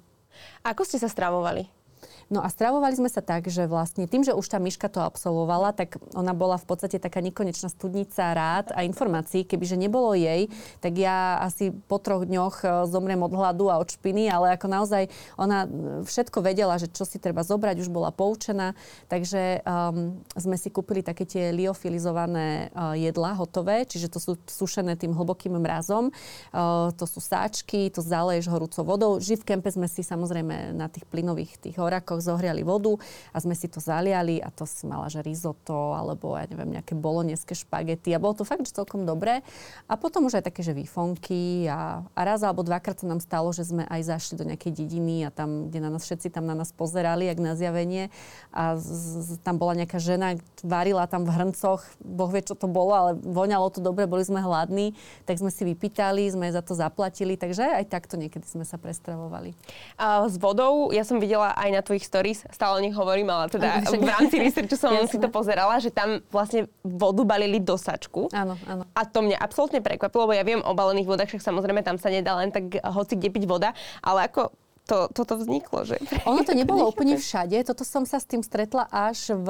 Ako 0.68 0.84
ste 0.84 1.00
sa 1.00 1.08
stravovali? 1.08 1.83
No 2.28 2.44
a 2.44 2.50
stravovali 2.52 2.98
sme 2.98 3.10
sa 3.10 3.24
tak, 3.24 3.48
že 3.48 3.66
vlastne 3.66 4.06
tým, 4.10 4.22
že 4.22 4.36
už 4.36 4.46
tá 4.46 4.60
myška 4.60 4.92
to 4.92 5.02
absolvovala, 5.02 5.74
tak 5.74 5.98
ona 6.14 6.36
bola 6.36 6.60
v 6.60 6.66
podstate 6.68 7.00
taká 7.00 7.24
nekonečná 7.24 7.72
studnica 7.72 8.36
rád 8.36 8.76
a 8.76 8.86
informácií. 8.86 9.48
Kebyže 9.48 9.80
nebolo 9.80 10.14
jej, 10.14 10.52
tak 10.84 11.00
ja 11.00 11.40
asi 11.40 11.72
po 11.72 11.98
troch 11.98 12.28
dňoch 12.28 12.56
e, 12.62 12.68
zomriem 12.92 13.22
od 13.24 13.34
hladu 13.34 13.72
a 13.72 13.80
od 13.80 13.90
špiny, 13.90 14.28
ale 14.28 14.54
ako 14.54 14.68
naozaj 14.68 15.04
ona 15.40 15.66
všetko 16.04 16.44
vedela, 16.44 16.76
že 16.78 16.92
čo 16.92 17.08
si 17.08 17.18
treba 17.18 17.42
zobrať, 17.42 17.82
už 17.82 17.90
bola 17.90 18.12
poučená. 18.12 18.76
Takže 19.08 19.64
um, 19.64 20.20
sme 20.36 20.60
si 20.60 20.70
kúpili 20.70 21.02
také 21.02 21.24
tie 21.24 21.56
liofilizované 21.56 22.70
uh, 22.74 22.94
jedlá 22.94 23.34
hotové, 23.38 23.88
čiže 23.88 24.12
to 24.12 24.20
sú 24.20 24.32
sušené 24.46 25.00
tým 25.00 25.16
hlbokým 25.16 25.56
mrazom. 25.58 26.12
Uh, 26.54 26.92
to 27.00 27.08
sú 27.08 27.24
sáčky, 27.24 27.90
to 27.90 28.04
zaleješ 28.04 28.50
horúcou 28.52 28.84
vodou. 28.84 29.12
Živ 29.22 29.46
v 29.46 29.48
kempe 29.56 29.70
sme 29.72 29.88
si 29.88 30.04
samozrejme 30.04 30.76
na 30.76 30.92
tých 30.92 31.08
plynových 31.08 31.58
tých 31.62 31.78
horakoch 31.80 31.93
šalákoch 31.94 32.26
zohriali 32.26 32.66
vodu 32.66 32.98
a 33.30 33.38
sme 33.38 33.54
si 33.54 33.70
to 33.70 33.78
zaliali 33.78 34.42
a 34.42 34.50
to 34.50 34.66
si 34.66 34.90
mala, 34.90 35.06
že 35.14 35.22
risotto 35.22 35.94
alebo 35.94 36.34
ja 36.34 36.50
neviem, 36.50 36.74
nejaké 36.74 36.98
boloneské 36.98 37.54
špagety 37.54 38.18
a 38.18 38.22
bolo 38.22 38.34
to 38.34 38.42
fakt, 38.42 38.66
že 38.66 38.74
celkom 38.74 39.06
dobré. 39.06 39.46
A 39.86 39.94
potom 39.94 40.26
už 40.26 40.42
aj 40.42 40.50
také, 40.50 40.66
že 40.66 40.74
výfonky 40.74 41.70
a, 41.70 42.02
a 42.02 42.22
raz 42.26 42.42
alebo 42.42 42.66
dvakrát 42.66 42.98
sa 42.98 43.06
nám 43.06 43.22
stalo, 43.22 43.54
že 43.54 43.70
sme 43.70 43.86
aj 43.86 44.02
zašli 44.10 44.42
do 44.42 44.50
nejakej 44.50 44.74
dediny 44.74 45.28
a 45.28 45.30
tam, 45.30 45.70
kde 45.70 45.80
na 45.86 45.94
nás 45.94 46.02
všetci 46.02 46.34
tam 46.34 46.50
na 46.50 46.58
nás 46.58 46.74
pozerali, 46.74 47.30
jak 47.30 47.38
na 47.38 47.54
zjavenie. 47.54 48.10
A 48.50 48.74
z, 48.82 48.90
z, 49.22 49.30
tam 49.46 49.62
bola 49.62 49.78
nejaká 49.78 50.02
žena, 50.02 50.34
varila 50.66 51.06
tam 51.06 51.30
v 51.30 51.36
hrncoch, 51.36 51.86
boh 52.02 52.30
vie, 52.34 52.42
čo 52.42 52.58
to 52.58 52.66
bolo, 52.66 52.96
ale 52.96 53.12
voňalo 53.20 53.70
to 53.70 53.84
dobre, 53.84 54.10
boli 54.10 54.26
sme 54.26 54.42
hladní, 54.42 54.98
tak 55.30 55.38
sme 55.38 55.54
si 55.54 55.62
vypýtali, 55.68 56.26
sme 56.34 56.50
za 56.50 56.66
to 56.66 56.74
zaplatili, 56.74 57.38
takže 57.38 57.84
aj 57.84 57.86
takto 57.92 58.18
niekedy 58.18 58.48
sme 58.48 58.66
sa 58.66 58.80
prestravovali. 58.80 59.54
A 60.00 60.26
s 60.26 60.40
vodou, 60.40 60.90
ja 60.96 61.04
som 61.04 61.20
videla 61.20 61.52
aj 61.54 61.70
na 61.70 61.83
tvojich 61.84 62.08
stories, 62.08 62.48
stále 62.50 62.80
o 62.80 62.84
nich 62.84 62.96
hovorím, 62.96 63.30
ale 63.30 63.52
teda 63.52 63.84
v 63.84 64.10
rámci 64.10 64.40
researchu 64.40 64.80
som 64.80 64.96
si 65.12 65.20
to 65.20 65.28
pozerala, 65.28 65.78
že 65.84 65.92
tam 65.92 66.24
vlastne 66.32 66.72
vodu 66.82 67.22
balili 67.28 67.60
do 67.60 67.76
sačku. 67.76 68.32
Áno, 68.32 68.56
áno. 68.66 68.88
A 68.96 69.02
to 69.04 69.20
mňa 69.22 69.38
absolútne 69.38 69.84
prekvapilo, 69.84 70.26
lebo 70.26 70.34
ja 70.34 70.48
viem 70.48 70.64
o 70.64 70.72
balených 70.72 71.08
vodách, 71.08 71.30
však 71.36 71.44
samozrejme 71.44 71.84
tam 71.84 72.00
sa 72.00 72.08
nedá 72.08 72.34
len 72.40 72.50
tak 72.50 72.80
hoci 72.80 73.20
kde 73.20 73.30
piť 73.30 73.46
voda, 73.46 73.76
ale 74.00 74.32
ako 74.32 74.56
to, 74.84 75.08
toto 75.16 75.40
vzniklo, 75.40 75.88
že? 75.88 75.96
Ono 76.28 76.44
to 76.44 76.52
nebolo 76.52 76.88
úplne 76.92 77.16
všade. 77.16 77.56
Toto 77.64 77.88
som 77.88 78.04
sa 78.04 78.20
s 78.20 78.28
tým 78.28 78.44
stretla 78.44 78.88
až 78.92 79.32
v 79.32 79.48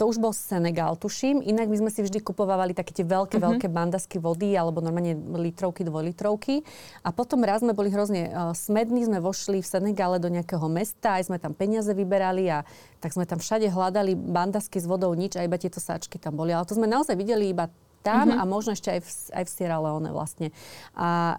to 0.00 0.08
už 0.08 0.16
bol 0.16 0.32
Senegal, 0.32 0.96
tuším. 0.96 1.44
Inak 1.44 1.68
my 1.68 1.76
sme 1.76 1.90
si 1.92 2.00
vždy 2.00 2.24
kupovávali 2.24 2.72
také 2.72 2.96
tie 2.96 3.04
veľké, 3.04 3.36
mm-hmm. 3.36 3.48
veľké 3.60 3.66
bandasky 3.68 4.16
vody 4.16 4.56
alebo 4.56 4.80
normálne 4.80 5.12
litrovky, 5.36 5.84
dvojlitrovky. 5.84 6.64
A 7.04 7.12
potom 7.12 7.44
raz 7.44 7.60
sme 7.60 7.76
boli 7.76 7.92
hrozne 7.92 8.32
uh, 8.32 8.56
smední, 8.56 9.04
sme 9.04 9.20
vošli 9.20 9.60
v 9.60 9.68
Senegále 9.68 10.16
do 10.16 10.32
nejakého 10.32 10.64
mesta, 10.72 11.20
aj 11.20 11.28
sme 11.28 11.36
tam 11.36 11.52
peniaze 11.52 11.92
vyberali 11.92 12.48
a 12.48 12.64
tak 12.96 13.12
sme 13.12 13.28
tam 13.28 13.44
všade 13.44 13.68
hľadali 13.68 14.16
bandasky 14.16 14.80
s 14.80 14.88
vodou, 14.88 15.12
nič 15.12 15.36
a 15.36 15.44
iba 15.44 15.60
tieto 15.60 15.84
sáčky 15.84 16.16
tam 16.16 16.32
boli. 16.32 16.56
Ale 16.56 16.64
to 16.64 16.80
sme 16.80 16.88
naozaj 16.88 17.12
videli 17.12 17.52
iba 17.52 17.68
tam 18.00 18.32
mm-hmm. 18.32 18.40
a 18.40 18.48
možno 18.48 18.72
ešte 18.72 18.92
aj 18.92 19.00
v, 19.00 19.08
aj 19.40 19.44
v 19.44 19.50
Sierra 19.50 19.78
Leone 19.80 20.10
vlastne. 20.12 20.48
A 20.96 21.36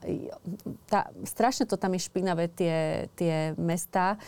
tá, 0.86 1.10
strašne 1.26 1.66
to 1.66 1.78
tam 1.78 1.98
je 1.98 2.06
špinavé, 2.06 2.50
tie, 2.54 3.08
tie 3.18 3.58
mesta. 3.58 4.22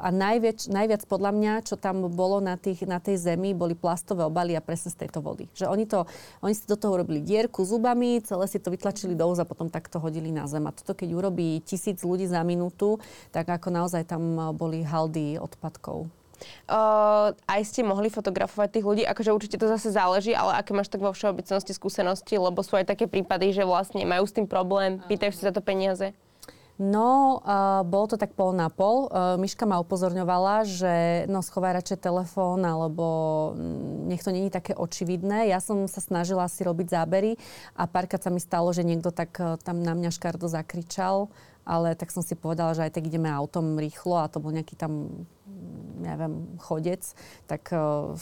A 0.00 0.08
najviac, 0.12 0.68
najviac 0.68 1.02
podľa 1.08 1.32
mňa, 1.32 1.52
čo 1.64 1.76
tam 1.80 2.08
bolo 2.12 2.40
na, 2.40 2.56
tých, 2.60 2.84
na 2.84 3.00
tej 3.00 3.20
zemi, 3.20 3.56
boli 3.56 3.72
plastové 3.72 4.24
obaly 4.28 4.56
a 4.56 4.64
presne 4.64 4.92
z 4.92 5.04
tejto 5.04 5.24
vody. 5.24 5.48
Že 5.56 5.72
oni, 5.72 5.84
to, 5.88 6.04
oni 6.44 6.54
si 6.56 6.64
do 6.68 6.76
toho 6.76 7.00
robili 7.00 7.24
dierku 7.24 7.64
zubami, 7.64 8.20
celé 8.20 8.44
si 8.48 8.60
to 8.60 8.68
vytlačili 8.68 9.16
do 9.16 9.26
a 9.34 9.48
potom 9.48 9.72
takto 9.72 9.98
hodili 9.98 10.30
na 10.30 10.44
zem. 10.44 10.68
A 10.68 10.76
toto 10.76 10.92
keď 10.92 11.16
urobí 11.16 11.64
tisíc 11.64 12.04
ľudí 12.04 12.28
za 12.28 12.44
minútu, 12.46 13.00
tak 13.32 13.48
ako 13.50 13.72
naozaj 13.72 14.06
tam 14.06 14.52
boli 14.54 14.84
haldy 14.84 15.40
odpadkov. 15.40 16.06
Uh, 16.64 17.32
aj 17.48 17.60
ste 17.64 17.86
mohli 17.86 18.08
fotografovať 18.08 18.80
tých 18.80 18.86
ľudí, 18.86 19.02
akože 19.06 19.34
určite 19.34 19.56
to 19.60 19.70
zase 19.70 19.94
záleží, 19.94 20.32
ale 20.34 20.58
aké 20.58 20.72
máš 20.76 20.90
tak 20.90 21.04
vo 21.04 21.12
všeobecnosti 21.12 21.72
skúsenosti, 21.72 22.34
lebo 22.36 22.60
sú 22.60 22.76
aj 22.76 22.88
také 22.90 23.08
prípady, 23.08 23.54
že 23.54 23.68
vlastne 23.68 24.02
majú 24.04 24.24
s 24.24 24.34
tým 24.34 24.48
problém, 24.48 25.00
pýtajú 25.06 25.32
si 25.32 25.42
za 25.44 25.52
to 25.54 25.64
peniaze. 25.64 26.12
No, 26.74 27.38
uh, 27.46 27.86
bolo 27.86 28.10
to 28.10 28.16
tak 28.18 28.34
pol 28.34 28.50
na 28.50 28.66
pol. 28.66 29.06
Uh, 29.06 29.38
Miška 29.38 29.62
ma 29.62 29.78
upozorňovala, 29.78 30.66
že 30.66 31.22
no, 31.30 31.38
schovaj 31.38 31.78
radšej 31.78 32.02
telefón, 32.02 32.66
alebo 32.66 33.06
mm, 33.54 34.10
nech 34.10 34.26
to 34.26 34.34
není 34.34 34.50
také 34.50 34.74
očividné. 34.74 35.46
Ja 35.46 35.62
som 35.62 35.86
sa 35.86 36.02
snažila 36.02 36.50
si 36.50 36.66
robiť 36.66 36.90
zábery 36.90 37.38
a 37.78 37.86
párkrát 37.86 38.18
sa 38.18 38.34
mi 38.34 38.42
stalo, 38.42 38.74
že 38.74 38.82
niekto 38.82 39.14
tak 39.14 39.38
uh, 39.38 39.54
tam 39.62 39.86
na 39.86 39.94
mňa 39.94 40.10
škardo 40.10 40.50
zakričal, 40.50 41.30
ale 41.62 41.94
tak 41.94 42.10
som 42.10 42.26
si 42.26 42.34
povedala, 42.34 42.74
že 42.74 42.90
aj 42.90 42.98
tak 42.98 43.06
ideme 43.06 43.30
autom 43.30 43.78
rýchlo 43.78 44.18
a 44.18 44.26
to 44.26 44.42
bol 44.42 44.50
nejaký 44.50 44.74
tam 44.74 45.24
neviem, 46.00 46.58
chodec, 46.60 47.00
tak 47.48 47.72
uh, 47.72 48.12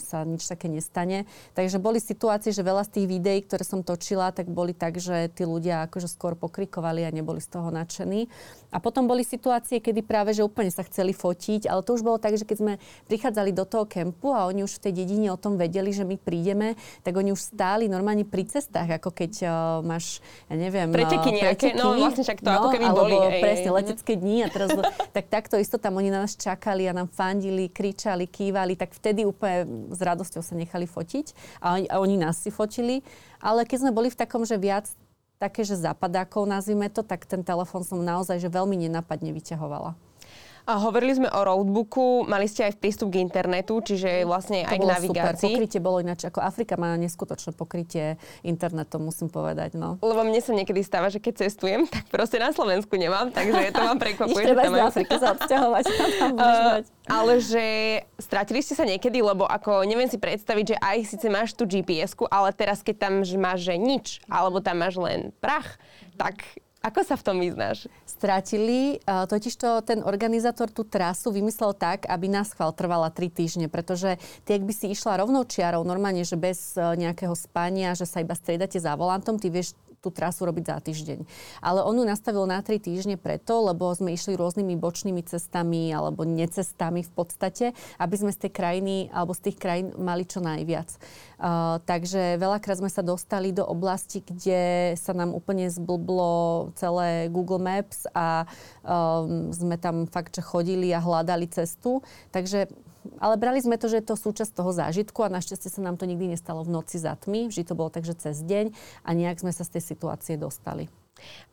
sa 0.00 0.24
nič 0.24 0.46
také 0.48 0.72
nestane. 0.72 1.28
Takže 1.52 1.76
boli 1.82 2.00
situácie, 2.00 2.50
že 2.54 2.64
veľa 2.64 2.86
z 2.88 3.00
tých 3.00 3.06
videí, 3.06 3.38
ktoré 3.44 3.62
som 3.62 3.84
točila, 3.84 4.32
tak 4.32 4.48
boli 4.48 4.72
tak, 4.72 4.96
že 4.96 5.28
tí 5.32 5.44
ľudia 5.44 5.84
akože 5.86 6.08
skôr 6.08 6.32
pokrikovali 6.38 7.04
a 7.04 7.10
neboli 7.12 7.42
z 7.44 7.48
toho 7.52 7.68
nadšení. 7.68 8.28
A 8.76 8.78
potom 8.78 9.08
boli 9.08 9.24
situácie, 9.24 9.80
kedy 9.80 10.04
práve, 10.04 10.36
že 10.36 10.44
úplne 10.44 10.68
sa 10.68 10.84
chceli 10.84 11.16
fotiť, 11.16 11.64
ale 11.64 11.80
to 11.80 11.96
už 11.96 12.04
bolo 12.04 12.20
tak, 12.20 12.36
že 12.36 12.44
keď 12.44 12.56
sme 12.60 12.72
prichádzali 13.08 13.56
do 13.56 13.64
toho 13.64 13.88
kempu 13.88 14.36
a 14.36 14.44
oni 14.44 14.68
už 14.68 14.76
v 14.76 14.82
tej 14.84 14.92
dedine 15.00 15.32
o 15.32 15.40
tom 15.40 15.56
vedeli, 15.56 15.96
že 15.96 16.04
my 16.04 16.20
prídeme, 16.20 16.76
tak 17.00 17.16
oni 17.16 17.32
už 17.32 17.56
stáli 17.56 17.88
normálne 17.88 18.28
pri 18.28 18.44
cestách, 18.44 19.00
ako 19.00 19.16
keď 19.16 19.32
uh, 19.48 19.50
máš, 19.80 20.20
ja 20.52 20.60
neviem... 20.60 20.92
Preteky 20.92 21.40
nejaké, 21.40 21.72
preteky, 21.72 21.80
no 21.80 21.96
vlastne 21.96 22.20
však 22.20 22.44
to 22.44 22.50
no, 22.52 22.56
ako 22.60 22.68
keby 22.76 22.84
alebo 22.84 23.00
boli. 23.08 23.40
presne, 23.40 23.68
letecké 23.72 24.12
dni 24.20 24.36
a 24.44 24.48
teraz, 24.52 24.68
tak 25.16 25.24
takto 25.32 25.56
isto 25.56 25.80
tam 25.80 25.96
oni 25.96 26.12
na 26.12 26.28
nás 26.28 26.36
čakali 26.36 26.84
a 26.84 26.92
nám 26.92 27.08
fandili, 27.08 27.72
kričali, 27.72 28.28
kývali, 28.28 28.76
tak 28.76 28.92
vtedy 28.92 29.24
úplne 29.24 29.88
s 29.88 30.00
radosťou 30.04 30.44
sa 30.44 30.52
nechali 30.52 30.84
fotiť 30.84 31.32
a 31.64 31.80
oni, 31.80 31.86
a 31.88 31.96
oni 31.96 32.16
nás 32.20 32.36
si 32.36 32.52
fotili. 32.52 33.00
Ale 33.40 33.64
keď 33.64 33.88
sme 33.88 33.92
boli 33.96 34.12
v 34.12 34.16
takom, 34.20 34.44
že 34.44 34.60
viac 34.60 34.88
také, 35.36 35.64
že 35.64 35.76
zapadákov 35.76 36.48
nazvime 36.48 36.88
to, 36.88 37.04
tak 37.04 37.28
ten 37.28 37.44
telefón 37.44 37.84
som 37.84 38.00
naozaj 38.00 38.40
že 38.40 38.52
veľmi 38.52 38.76
nenapadne 38.88 39.32
vyťahovala. 39.36 40.05
A 40.66 40.82
hovorili 40.82 41.14
sme 41.14 41.30
o 41.30 41.40
roadbooku, 41.46 42.26
mali 42.26 42.50
ste 42.50 42.66
aj 42.66 42.82
prístup 42.82 43.14
k 43.14 43.22
internetu, 43.22 43.78
čiže 43.78 44.26
vlastne 44.26 44.66
to 44.66 44.74
aj 44.74 44.78
k 44.82 44.86
navigácii. 44.90 45.46
Super. 45.46 45.54
Pokrytie 45.62 45.78
bolo 45.78 45.98
ináč, 46.02 46.26
ako 46.26 46.42
Afrika 46.42 46.74
má 46.74 46.98
neskutočné 46.98 47.54
pokrytie 47.54 48.18
internetom, 48.42 49.06
musím 49.06 49.30
povedať. 49.30 49.78
No. 49.78 50.02
Lebo 50.02 50.26
mne 50.26 50.42
sa 50.42 50.50
niekedy 50.50 50.82
stáva, 50.82 51.06
že 51.06 51.22
keď 51.22 51.46
cestujem, 51.46 51.86
tak 51.94 52.10
proste 52.10 52.42
na 52.42 52.50
Slovensku 52.50 52.98
nemám, 52.98 53.30
takže 53.30 53.70
to 53.70 53.78
vám 53.78 53.98
prekvapuje. 54.04 54.42
treba 54.42 54.66
ísť 54.66 54.74
do 54.74 54.82
Afriky 54.82 55.14
sa 55.22 55.28
odsťahovať. 55.38 55.84
uh, 55.86 56.78
ale 57.22 57.32
že 57.38 57.64
stratili 58.18 58.58
ste 58.58 58.74
sa 58.74 58.82
niekedy, 58.82 59.22
lebo 59.22 59.46
ako 59.46 59.86
neviem 59.86 60.10
si 60.10 60.18
predstaviť, 60.18 60.74
že 60.74 60.76
aj 60.82 60.98
síce 61.06 61.26
máš 61.30 61.54
tú 61.54 61.62
gps 61.62 62.18
ale 62.26 62.50
teraz 62.50 62.82
keď 62.82 62.96
tam 63.06 63.14
máš 63.38 63.70
že 63.70 63.78
nič, 63.78 64.06
alebo 64.26 64.58
tam 64.58 64.82
máš 64.82 64.98
len 64.98 65.30
prach, 65.38 65.78
tak 66.18 66.42
ako 66.86 67.02
sa 67.02 67.18
v 67.18 67.26
tom 67.26 67.36
vyznáš? 67.42 67.90
Stratili, 68.06 69.02
totižto 69.02 69.82
ten 69.82 70.06
organizátor 70.06 70.70
tú 70.70 70.86
trasu 70.86 71.34
vymyslel 71.34 71.74
tak, 71.74 72.06
aby 72.06 72.30
nás 72.30 72.54
chval 72.54 72.70
trvala 72.70 73.10
3 73.10 73.26
týždne, 73.26 73.66
pretože 73.66 74.22
ty, 74.46 74.54
ak 74.54 74.62
by 74.62 74.70
si 74.70 74.94
išla 74.94 75.18
rovnou 75.18 75.42
čiarou, 75.42 75.82
normálne, 75.82 76.22
že 76.22 76.38
bez 76.38 76.78
e, 76.78 76.82
nejakého 76.94 77.34
spania, 77.34 77.98
že 77.98 78.06
sa 78.06 78.22
iba 78.22 78.38
striedate 78.38 78.78
za 78.78 78.94
volantom, 78.94 79.34
ty 79.34 79.50
vieš 79.50 79.74
tú 80.06 80.14
trasu 80.14 80.46
robiť 80.46 80.64
za 80.70 80.78
týždeň. 80.78 81.18
Ale 81.58 81.82
on 81.82 81.98
ju 81.98 82.06
nastavil 82.06 82.46
na 82.46 82.62
3 82.62 82.78
týždne 82.78 83.18
preto, 83.18 83.66
lebo 83.66 83.90
sme 83.90 84.14
išli 84.14 84.38
rôznymi 84.38 84.78
bočnými 84.78 85.26
cestami 85.26 85.90
alebo 85.90 86.22
necestami 86.22 87.02
v 87.02 87.10
podstate, 87.10 87.74
aby 87.98 88.14
sme 88.14 88.30
z 88.30 88.46
tej 88.46 88.52
krajiny 88.54 89.10
alebo 89.10 89.34
z 89.34 89.50
tých 89.50 89.58
krajín 89.58 89.90
mali 89.98 90.22
čo 90.22 90.38
najviac. 90.38 90.94
Uh, 91.36 91.82
takže 91.84 92.38
veľakrát 92.38 92.78
sme 92.78 92.88
sa 92.88 93.02
dostali 93.02 93.50
do 93.50 93.66
oblasti, 93.66 94.22
kde 94.22 94.94
sa 94.94 95.10
nám 95.10 95.34
úplne 95.34 95.66
zblblo 95.68 96.70
celé 96.78 97.26
Google 97.28 97.60
Maps 97.60 98.06
a 98.14 98.46
um, 98.86 99.50
sme 99.50 99.76
tam 99.76 100.06
fakt, 100.06 100.38
že 100.38 100.46
chodili 100.46 100.94
a 100.94 101.02
hľadali 101.02 101.50
cestu. 101.50 102.00
Takže 102.30 102.70
ale 103.18 103.34
brali 103.40 103.62
sme 103.62 103.76
to, 103.80 103.86
že 103.86 104.02
je 104.02 104.08
to 104.08 104.16
súčasť 104.18 104.52
toho 104.52 104.70
zážitku 104.70 105.22
a 105.22 105.32
našťastie 105.32 105.70
sa 105.72 105.80
nám 105.80 105.96
to 105.96 106.04
nikdy 106.04 106.30
nestalo 106.32 106.62
v 106.66 106.72
noci 106.74 107.00
za 107.00 107.14
tmy. 107.16 107.48
Vždy 107.48 107.62
to 107.66 107.78
bolo 107.78 107.90
tak, 107.90 108.04
že 108.04 108.18
cez 108.18 108.42
deň 108.42 108.72
a 109.02 109.10
nejak 109.14 109.40
sme 109.40 109.52
sa 109.54 109.62
z 109.62 109.78
tej 109.78 109.82
situácie 109.96 110.34
dostali. 110.36 110.90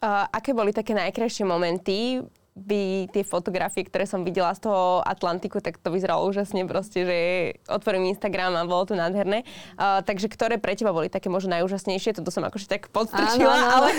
Uh, 0.04 0.28
aké 0.28 0.52
boli 0.52 0.76
také 0.76 0.92
najkrajšie 0.92 1.48
momenty 1.48 2.20
by 2.54 3.10
tie 3.10 3.26
fotografie, 3.26 3.82
ktoré 3.82 4.06
som 4.06 4.22
videla 4.22 4.54
z 4.54 4.70
toho 4.70 5.02
Atlantiku, 5.02 5.58
tak 5.58 5.82
to 5.82 5.90
vyzeralo 5.90 6.30
úžasne 6.30 6.62
proste, 6.70 7.00
že 7.02 7.18
otvorím 7.66 8.14
Instagram 8.14 8.54
a 8.54 8.70
bolo 8.70 8.86
to 8.86 8.94
nádherné. 8.94 9.42
Uh, 9.74 10.06
takže 10.06 10.30
ktoré 10.30 10.62
pre 10.62 10.78
teba 10.78 10.94
boli 10.94 11.10
také 11.10 11.34
možno 11.34 11.58
najúžasnejšie? 11.58 12.14
Toto 12.14 12.30
som 12.30 12.46
akože 12.46 12.70
tak 12.70 12.94
podstrčila, 12.94 13.58
áno, 13.58 13.66
áno. 13.66 13.74
ale 13.74 13.90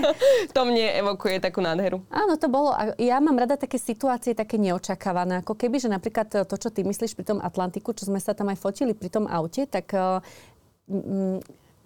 to 0.56 0.60
mne 0.64 0.86
evokuje 1.04 1.36
takú 1.36 1.60
nádheru. 1.60 2.00
Áno, 2.08 2.40
to 2.40 2.48
bolo. 2.48 2.72
Ja 2.96 3.20
mám 3.20 3.36
rada 3.36 3.60
také 3.60 3.76
situácie, 3.76 4.32
také 4.32 4.56
neočakávané. 4.56 5.44
Ako 5.44 5.52
keby, 5.52 5.76
že 5.76 5.92
napríklad 5.92 6.48
to, 6.48 6.56
čo 6.56 6.72
ty 6.72 6.88
myslíš 6.88 7.12
pri 7.12 7.28
tom 7.28 7.44
Atlantiku, 7.44 7.92
čo 7.92 8.08
sme 8.08 8.24
sa 8.24 8.32
tam 8.32 8.48
aj 8.48 8.56
fotili 8.56 8.96
pri 8.96 9.12
tom 9.12 9.28
aute, 9.28 9.68
tak 9.68 9.92
uh, 9.92 10.24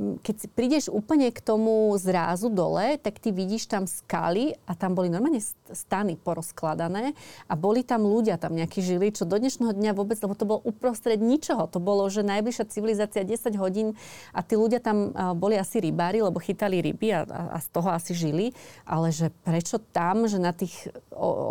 keď 0.01 0.34
si 0.34 0.49
prídeš 0.51 0.84
úplne 0.90 1.30
k 1.30 1.40
tomu 1.40 1.93
zrázu 2.01 2.51
dole, 2.51 2.99
tak 2.99 3.20
ty 3.22 3.30
vidíš 3.30 3.70
tam 3.70 3.84
skaly 3.86 4.57
a 4.66 4.72
tam 4.74 4.97
boli 4.97 5.12
normálne 5.12 5.40
stany 5.70 6.18
porozkladané 6.18 7.14
a 7.47 7.55
boli 7.55 7.86
tam 7.86 8.05
ľudia, 8.09 8.40
tam 8.40 8.57
nejakí 8.57 8.82
žili, 8.82 9.14
čo 9.14 9.28
do 9.28 9.38
dnešného 9.38 9.72
dňa 9.72 9.93
vôbec, 9.95 10.18
lebo 10.18 10.34
to 10.34 10.49
bolo 10.49 10.61
uprostred 10.66 11.20
ničoho. 11.22 11.70
To 11.70 11.78
bolo, 11.78 12.09
že 12.11 12.26
najbližšia 12.26 12.72
civilizácia 12.72 13.22
10 13.22 13.55
hodín 13.61 13.95
a 14.34 14.40
tí 14.43 14.59
ľudia 14.59 14.82
tam 14.82 15.14
boli 15.38 15.55
asi 15.55 15.78
rybári, 15.78 16.24
lebo 16.24 16.43
chytali 16.43 16.82
ryby 16.82 17.14
a, 17.14 17.22
a 17.28 17.59
z 17.62 17.68
toho 17.70 17.88
asi 17.93 18.12
žili. 18.16 18.57
Ale 18.88 19.14
že 19.14 19.30
prečo 19.47 19.78
tam, 19.78 20.26
že 20.26 20.43
na 20.43 20.51
tých 20.51 20.90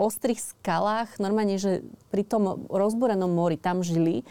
ostrých 0.01 0.41
skalách, 0.41 1.21
normálne, 1.21 1.55
že 1.55 1.85
pri 2.11 2.27
tom 2.27 2.67
rozborenom 2.67 3.31
mori 3.31 3.55
tam 3.55 3.85
žili. 3.85 4.27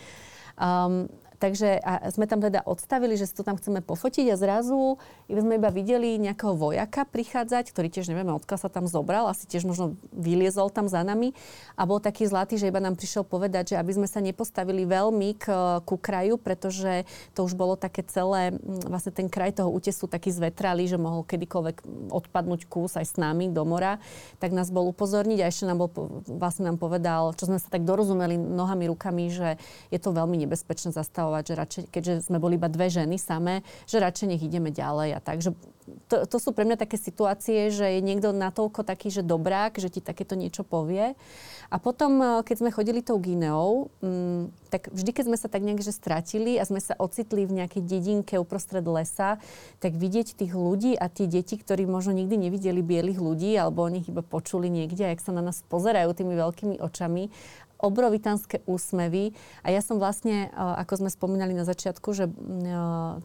Um, 0.61 1.09
Takže 1.41 1.81
a 1.81 2.13
sme 2.13 2.29
tam 2.29 2.45
teda 2.45 2.61
odstavili, 2.69 3.17
že 3.17 3.25
si 3.25 3.33
to 3.33 3.41
tam 3.41 3.57
chceme 3.57 3.81
pofotiť 3.81 4.29
a 4.29 4.37
zrazu 4.37 5.01
sme 5.25 5.57
iba 5.57 5.73
videli 5.73 6.21
nejakého 6.21 6.53
vojaka 6.53 7.09
prichádzať, 7.09 7.73
ktorý 7.73 7.89
tiež 7.89 8.13
nevieme, 8.13 8.37
odkiaľ 8.37 8.61
sa 8.61 8.69
tam 8.69 8.85
zobral, 8.85 9.25
asi 9.25 9.49
tiež 9.49 9.65
možno 9.65 9.97
vyliezol 10.13 10.69
tam 10.69 10.85
za 10.85 11.01
nami 11.01 11.33
a 11.81 11.89
bol 11.89 11.97
taký 11.97 12.29
zlatý, 12.29 12.61
že 12.61 12.69
iba 12.69 12.77
nám 12.77 13.01
prišiel 13.01 13.25
povedať, 13.25 13.73
že 13.73 13.81
aby 13.81 13.89
sme 13.97 14.05
sa 14.05 14.21
nepostavili 14.21 14.85
veľmi 14.85 15.41
k, 15.41 15.45
ku 15.89 15.97
kraju, 15.97 16.37
pretože 16.37 17.09
to 17.33 17.49
už 17.49 17.57
bolo 17.57 17.73
také 17.73 18.05
celé, 18.05 18.53
vlastne 18.85 19.17
ten 19.17 19.33
kraj 19.33 19.57
toho 19.57 19.73
útesu 19.73 20.13
taký 20.13 20.29
zvetralý, 20.29 20.93
že 20.93 21.01
mohol 21.01 21.25
kedykoľvek 21.25 21.89
odpadnúť 22.13 22.69
kus 22.69 23.01
aj 23.01 23.07
s 23.09 23.17
nami 23.17 23.49
do 23.49 23.65
mora, 23.65 23.97
tak 24.45 24.53
nás 24.53 24.69
bol 24.69 24.85
upozorniť 24.93 25.41
a 25.41 25.49
ešte 25.49 25.65
nám 25.65 25.89
bol, 25.89 25.89
vlastne 26.29 26.69
nám 26.69 26.77
povedal, 26.77 27.33
čo 27.33 27.49
sme 27.49 27.57
sa 27.57 27.73
tak 27.73 27.89
dorozumeli 27.89 28.37
nohami, 28.37 28.93
rukami, 28.93 29.33
že 29.33 29.57
je 29.89 29.97
to 29.97 30.13
veľmi 30.13 30.37
nebezpečné 30.45 30.93
zastavovať 30.93 31.30
kontrolovať, 31.31 31.45
že 31.47 31.55
radšej, 31.55 31.83
keďže 31.95 32.15
sme 32.27 32.43
boli 32.43 32.59
iba 32.59 32.67
dve 32.67 32.91
ženy 32.91 33.17
samé, 33.17 33.63
že 33.87 34.03
radšej 34.03 34.27
nech 34.35 34.43
ideme 34.43 34.75
ďalej 34.75 35.15
a 35.15 35.21
tak. 35.23 35.39
Že 35.41 35.55
to, 36.07 36.23
to 36.27 36.37
sú 36.39 36.51
pre 36.55 36.67
mňa 36.67 36.79
také 36.79 36.99
situácie, 36.99 37.71
že 37.71 37.99
je 37.99 38.01
niekto 38.03 38.31
natoľko 38.31 38.87
taký, 38.87 39.11
že 39.11 39.27
dobrák, 39.27 39.75
že 39.79 39.91
ti 39.91 40.01
takéto 40.03 40.39
niečo 40.39 40.63
povie. 40.63 41.19
A 41.71 41.77
potom, 41.79 42.19
eh, 42.19 42.29
keď 42.43 42.57
sme 42.63 42.75
chodili 42.75 43.03
tou 43.03 43.19
Gineou, 43.23 43.91
m, 44.03 44.07
mm, 44.07 44.43
tak 44.71 44.91
vždy, 44.91 45.11
keď 45.11 45.25
sme 45.31 45.39
sa 45.39 45.47
tak 45.51 45.63
nejak 45.67 45.83
že 45.83 45.95
stratili 45.95 46.59
a 46.59 46.67
sme 46.67 46.79
sa 46.79 46.95
ocitli 46.99 47.47
v 47.47 47.63
nejakej 47.63 47.83
dedinke 47.83 48.35
uprostred 48.39 48.87
lesa, 48.87 49.39
tak 49.83 49.95
vidieť 49.99 50.35
tých 50.35 50.55
ľudí 50.55 50.95
a 50.95 51.11
tie 51.11 51.27
deti, 51.27 51.59
ktorí 51.59 51.87
možno 51.91 52.15
nikdy 52.15 52.39
nevideli 52.39 52.83
bielých 52.83 53.19
ľudí, 53.19 53.51
alebo 53.59 53.87
o 53.87 53.91
nich 53.91 54.07
iba 54.07 54.23
počuli 54.23 54.71
niekde, 54.71 55.11
jak 55.11 55.23
sa 55.23 55.35
na 55.35 55.43
nás 55.43 55.63
pozerajú 55.67 56.11
tými 56.15 56.35
veľkými 56.39 56.77
očami 56.79 57.31
obrovitánske 57.81 58.61
úsmevy. 58.69 59.33
A 59.65 59.73
ja 59.73 59.81
som 59.81 59.97
vlastne, 59.97 60.49
e, 60.49 60.55
ako 60.55 61.05
sme 61.05 61.11
spomínali 61.11 61.57
na 61.57 61.65
začiatku, 61.65 62.09
že 62.13 62.29
e, 62.29 62.33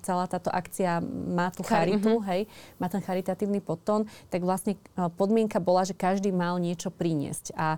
celá 0.01 0.25
táto 0.31 0.49
akcia 0.49 1.03
má 1.09 1.51
tú 1.51 1.61
charitu, 1.67 2.19
uh-huh. 2.19 2.27
hej, 2.31 2.47
má 2.79 2.87
ten 2.87 3.03
charitatívny 3.03 3.59
podtón, 3.59 4.07
tak 4.31 4.41
vlastne 4.47 4.79
e, 4.79 5.07
podmienka 5.13 5.59
bola, 5.59 5.83
že 5.83 5.93
každý 5.93 6.31
mal 6.31 6.57
niečo 6.57 6.89
priniesť. 6.89 7.51
A 7.59 7.77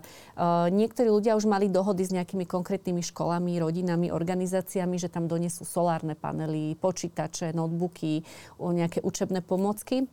niektorí 0.70 1.10
ľudia 1.10 1.34
už 1.34 1.50
mali 1.50 1.66
dohody 1.66 2.06
s 2.06 2.14
nejakými 2.14 2.46
konkrétnymi 2.46 3.02
školami, 3.02 3.58
rodinami, 3.58 4.14
organizáciami, 4.14 4.96
že 4.96 5.10
tam 5.10 5.26
donesú 5.26 5.66
solárne 5.66 6.14
panely, 6.14 6.78
počítače, 6.78 7.50
notebooky, 7.52 8.22
nejaké 8.60 9.02
učebné 9.02 9.42
pomocky. 9.42 10.06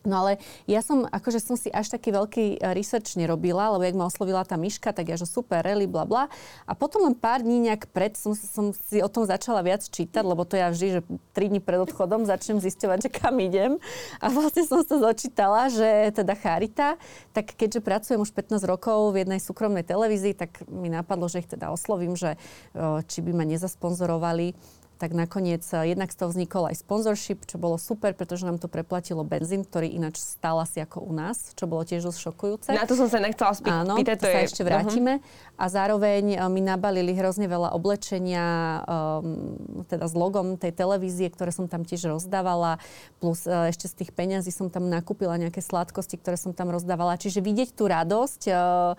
No 0.00 0.24
ale 0.24 0.40
ja 0.64 0.80
som, 0.80 1.04
akože 1.04 1.44
som 1.44 1.60
si 1.60 1.68
až 1.68 1.92
taký 1.92 2.08
veľký 2.08 2.44
e, 2.56 2.72
research 2.72 3.20
nerobila, 3.20 3.76
lebo 3.76 3.84
jak 3.84 3.96
ma 4.00 4.08
oslovila 4.08 4.48
tá 4.48 4.56
myška, 4.56 4.96
tak 4.96 5.12
ja, 5.12 5.16
že 5.20 5.28
super, 5.28 5.60
rally, 5.60 5.84
bla 5.84 6.08
bla. 6.08 6.32
A 6.64 6.72
potom 6.72 7.04
len 7.04 7.12
pár 7.12 7.44
dní 7.44 7.68
nejak 7.68 7.92
pred 7.92 8.16
som, 8.16 8.32
som 8.32 8.72
si 8.72 9.04
o 9.04 9.10
tom 9.12 9.28
začala 9.28 9.60
viac 9.60 9.84
čítať, 9.84 10.24
lebo 10.24 10.48
to 10.48 10.56
ja 10.56 10.72
vždy, 10.72 10.88
že 10.88 11.00
tri 11.36 11.52
dní 11.52 11.60
pred 11.60 11.84
odchodom 11.84 12.24
začnem 12.24 12.64
zisťovať, 12.64 12.98
že 13.04 13.10
kam 13.12 13.36
idem. 13.44 13.76
A 14.24 14.32
vlastne 14.32 14.64
som 14.64 14.80
sa 14.80 14.96
začítala, 15.12 15.68
že 15.68 16.16
teda 16.16 16.32
Charita, 16.32 16.96
tak 17.36 17.52
keďže 17.52 17.84
pracujem 17.84 18.24
už 18.24 18.32
15 18.32 18.64
rokov 18.64 19.12
v 19.12 19.28
jednej 19.28 19.40
súkromnej 19.40 19.84
televízii, 19.84 20.32
tak 20.32 20.64
mi 20.64 20.88
napadlo, 20.88 21.28
že 21.28 21.44
ich 21.44 21.50
teda 21.52 21.68
oslovím, 21.68 22.16
že 22.16 22.40
e, 22.72 23.04
či 23.04 23.20
by 23.20 23.36
ma 23.36 23.44
nezasponzorovali 23.44 24.79
tak 25.00 25.16
nakoniec 25.16 25.64
eh, 25.72 25.96
jednak 25.96 26.12
z 26.12 26.16
toho 26.20 26.28
vznikol 26.28 26.68
aj 26.68 26.76
sponsorship, 26.84 27.48
čo 27.48 27.56
bolo 27.56 27.80
super, 27.80 28.12
pretože 28.12 28.44
nám 28.44 28.60
to 28.60 28.68
preplatilo 28.68 29.24
benzín, 29.24 29.64
ktorý 29.64 29.88
ináč 29.88 30.20
stál 30.20 30.60
asi 30.60 30.84
ako 30.84 31.00
u 31.00 31.16
nás, 31.16 31.56
čo 31.56 31.64
bolo 31.64 31.88
tiež 31.88 32.04
dosť 32.04 32.20
šokujúce. 32.28 32.68
Na 32.76 32.84
to 32.84 33.00
som 33.00 33.08
sa 33.08 33.16
nechcela 33.16 33.56
spýtať. 33.56 33.80
Áno, 33.88 33.96
to, 33.96 34.12
to 34.12 34.28
sa 34.28 34.40
je... 34.44 34.46
ešte 34.52 34.62
vrátime. 34.62 35.24
Uh-huh. 35.24 35.56
A 35.56 35.64
zároveň 35.72 36.36
eh, 36.36 36.40
mi 36.52 36.60
nabalili 36.60 37.16
hrozne 37.16 37.48
veľa 37.48 37.72
oblečenia, 37.72 38.44
um, 38.84 39.56
teda 39.88 40.04
s 40.04 40.12
logom 40.12 40.60
tej 40.60 40.76
televízie, 40.76 41.32
ktoré 41.32 41.48
som 41.48 41.64
tam 41.64 41.88
tiež 41.88 42.12
rozdávala, 42.12 42.76
plus 43.24 43.48
uh, 43.48 43.72
ešte 43.72 43.88
z 43.88 44.04
tých 44.04 44.10
peňazí 44.12 44.52
som 44.52 44.68
tam 44.68 44.92
nakúpila 44.92 45.40
nejaké 45.40 45.64
sladkosti, 45.64 46.20
ktoré 46.20 46.36
som 46.36 46.52
tam 46.52 46.68
rozdávala. 46.68 47.16
Čiže 47.16 47.40
vidieť 47.40 47.72
tú 47.72 47.88
radosť, 47.88 48.52
uh, 48.52 48.92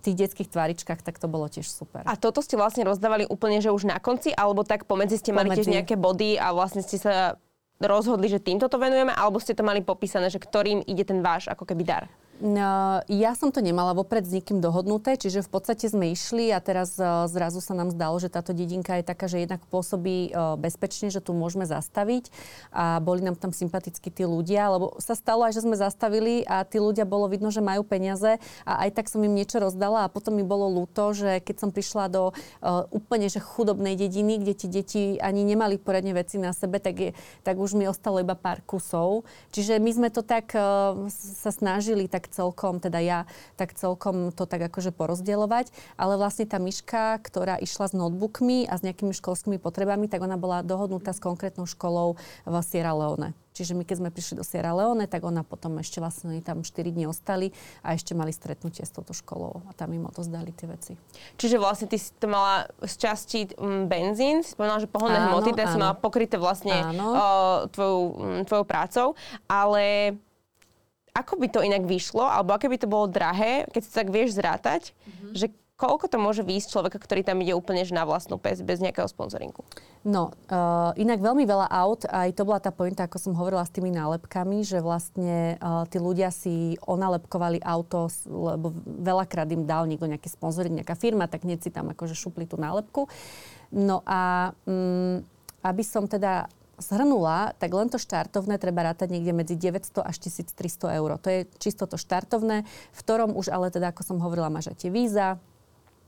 tých 0.00 0.16
detských 0.26 0.52
tváričkách, 0.52 1.00
tak 1.00 1.16
to 1.16 1.26
bolo 1.26 1.48
tiež 1.48 1.66
super. 1.66 2.04
A 2.04 2.14
toto 2.16 2.40
ste 2.40 2.56
vlastne 2.56 2.84
rozdávali 2.84 3.24
úplne, 3.26 3.60
že 3.60 3.72
už 3.72 3.88
na 3.88 3.98
konci, 4.00 4.32
alebo 4.32 4.62
tak 4.62 4.84
pomedzi 4.84 5.20
ste 5.20 5.32
mali 5.32 5.52
tiež 5.52 5.68
nejaké 5.68 5.94
body 5.96 6.36
a 6.36 6.52
vlastne 6.52 6.80
ste 6.84 7.00
sa 7.00 7.36
rozhodli, 7.80 8.32
že 8.32 8.40
týmto 8.40 8.72
to 8.72 8.80
venujeme, 8.80 9.12
alebo 9.12 9.36
ste 9.36 9.52
to 9.52 9.60
mali 9.60 9.84
popísané, 9.84 10.32
že 10.32 10.40
ktorým 10.40 10.84
ide 10.88 11.04
ten 11.04 11.20
váš 11.20 11.48
ako 11.52 11.68
keby 11.68 11.84
dar? 11.84 12.04
No, 12.36 13.00
ja 13.08 13.32
som 13.32 13.48
to 13.48 13.64
nemala 13.64 13.96
vopred 13.96 14.28
s 14.28 14.36
nikým 14.36 14.60
dohodnuté, 14.60 15.16
čiže 15.16 15.40
v 15.40 15.50
podstate 15.56 15.88
sme 15.88 16.12
išli 16.12 16.52
a 16.52 16.60
teraz 16.60 16.92
e, 17.00 17.04
zrazu 17.32 17.64
sa 17.64 17.72
nám 17.72 17.88
zdalo, 17.96 18.20
že 18.20 18.28
táto 18.28 18.52
dedinka 18.52 18.92
je 19.00 19.08
taká, 19.08 19.24
že 19.24 19.40
jednak 19.40 19.64
pôsobí 19.72 20.28
e, 20.28 20.30
bezpečne, 20.60 21.08
že 21.08 21.24
tu 21.24 21.32
môžeme 21.32 21.64
zastaviť 21.64 22.28
a 22.76 23.00
boli 23.00 23.24
nám 23.24 23.40
tam 23.40 23.56
sympatickí 23.56 24.12
tí 24.12 24.28
ľudia, 24.28 24.68
lebo 24.68 25.00
sa 25.00 25.16
stalo 25.16 25.48
aj, 25.48 25.56
že 25.56 25.64
sme 25.64 25.80
zastavili 25.80 26.44
a 26.44 26.60
tí 26.68 26.76
ľudia 26.76 27.08
bolo 27.08 27.24
vidno, 27.24 27.48
že 27.48 27.64
majú 27.64 27.88
peniaze 27.88 28.36
a 28.68 28.84
aj 28.84 29.00
tak 29.00 29.08
som 29.08 29.24
im 29.24 29.32
niečo 29.32 29.56
rozdala 29.56 30.04
a 30.04 30.12
potom 30.12 30.36
mi 30.36 30.44
bolo 30.44 30.68
ľúto, 30.68 31.16
že 31.16 31.40
keď 31.40 31.56
som 31.56 31.70
prišla 31.72 32.12
do 32.12 32.36
uh, 32.36 32.84
úplne 32.92 33.32
že 33.32 33.40
chudobnej 33.40 33.96
dediny, 33.96 34.44
kde 34.44 34.52
tie 34.52 34.68
deti 34.68 35.02
ani 35.24 35.40
nemali 35.40 35.80
poradne 35.80 36.12
veci 36.12 36.36
na 36.36 36.52
sebe, 36.52 36.84
tak, 36.84 36.96
je, 37.00 37.10
tak 37.40 37.56
už 37.56 37.72
mi 37.80 37.88
ostalo 37.88 38.20
iba 38.20 38.36
pár 38.36 38.60
kusov. 38.68 39.24
Čiže 39.56 39.80
my 39.80 39.90
sme 39.90 40.08
to 40.12 40.20
tak 40.20 40.52
uh, 40.52 41.08
sa 41.08 41.48
snažili 41.48 42.10
tak 42.12 42.25
celkom, 42.30 42.78
teda 42.82 42.98
ja, 43.02 43.18
tak 43.54 43.74
celkom 43.74 44.30
to 44.32 44.44
tak 44.46 44.66
akože 44.70 44.94
porozdielovať. 44.94 45.70
Ale 45.94 46.18
vlastne 46.18 46.46
tá 46.46 46.56
myška, 46.56 47.20
ktorá 47.22 47.58
išla 47.60 47.90
s 47.90 47.94
notebookmi 47.94 48.66
a 48.66 48.78
s 48.78 48.84
nejakými 48.84 49.14
školskými 49.14 49.58
potrebami, 49.60 50.06
tak 50.10 50.22
ona 50.22 50.38
bola 50.40 50.66
dohodnutá 50.66 51.14
s 51.14 51.22
konkrétnou 51.22 51.68
školou 51.68 52.18
v 52.46 52.54
Sierra 52.62 52.96
Leone. 52.96 53.34
Čiže 53.56 53.72
my 53.72 53.88
keď 53.88 53.96
sme 54.04 54.10
prišli 54.12 54.36
do 54.36 54.44
Sierra 54.44 54.76
Leone, 54.76 55.08
tak 55.08 55.24
ona 55.24 55.40
potom 55.40 55.80
ešte 55.80 55.96
vlastne 55.96 56.44
tam 56.44 56.60
4 56.60 56.92
dní 56.92 57.08
ostali 57.08 57.56
a 57.80 57.96
ešte 57.96 58.12
mali 58.12 58.28
stretnutie 58.28 58.84
s 58.84 58.92
touto 58.92 59.16
školou 59.16 59.64
a 59.64 59.72
tam 59.72 59.96
im 59.96 60.04
odozdali 60.04 60.52
tie 60.52 60.68
veci. 60.68 60.92
Čiže 61.40 61.56
vlastne 61.56 61.88
ty 61.88 61.96
si 61.96 62.12
to 62.20 62.28
mala 62.28 62.68
z 62.84 62.94
časti 63.00 63.56
um, 63.56 63.88
benzín, 63.88 64.44
si 64.44 64.52
spomínala, 64.52 64.84
že 64.84 64.92
pohonné 64.92 65.16
hmoty, 65.32 65.56
teda 65.56 65.72
si 65.72 65.80
mala 65.80 65.96
pokryté 65.96 66.36
vlastne 66.36 66.76
uh, 66.84 67.64
tvojou, 67.72 68.00
um, 68.12 68.44
tvojou 68.44 68.64
prácou, 68.68 69.06
ale 69.48 70.12
ako 71.16 71.40
by 71.40 71.48
to 71.48 71.64
inak 71.64 71.88
vyšlo, 71.88 72.28
alebo 72.28 72.52
aké 72.52 72.68
by 72.68 72.76
to 72.76 72.84
bolo 72.84 73.08
drahé, 73.08 73.64
keď 73.72 73.82
si 73.82 73.90
tak 73.90 74.12
vieš 74.12 74.36
zrátať, 74.36 74.92
mm-hmm. 74.92 75.32
že 75.32 75.46
koľko 75.76 76.08
to 76.08 76.16
môže 76.16 76.40
výjsť 76.40 76.72
človeka, 76.72 76.96
ktorý 76.96 77.20
tam 77.20 77.40
ide 77.44 77.52
úplne 77.52 77.84
že 77.84 77.92
na 77.92 78.08
vlastnú 78.08 78.40
pes, 78.40 78.64
bez 78.64 78.80
nejakého 78.80 79.04
sponzoringu? 79.12 79.60
No, 80.08 80.32
uh, 80.48 80.96
inak 80.96 81.20
veľmi 81.20 81.44
veľa 81.44 81.68
aut, 81.68 82.08
aj 82.08 82.32
to 82.32 82.48
bola 82.48 82.60
tá 82.60 82.72
pointa, 82.72 83.04
ako 83.04 83.20
som 83.20 83.36
hovorila 83.36 83.60
s 83.60 83.72
tými 83.72 83.92
nálepkami, 83.92 84.64
že 84.64 84.80
vlastne 84.80 85.60
uh, 85.60 85.84
tí 85.84 86.00
ľudia 86.00 86.32
si 86.32 86.80
onalepkovali 86.80 87.60
auto, 87.60 88.08
lebo 88.24 88.72
veľakrát 88.84 89.52
im 89.52 89.68
dal 89.68 89.84
niekto 89.84 90.08
nejaký 90.08 90.32
sponzoring, 90.32 90.80
nejaká 90.80 90.96
firma, 90.96 91.28
tak 91.28 91.44
hneď 91.44 91.60
si 91.60 91.70
tam 91.72 91.92
akože 91.92 92.16
šupli 92.16 92.48
tú 92.48 92.56
nálepku. 92.56 93.04
No 93.68 94.00
a 94.08 94.52
um, 94.64 95.20
aby 95.60 95.82
som 95.84 96.08
teda 96.08 96.48
zhrnula, 96.76 97.56
tak 97.56 97.72
len 97.72 97.88
to 97.88 97.96
štartovné 97.96 98.60
treba 98.60 98.84
rátať 98.84 99.08
niekde 99.12 99.32
medzi 99.32 99.54
900 99.56 100.04
až 100.04 100.16
1300 100.28 100.98
eur. 101.00 101.10
To 101.20 101.28
je 101.28 101.40
čisto 101.56 101.88
to 101.88 101.96
štartovné, 101.96 102.68
v 102.68 102.98
ktorom 103.00 103.32
už 103.32 103.48
ale 103.48 103.72
teda, 103.72 103.92
ako 103.92 104.02
som 104.04 104.16
hovorila, 104.20 104.52
máš 104.52 104.72
aj 104.72 104.86
tie 104.86 104.92
víza, 104.92 105.40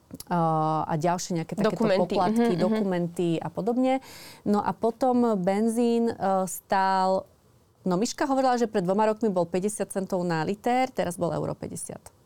Uh, 0.09 0.89
a 0.89 0.97
ďalšie 0.97 1.37
nejaké 1.37 1.53
takéto 1.53 1.85
dokumenty. 1.85 2.17
poplatky, 2.17 2.53
mm-hmm. 2.57 2.65
dokumenty 2.65 3.31
a 3.37 3.53
podobne. 3.53 4.01
No 4.41 4.65
a 4.65 4.73
potom 4.73 5.37
benzín 5.37 6.09
uh, 6.09 6.49
stál 6.49 7.29
No 7.85 7.97
Miška 7.97 8.29
hovorila, 8.29 8.61
že 8.61 8.69
pred 8.69 8.85
dvoma 8.85 9.09
rokmi 9.09 9.33
bol 9.33 9.49
50 9.49 9.89
centov 9.89 10.21
na 10.21 10.45
liter, 10.45 10.93
teraz 10.93 11.17
bol 11.17 11.33
euro 11.33 11.57
50 11.57 12.18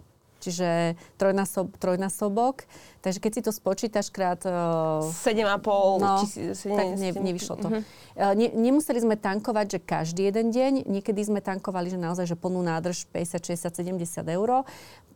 čiže 0.43 0.99
trojnásob, 1.17 1.79
trojnásobok. 1.79 2.67
Takže 2.99 3.19
keď 3.23 3.31
si 3.39 3.41
to 3.47 3.53
spočítaš 3.55 4.11
krát... 4.11 4.43
Uh, 4.43 5.07
7,5 5.23 6.03
no, 6.03 6.27
tisíc, 6.27 6.67
tak 6.67 6.87
ne, 6.99 7.11
nevyšlo 7.15 7.55
to. 7.63 7.69
Uh-huh. 7.71 7.83
Uh, 8.19 8.35
ne, 8.35 8.51
nemuseli 8.51 8.99
sme 8.99 9.15
tankovať, 9.15 9.67
že 9.75 9.79
každý 9.79 10.27
jeden 10.27 10.51
deň. 10.51 10.91
Niekedy 10.91 11.23
sme 11.23 11.39
tankovali, 11.39 11.95
že 11.95 11.99
naozaj, 12.03 12.27
že 12.27 12.37
plnú 12.37 12.67
nádrž 12.67 13.07
50, 13.15 13.55
60, 13.55 14.03
70 14.03 14.37
eur. 14.37 14.67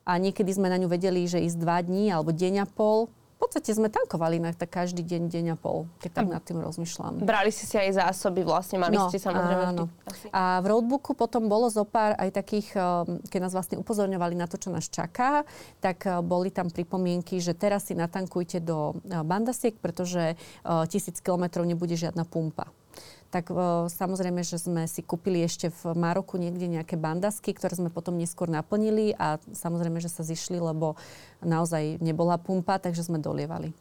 A 0.06 0.12
niekedy 0.22 0.54
sme 0.54 0.70
na 0.70 0.78
ňu 0.78 0.86
vedeli, 0.86 1.26
že 1.26 1.42
ísť 1.42 1.58
dva 1.58 1.82
dní 1.82 2.14
alebo 2.14 2.30
deň 2.30 2.62
a 2.62 2.66
pol 2.70 3.10
v 3.36 3.38
podstate 3.44 3.68
sme 3.76 3.92
tankovali 3.92 4.40
na 4.40 4.56
tak 4.56 4.72
každý 4.72 5.04
deň, 5.04 5.28
deň 5.28 5.44
a 5.52 5.56
pol, 5.60 5.84
keď 6.00 6.10
tak 6.24 6.26
nad 6.32 6.40
tým 6.40 6.56
rozmýšľam. 6.64 7.20
Brali 7.20 7.52
ste 7.52 7.68
si 7.68 7.76
aj 7.76 8.00
zásoby, 8.00 8.40
vlastne 8.40 8.80
mali 8.80 8.96
no, 8.96 9.12
ste 9.12 9.20
samozrejme 9.20 9.76
áno. 9.76 9.92
Vždy, 10.08 10.32
A 10.32 10.64
v 10.64 10.66
roadbooku 10.72 11.12
potom 11.12 11.44
bolo 11.44 11.68
zo 11.68 11.84
pár 11.84 12.16
aj 12.16 12.32
takých, 12.32 12.72
um, 12.72 13.20
keď 13.28 13.40
nás 13.44 13.52
vlastne 13.52 13.76
upozorňovali 13.76 14.40
na 14.40 14.48
to, 14.48 14.56
čo 14.56 14.72
nás 14.72 14.88
čaká, 14.88 15.44
tak 15.84 16.08
uh, 16.08 16.24
boli 16.24 16.48
tam 16.48 16.72
pripomienky, 16.72 17.36
že 17.36 17.52
teraz 17.52 17.92
si 17.92 17.94
natankujte 17.94 18.64
do 18.64 18.96
uh, 18.96 19.20
bandasiek, 19.20 19.76
pretože 19.76 20.32
uh, 20.32 20.88
tisíc 20.88 21.20
kilometrov 21.20 21.68
nebude 21.68 21.92
žiadna 21.92 22.24
pumpa 22.24 22.72
tak 23.30 23.50
o, 23.50 23.90
samozrejme, 23.90 24.40
že 24.46 24.60
sme 24.60 24.86
si 24.86 25.02
kúpili 25.02 25.42
ešte 25.42 25.68
v 25.70 25.92
Maroku 25.98 26.38
niekde 26.38 26.70
nejaké 26.70 26.94
bandasky, 26.94 27.52
ktoré 27.52 27.74
sme 27.76 27.90
potom 27.90 28.16
neskôr 28.16 28.46
naplnili 28.48 29.12
a 29.18 29.42
samozrejme, 29.52 29.98
že 30.00 30.12
sa 30.12 30.22
zišli, 30.22 30.58
lebo 30.58 30.94
naozaj 31.42 31.98
nebola 32.00 32.38
pumpa, 32.40 32.78
takže 32.78 33.06
sme 33.06 33.18
dolievali. 33.20 33.74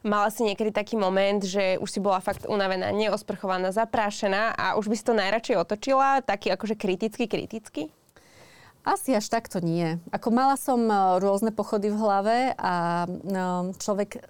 Mala 0.00 0.32
si 0.32 0.40
niekedy 0.40 0.72
taký 0.72 0.96
moment, 0.96 1.44
že 1.44 1.76
už 1.76 1.88
si 1.92 2.00
bola 2.00 2.24
fakt 2.24 2.48
unavená, 2.48 2.88
neosprchovaná, 2.96 3.76
zaprášená 3.76 4.56
a 4.56 4.80
už 4.80 4.88
by 4.88 4.96
si 4.96 5.04
to 5.04 5.12
najradšej 5.12 5.56
otočila, 5.60 6.24
taký 6.24 6.48
akože 6.48 6.80
kriticky, 6.80 7.28
kriticky? 7.28 7.92
Asi 8.86 9.18
až 9.18 9.26
takto 9.26 9.58
nie. 9.58 9.98
Ako 10.14 10.30
mala 10.30 10.54
som 10.54 10.78
e, 10.86 10.94
rôzne 11.18 11.50
pochody 11.50 11.90
v 11.90 11.98
hlave 11.98 12.54
a 12.54 13.02
no, 13.26 13.74
človek 13.82 14.22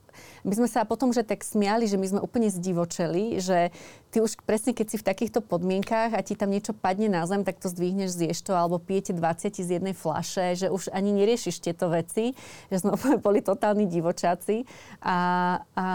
my 0.49 0.55
sme 0.57 0.65
sa 0.65 0.89
potom 0.89 1.13
že 1.13 1.29
tak 1.29 1.45
smiali, 1.45 1.85
že 1.85 2.01
my 2.01 2.07
sme 2.09 2.21
úplne 2.25 2.49
zdivočeli, 2.49 3.37
že 3.37 3.69
ty 4.09 4.25
už 4.25 4.41
presne 4.49 4.73
keď 4.73 4.87
si 4.89 4.97
v 4.97 5.05
takýchto 5.13 5.45
podmienkách 5.45 6.17
a 6.17 6.25
ti 6.25 6.33
tam 6.33 6.49
niečo 6.49 6.73
padne 6.73 7.13
na 7.13 7.29
zem, 7.29 7.45
tak 7.45 7.61
to 7.61 7.69
zdvihneš, 7.69 8.17
zješ 8.17 8.49
to, 8.49 8.57
alebo 8.57 8.81
pijete 8.81 9.13
20 9.13 9.61
z 9.61 9.71
jednej 9.77 9.93
flaše, 9.93 10.57
že 10.57 10.73
už 10.73 10.89
ani 10.89 11.13
neriešiš 11.13 11.61
tieto 11.61 11.93
veci, 11.93 12.33
že 12.73 12.81
sme 12.81 12.97
boli 13.27 13.45
totálni 13.45 13.85
divočáci. 13.85 14.65
A, 15.05 15.19
a 15.77 15.87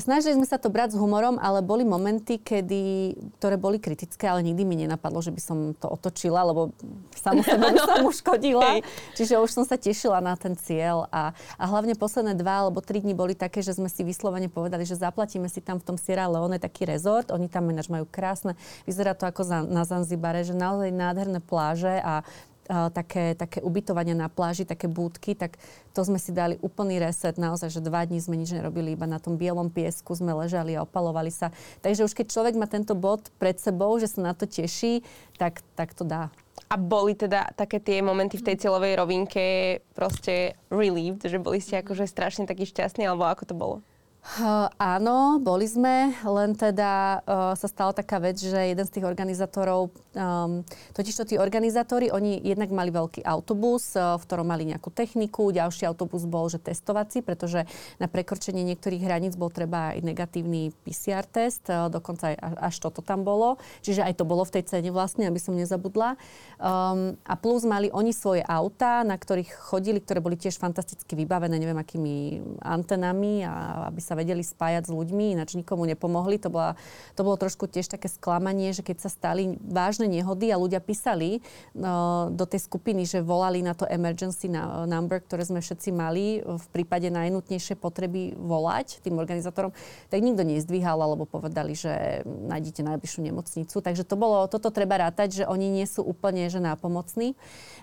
snažili 0.00 0.36
sme 0.36 0.46
sa 0.48 0.56
to 0.60 0.68
brať 0.72 0.94
s 0.94 1.00
humorom, 1.00 1.36
ale 1.40 1.64
boli 1.64 1.82
momenty, 1.82 2.40
kedy, 2.40 3.14
ktoré 3.38 3.56
boli 3.56 3.78
kritické, 3.78 4.28
ale 4.28 4.44
nikdy 4.44 4.62
mi 4.62 4.76
nenapadlo, 4.80 5.20
že 5.20 5.30
by 5.30 5.40
som 5.42 5.58
to 5.76 5.86
otočila, 5.88 6.44
lebo 6.46 6.74
samozrejme 7.16 7.64
by 7.74 7.80
som 7.80 7.98
uškodila. 8.08 8.84
Čiže 9.14 9.40
už 9.40 9.50
som 9.50 9.64
sa 9.64 9.80
tešila 9.80 10.20
na 10.24 10.34
ten 10.34 10.56
cieľ 10.56 11.06
a, 11.12 11.32
a 11.60 11.64
hlavne 11.68 11.94
posledné 11.94 12.34
dva 12.38 12.66
alebo 12.66 12.84
tri 12.84 13.00
dni 13.04 13.12
boli 13.12 13.36
také, 13.36 13.60
že 13.60 13.76
sme 13.76 13.88
si 13.88 14.02
vyslovene 14.02 14.48
povedali, 14.48 14.88
že 14.88 14.98
zaplatíme 14.98 15.46
si 15.48 15.60
tam 15.60 15.78
v 15.80 15.86
tom 15.92 15.96
Sierra 15.96 16.28
Leone 16.28 16.56
taký 16.56 16.88
rezort. 16.88 17.30
Oni 17.34 17.46
tam 17.50 17.68
ináč 17.70 17.92
majú 17.92 18.08
krásne, 18.08 18.58
vyzerá 18.88 19.12
to 19.12 19.28
ako 19.28 19.42
za, 19.44 19.58
na 19.64 19.82
Zanzibare, 19.82 20.46
že 20.46 20.56
naozaj 20.56 20.90
nádherné 20.90 21.40
pláže 21.44 22.00
a 22.00 22.24
také, 22.68 23.36
také 23.36 23.60
ubytovanie 23.60 24.16
na 24.16 24.32
pláži, 24.32 24.64
také 24.64 24.88
búdky, 24.88 25.36
tak 25.36 25.60
to 25.92 26.00
sme 26.02 26.16
si 26.16 26.32
dali 26.32 26.56
úplný 26.64 26.98
reset. 26.98 27.36
Naozaj, 27.36 27.68
že 27.70 27.80
dva 27.84 28.04
dní 28.04 28.18
sme 28.20 28.40
nič 28.40 28.52
nerobili, 28.56 28.96
iba 28.96 29.04
na 29.04 29.20
tom 29.20 29.36
bielom 29.36 29.68
piesku 29.68 30.16
sme 30.16 30.32
ležali 30.32 30.74
a 30.74 30.84
opalovali 30.84 31.30
sa. 31.30 31.52
Takže 31.84 32.08
už 32.08 32.12
keď 32.16 32.26
človek 32.32 32.54
má 32.56 32.66
tento 32.66 32.96
bod 32.96 33.28
pred 33.36 33.56
sebou, 33.60 33.96
že 34.00 34.08
sa 34.08 34.20
na 34.20 34.32
to 34.32 34.48
teší, 34.48 35.04
tak, 35.36 35.60
tak 35.76 35.92
to 35.92 36.02
dá. 36.08 36.32
A 36.70 36.80
boli 36.80 37.14
teda 37.18 37.50
také 37.54 37.82
tie 37.82 38.00
momenty 38.00 38.40
v 38.40 38.46
tej 38.50 38.56
cieľovej 38.66 38.94
rovinke 38.96 39.44
proste 39.92 40.56
relieved, 40.72 41.22
že 41.26 41.42
boli 41.42 41.60
ste 41.60 41.82
akože 41.82 42.08
strašne 42.08 42.48
takí 42.48 42.64
šťastní, 42.64 43.04
alebo 43.04 43.28
ako 43.28 43.44
to 43.44 43.54
bolo? 43.54 43.76
Uh, 44.24 44.72
áno, 44.80 45.36
boli 45.36 45.68
sme, 45.68 46.16
len 46.24 46.56
teda 46.56 47.20
uh, 47.28 47.52
sa 47.60 47.68
stala 47.68 47.92
taká 47.92 48.16
vec, 48.16 48.40
že 48.40 48.56
jeden 48.56 48.80
z 48.88 48.96
tých 48.96 49.04
organizátorov, 49.04 49.92
um, 50.16 50.64
totižto 50.96 51.28
tí 51.28 51.34
organizátori, 51.36 52.08
oni 52.08 52.40
jednak 52.40 52.72
mali 52.72 52.88
veľký 52.88 53.20
autobus, 53.20 53.92
uh, 53.92 54.16
v 54.16 54.24
ktorom 54.24 54.48
mali 54.48 54.64
nejakú 54.64 54.88
techniku, 54.88 55.52
ďalší 55.52 55.84
autobus 55.84 56.24
bol, 56.24 56.48
že 56.48 56.56
testovací, 56.56 57.20
pretože 57.20 57.68
na 58.00 58.08
prekročenie 58.08 58.64
niektorých 58.64 59.04
hraníc 59.04 59.36
bol 59.36 59.52
treba 59.52 59.92
aj 59.92 60.00
negatívny 60.00 60.72
PCR 60.88 61.28
test, 61.28 61.68
uh, 61.68 61.92
dokonca 61.92 62.32
aj 62.32 62.36
až 62.64 62.74
toto 62.80 63.04
tam 63.04 63.28
bolo, 63.28 63.60
čiže 63.84 64.00
aj 64.08 64.16
to 64.16 64.24
bolo 64.24 64.48
v 64.48 64.56
tej 64.56 64.64
cene 64.72 64.88
vlastne, 64.88 65.28
aby 65.28 65.36
som 65.36 65.52
nezabudla. 65.52 66.16
Um, 66.56 67.20
a 67.28 67.36
plus 67.36 67.68
mali 67.68 67.92
oni 67.92 68.16
svoje 68.16 68.40
auta, 68.40 69.04
na 69.04 69.20
ktorých 69.20 69.52
chodili, 69.68 70.00
ktoré 70.00 70.24
boli 70.24 70.40
tiež 70.40 70.56
fantasticky 70.56 71.12
vybavené, 71.12 71.60
neviem 71.60 71.76
akými 71.76 72.40
antenami, 72.64 73.44
a 73.44 73.84
aby 73.92 74.00
sa 74.00 74.13
vedeli 74.18 74.42
spájať 74.42 74.88
s 74.88 74.94
ľuďmi, 74.94 75.34
ináč 75.36 75.54
nikomu 75.58 75.86
nepomohli. 75.86 76.38
To, 76.42 76.50
bola, 76.50 76.78
to 77.14 77.22
bolo 77.22 77.36
trošku 77.38 77.68
tiež 77.70 77.90
také 77.90 78.10
sklamanie, 78.10 78.72
že 78.72 78.86
keď 78.86 79.06
sa 79.06 79.10
stali 79.10 79.58
vážne 79.60 80.08
nehody 80.08 80.50
a 80.50 80.56
ľudia 80.58 80.80
písali 80.80 81.44
no, 81.76 82.30
do 82.32 82.46
tej 82.48 82.64
skupiny, 82.64 83.04
že 83.04 83.20
volali 83.20 83.60
na 83.60 83.74
to 83.76 83.84
emergency 83.86 84.50
number, 84.86 85.20
ktoré 85.20 85.44
sme 85.44 85.60
všetci 85.60 85.90
mali 85.92 86.40
v 86.40 86.66
prípade 86.72 87.10
najnutnejšej 87.12 87.76
potreby 87.78 88.38
volať 88.38 89.04
tým 89.04 89.20
organizátorom, 89.20 89.74
tak 90.08 90.22
nikto 90.22 90.42
nezdvíhal 90.46 90.96
alebo 90.98 91.28
povedali, 91.28 91.76
že 91.76 92.24
nájdete 92.24 92.86
najbližšiu 92.86 93.20
nemocnicu. 93.26 93.76
Takže 93.82 94.06
to 94.06 94.14
bolo, 94.14 94.46
toto 94.46 94.70
treba 94.70 94.98
rátať, 94.98 95.42
že 95.42 95.44
oni 95.44 95.68
nie 95.68 95.86
sú 95.86 96.06
úplne 96.06 96.46
že 96.48 96.62
nápomocní. 96.62 97.34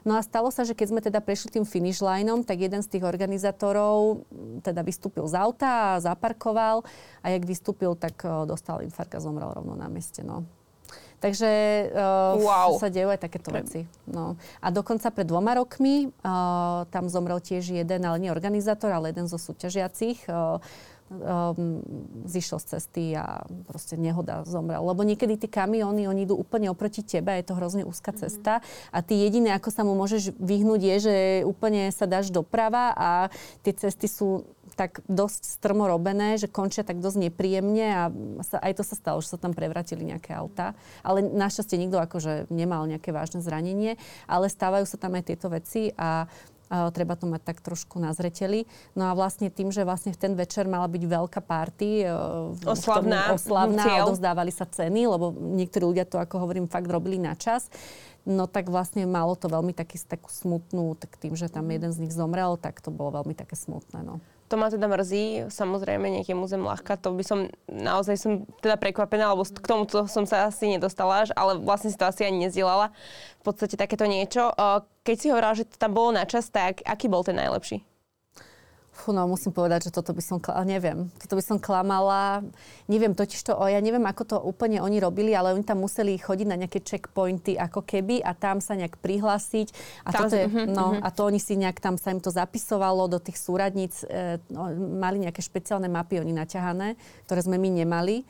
No 0.01 0.17
a 0.17 0.21
stalo 0.25 0.49
sa, 0.49 0.65
že 0.65 0.73
keď 0.73 0.87
sme 0.89 1.01
teda 1.01 1.19
prešli 1.21 1.53
tým 1.53 1.65
finish 1.67 2.01
lineom, 2.01 2.41
tak 2.41 2.61
jeden 2.63 2.81
z 2.81 2.97
tých 2.97 3.03
organizátorov 3.05 4.25
teda 4.65 4.81
vystúpil 4.81 5.25
z 5.29 5.35
auta 5.37 5.97
a 5.97 6.01
zaparkoval 6.21 6.85
a 7.25 7.33
jak 7.33 7.41
vystúpil, 7.49 7.97
tak 7.97 8.21
dostal 8.45 8.85
infarkt 8.85 9.17
a 9.17 9.19
zomrel 9.25 9.49
rovno 9.57 9.73
na 9.73 9.89
mieste. 9.89 10.21
No. 10.21 10.45
Takže 11.21 11.49
uh, 11.93 12.37
wow. 12.37 12.77
sa 12.81 12.89
dejú 12.89 13.13
aj 13.13 13.21
takéto 13.25 13.53
veci. 13.53 13.85
No. 14.09 14.37
A 14.61 14.73
dokonca 14.73 15.09
pred 15.13 15.25
dvoma 15.25 15.53
rokmi 15.57 16.09
uh, 16.09 16.85
tam 16.89 17.09
zomrel 17.09 17.37
tiež 17.41 17.73
jeden, 17.77 18.01
ale 18.05 18.17
nie 18.21 18.33
organizátor, 18.33 18.89
ale 18.89 19.13
jeden 19.13 19.29
zo 19.29 19.37
súťažiacich. 19.37 20.25
Uh, 20.25 20.57
um, 21.11 21.83
zišiel 22.25 22.57
z 22.57 22.65
cesty 22.65 23.05
a 23.13 23.43
proste 23.67 23.99
nehoda 23.99 24.47
zomrel. 24.47 24.81
Lebo 24.81 25.03
niekedy 25.03 25.35
tí 25.35 25.47
kamióny, 25.51 26.07
oni 26.07 26.25
idú 26.25 26.39
úplne 26.39 26.71
oproti 26.71 27.03
tebe, 27.03 27.35
je 27.37 27.45
to 27.45 27.57
hrozne 27.59 27.83
úzka 27.83 28.15
mm-hmm. 28.15 28.23
cesta 28.25 28.53
a 28.89 28.97
ty 29.03 29.19
jediné, 29.19 29.51
ako 29.53 29.69
sa 29.69 29.83
mu 29.83 29.93
môžeš 29.93 30.33
vyhnúť, 30.39 30.81
je, 30.81 30.95
že 31.03 31.15
úplne 31.43 31.91
sa 31.91 32.07
dáš 32.07 32.31
doprava 32.31 32.95
a 32.95 33.09
tie 33.61 33.75
cesty 33.75 34.07
sú 34.07 34.47
tak 34.75 35.03
dosť 35.05 35.61
strmo 35.61 35.87
robené, 35.87 36.35
že 36.39 36.51
končia 36.51 36.81
tak 36.81 36.99
dosť 36.99 37.29
nepríjemne 37.29 37.87
a 37.91 38.03
sa, 38.45 38.57
aj 38.59 38.73
to 38.79 38.83
sa 38.83 38.95
stalo, 38.95 39.17
že 39.19 39.33
sa 39.33 39.39
tam 39.41 39.51
prevratili 39.55 40.03
nejaké 40.07 40.33
auta. 40.33 40.73
Ale 41.01 41.23
našťastie 41.23 41.79
nikto 41.79 41.99
akože 41.99 42.49
nemal 42.51 42.87
nejaké 42.87 43.11
vážne 43.11 43.43
zranenie, 43.43 43.99
ale 44.25 44.51
stávajú 44.51 44.85
sa 44.87 44.97
tam 44.97 45.15
aj 45.17 45.23
tieto 45.27 45.47
veci 45.51 45.91
a 45.95 46.27
Uh, 46.71 46.87
treba 46.87 47.19
to 47.19 47.27
mať 47.27 47.43
tak 47.43 47.59
trošku 47.59 47.99
na 47.99 48.15
zreteli. 48.15 48.63
No 48.95 49.11
a 49.11 49.11
vlastne 49.11 49.51
tým, 49.51 49.75
že 49.75 49.83
vlastne 49.83 50.15
v 50.15 50.19
ten 50.23 50.39
večer 50.39 50.71
mala 50.71 50.87
byť 50.87 51.03
veľká 51.03 51.43
party, 51.43 52.07
uh, 52.07 52.55
oslavná, 52.63 53.35
oslavná 53.35 53.83
a 53.83 54.07
odozdávali 54.07 54.55
sa 54.55 54.63
ceny, 54.63 55.03
lebo 55.03 55.35
niektorí 55.35 55.83
ľudia 55.83 56.07
to, 56.07 56.15
ako 56.15 56.39
hovorím, 56.39 56.71
fakt 56.71 56.87
robili 56.87 57.19
na 57.19 57.35
čas. 57.35 57.67
No 58.23 58.47
tak 58.47 58.71
vlastne 58.71 59.03
malo 59.03 59.35
to 59.35 59.51
veľmi 59.51 59.75
taký, 59.75 59.99
takú 59.99 60.31
smutnú, 60.31 60.95
tak 60.95 61.19
tým, 61.19 61.35
že 61.35 61.51
tam 61.51 61.67
jeden 61.67 61.91
z 61.91 62.07
nich 62.07 62.15
zomrel, 62.15 62.55
tak 62.55 62.79
to 62.79 62.87
bolo 62.87 63.19
veľmi 63.19 63.35
také 63.35 63.59
smutné. 63.59 64.07
No. 64.07 64.23
To 64.51 64.59
ma 64.59 64.67
teda 64.67 64.83
mrzí, 64.91 65.47
samozrejme, 65.47 66.11
niekému 66.11 66.43
zem 66.43 66.59
ľahká, 66.59 66.99
to 66.99 67.15
by 67.15 67.23
som, 67.23 67.47
naozaj 67.71 68.19
som 68.19 68.43
teda 68.59 68.75
prekvapená, 68.75 69.31
lebo 69.31 69.47
k 69.47 69.63
tomu 69.63 69.87
som 70.11 70.27
sa 70.27 70.51
asi 70.51 70.75
nedostala, 70.75 71.23
ale 71.39 71.55
vlastne 71.55 71.87
si 71.87 71.95
to 71.95 72.03
asi 72.03 72.27
ani 72.27 72.51
nezdielala. 72.51 72.91
V 73.39 73.43
podstate 73.47 73.79
takéto 73.79 74.03
niečo. 74.03 74.51
Keď 75.07 75.15
si 75.15 75.31
hovorila, 75.31 75.55
že 75.55 75.71
to 75.71 75.79
tam 75.79 75.95
bolo 75.95 76.11
na 76.11 76.27
čas, 76.27 76.51
tak 76.51 76.83
aký 76.83 77.07
bol 77.07 77.23
ten 77.23 77.39
najlepší? 77.39 77.79
Fú, 79.01 79.09
no 79.17 79.25
musím 79.25 79.49
povedať, 79.49 79.89
že 79.89 79.95
toto 79.97 80.13
by 80.13 80.21
som, 80.21 80.37
neviem, 80.61 81.09
toto 81.17 81.33
by 81.33 81.41
som 81.41 81.57
klamala. 81.57 82.45
Neviem 82.85 83.17
totiž 83.17 83.41
to, 83.41 83.57
ja 83.65 83.81
neviem, 83.81 84.05
ako 84.05 84.23
to 84.29 84.37
úplne 84.37 84.77
oni 84.77 85.01
robili, 85.01 85.33
ale 85.33 85.57
oni 85.57 85.65
tam 85.65 85.81
museli 85.81 86.21
chodiť 86.21 86.45
na 86.45 86.53
nejaké 86.53 86.85
checkpointy 86.85 87.57
ako 87.57 87.81
keby 87.81 88.21
a 88.21 88.37
tam 88.37 88.61
sa 88.61 88.77
nejak 88.77 89.01
prihlásiť. 89.01 89.73
A, 90.05 90.13
tam, 90.13 90.29
toto 90.29 90.37
je, 90.37 90.45
uh-huh, 90.45 90.69
no, 90.69 90.93
uh-huh. 90.93 91.01
a 91.01 91.09
to 91.09 91.25
oni 91.25 91.41
si 91.41 91.57
nejak 91.57 91.81
tam 91.81 91.97
sa 91.97 92.13
im 92.13 92.21
to 92.21 92.29
zapisovalo 92.29 93.09
do 93.09 93.17
tých 93.17 93.41
súradníc. 93.41 94.05
E, 94.05 94.37
no, 94.53 94.69
mali 95.01 95.25
nejaké 95.25 95.41
špeciálne 95.41 95.89
mapy 95.89 96.21
oni 96.21 96.37
naťahané, 96.37 96.93
ktoré 97.25 97.41
sme 97.41 97.57
my 97.57 97.81
nemali 97.81 98.21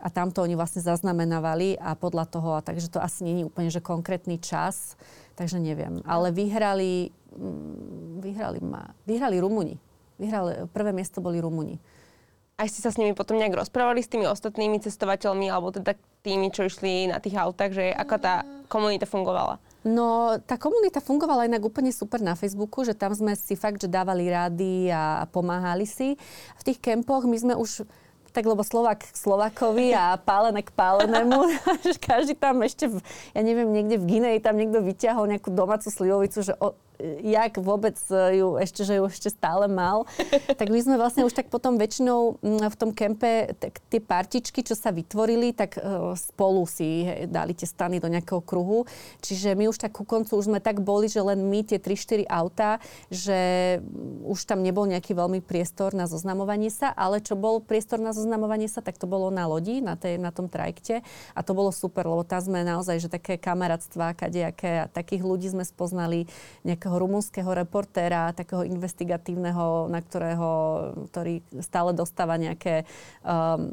a 0.00 0.08
tamto 0.08 0.40
oni 0.46 0.56
vlastne 0.56 0.80
zaznamenávali 0.80 1.76
a 1.76 1.92
podľa 1.92 2.24
toho, 2.30 2.56
a 2.56 2.64
takže 2.64 2.88
to 2.88 3.02
asi 3.02 3.26
není 3.26 3.42
úplne, 3.44 3.68
že 3.68 3.84
konkrétny 3.84 4.40
čas, 4.40 4.96
takže 5.36 5.60
neviem. 5.60 6.00
Ale 6.08 6.32
vyhrali, 6.32 7.12
mm, 7.36 8.24
vyhrali, 8.24 8.60
ma, 8.64 8.94
vyhrali 9.04 9.36
Rumuni. 9.42 9.89
Vyhrali, 10.20 10.68
prvé 10.68 10.92
miesto 10.92 11.24
boli 11.24 11.40
Rumuni. 11.40 11.80
aj 12.60 12.68
ste 12.68 12.84
sa 12.84 12.92
s 12.92 13.00
nimi 13.00 13.16
potom 13.16 13.40
nejak 13.40 13.56
rozprávali 13.56 14.04
s 14.04 14.12
tými 14.12 14.28
ostatnými 14.28 14.84
cestovateľmi, 14.84 15.48
alebo 15.48 15.72
teda 15.72 15.96
tými, 16.20 16.52
čo 16.52 16.68
išli 16.68 17.08
na 17.08 17.16
tých 17.16 17.40
autách, 17.40 17.72
že 17.72 17.88
ako 17.96 18.14
tá 18.20 18.44
komunita 18.68 19.08
fungovala? 19.08 19.56
No, 19.80 20.36
tá 20.44 20.60
komunita 20.60 21.00
fungovala 21.00 21.48
inak 21.48 21.64
úplne 21.64 21.88
super 21.88 22.20
na 22.20 22.36
Facebooku, 22.36 22.84
že 22.84 22.92
tam 22.92 23.16
sme 23.16 23.32
si 23.32 23.56
fakt, 23.56 23.80
že 23.80 23.88
dávali 23.88 24.28
rády 24.28 24.92
a 24.92 25.24
pomáhali 25.32 25.88
si. 25.88 26.20
V 26.60 26.62
tých 26.68 26.76
kempoch 26.84 27.24
my 27.24 27.36
sme 27.40 27.54
už 27.56 27.88
tak 28.30 28.46
lebo 28.46 28.62
Slovak 28.62 29.02
k 29.02 29.16
Slovakovi 29.16 29.90
a 29.96 30.14
pálené 30.30 30.62
k 30.62 30.70
pálenému. 30.70 31.50
Každý 32.08 32.38
tam 32.38 32.62
ešte, 32.62 32.92
v, 32.92 33.02
ja 33.34 33.40
neviem, 33.40 33.72
niekde 33.72 33.96
v 33.96 34.06
Gineji 34.06 34.38
tam 34.44 34.60
niekto 34.60 34.84
vyťahol 34.84 35.32
nejakú 35.32 35.50
domácu 35.50 35.88
slivovicu, 35.90 36.44
že 36.44 36.54
o, 36.60 36.76
jak 37.24 37.58
vôbec 37.58 37.96
ju 38.10 38.56
ešte, 38.60 38.82
že 38.84 39.00
ju 39.00 39.04
ešte 39.08 39.28
stále 39.32 39.66
mal. 39.66 40.04
tak 40.60 40.68
my 40.68 40.80
sme 40.80 40.96
vlastne 41.00 41.24
už 41.24 41.34
tak 41.34 41.48
potom 41.48 41.76
väčšinou 41.80 42.40
mm, 42.40 42.68
v 42.70 42.76
tom 42.76 42.90
kempe 42.92 43.52
tak 43.56 43.80
tie 43.88 44.00
partičky, 44.00 44.64
čo 44.64 44.74
sa 44.76 44.92
vytvorili, 44.92 45.52
tak 45.52 45.78
uh, 45.78 46.12
spolu 46.16 46.64
si 46.64 47.06
dali 47.28 47.56
tie 47.56 47.68
stany 47.68 47.98
do 47.98 48.08
nejakého 48.08 48.42
kruhu. 48.44 48.84
Čiže 49.24 49.56
my 49.56 49.70
už 49.70 49.82
tak 49.82 49.96
ku 49.96 50.04
koncu 50.04 50.36
už 50.36 50.50
sme 50.50 50.60
tak 50.60 50.80
boli, 50.80 51.06
že 51.10 51.20
len 51.20 51.40
my 51.46 51.64
tie 51.66 51.78
3-4 51.80 52.26
autá, 52.28 52.82
že 53.08 53.80
už 54.24 54.46
tam 54.46 54.62
nebol 54.64 54.86
nejaký 54.88 55.12
veľmi 55.12 55.40
priestor 55.44 55.92
na 55.92 56.06
zoznamovanie 56.06 56.72
sa, 56.72 56.92
ale 56.94 57.22
čo 57.22 57.36
bol 57.36 57.62
priestor 57.62 57.98
na 58.00 58.14
zoznamovanie 58.14 58.66
sa, 58.70 58.84
tak 58.84 58.96
to 58.96 59.06
bolo 59.06 59.28
na 59.28 59.46
lodi, 59.46 59.82
na, 59.82 59.94
tej, 59.94 60.16
na 60.16 60.30
tom 60.34 60.46
trajkte 60.50 61.02
a 61.34 61.40
to 61.40 61.52
bolo 61.52 61.70
super, 61.70 62.06
lebo 62.06 62.22
tam 62.26 62.40
sme 62.40 62.64
naozaj, 62.64 62.96
že 63.02 63.08
také 63.12 63.36
kamarátstva, 63.36 64.16
kadejaké 64.16 64.84
a 64.84 64.90
takých 64.90 65.22
ľudí 65.22 65.48
sme 65.52 65.62
spoznali, 65.62 66.26
nejakého 66.64 66.89
takého 66.90 67.06
rumúnskeho 67.06 67.50
reportéra, 67.54 68.34
takého 68.34 68.66
investigatívneho, 68.66 69.86
na 69.86 70.02
ktorého, 70.02 70.50
ktorý 71.14 71.38
stále 71.62 71.94
dostáva 71.94 72.34
nejaké 72.34 72.82
um, 73.22 73.70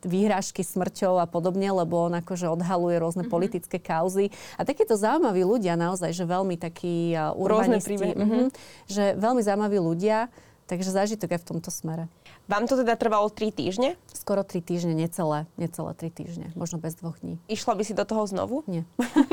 výhražky 0.00 0.64
smrťou 0.64 1.20
a 1.20 1.28
podobne, 1.28 1.68
lebo 1.68 2.08
on 2.08 2.16
akože 2.16 2.48
odhaluje 2.48 2.96
rôzne 2.96 3.28
mm-hmm. 3.28 3.36
politické 3.36 3.76
kauzy. 3.76 4.32
A 4.56 4.64
takíto 4.64 4.96
zaujímaví 4.96 5.44
ľudia 5.44 5.76
naozaj, 5.76 6.16
že 6.16 6.24
veľmi 6.24 6.56
takí 6.56 7.12
uh, 7.12 7.36
urbanisti. 7.36 8.00
Mm-hmm, 8.00 8.44
že 8.88 9.04
veľmi 9.20 9.44
zaujímaví 9.44 9.76
ľudia. 9.76 10.32
Takže 10.66 10.90
zážitok 10.90 11.38
aj 11.38 11.40
v 11.46 11.48
tomto 11.54 11.70
smere. 11.70 12.10
Vám 12.50 12.66
to 12.66 12.74
teda 12.74 12.98
trvalo 12.98 13.30
3 13.30 13.54
týždne? 13.54 13.94
Skoro 14.10 14.42
3 14.42 14.58
týždne, 14.66 14.98
necelé, 14.98 15.46
necelé 15.54 15.94
3 15.94 16.10
týždne, 16.10 16.46
možno 16.58 16.82
bez 16.82 16.98
dvoch 16.98 17.14
dní. 17.22 17.38
Išla 17.46 17.78
by 17.78 17.82
si 17.86 17.94
do 17.94 18.02
toho 18.02 18.26
znovu? 18.26 18.66
Nie. 18.66 18.82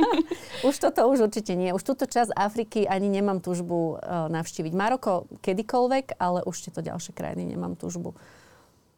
už 0.68 0.78
toto 0.78 1.10
už 1.10 1.26
určite 1.26 1.58
nie. 1.58 1.74
Už 1.74 1.82
túto 1.82 2.06
časť 2.06 2.38
Afriky 2.38 2.86
ani 2.86 3.10
nemám 3.10 3.42
túžbu 3.42 3.98
uh, 3.98 4.30
navštíviť. 4.30 4.74
Maroko 4.78 5.26
kedykoľvek, 5.42 6.22
ale 6.22 6.46
už 6.46 6.70
tieto 6.70 6.86
ďalšie 6.86 7.18
krajiny 7.18 7.58
nemám 7.58 7.74
túžbu. 7.74 8.14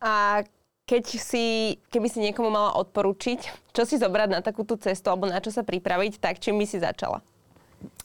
A 0.03 0.43
keď 0.85 1.17
si, 1.17 1.75
keby 1.89 2.07
si 2.11 2.19
niekomu 2.21 2.51
mala 2.51 2.77
odporučiť, 2.77 3.71
čo 3.73 3.83
si 3.87 3.95
zobrať 3.97 4.29
na 4.37 4.41
takúto 4.45 4.77
cestu 4.77 5.09
alebo 5.09 5.25
na 5.25 5.41
čo 5.41 5.49
sa 5.49 5.65
pripraviť, 5.65 6.21
tak 6.21 6.37
čím 6.37 6.61
by 6.61 6.65
si 6.67 6.77
začala? 6.77 7.25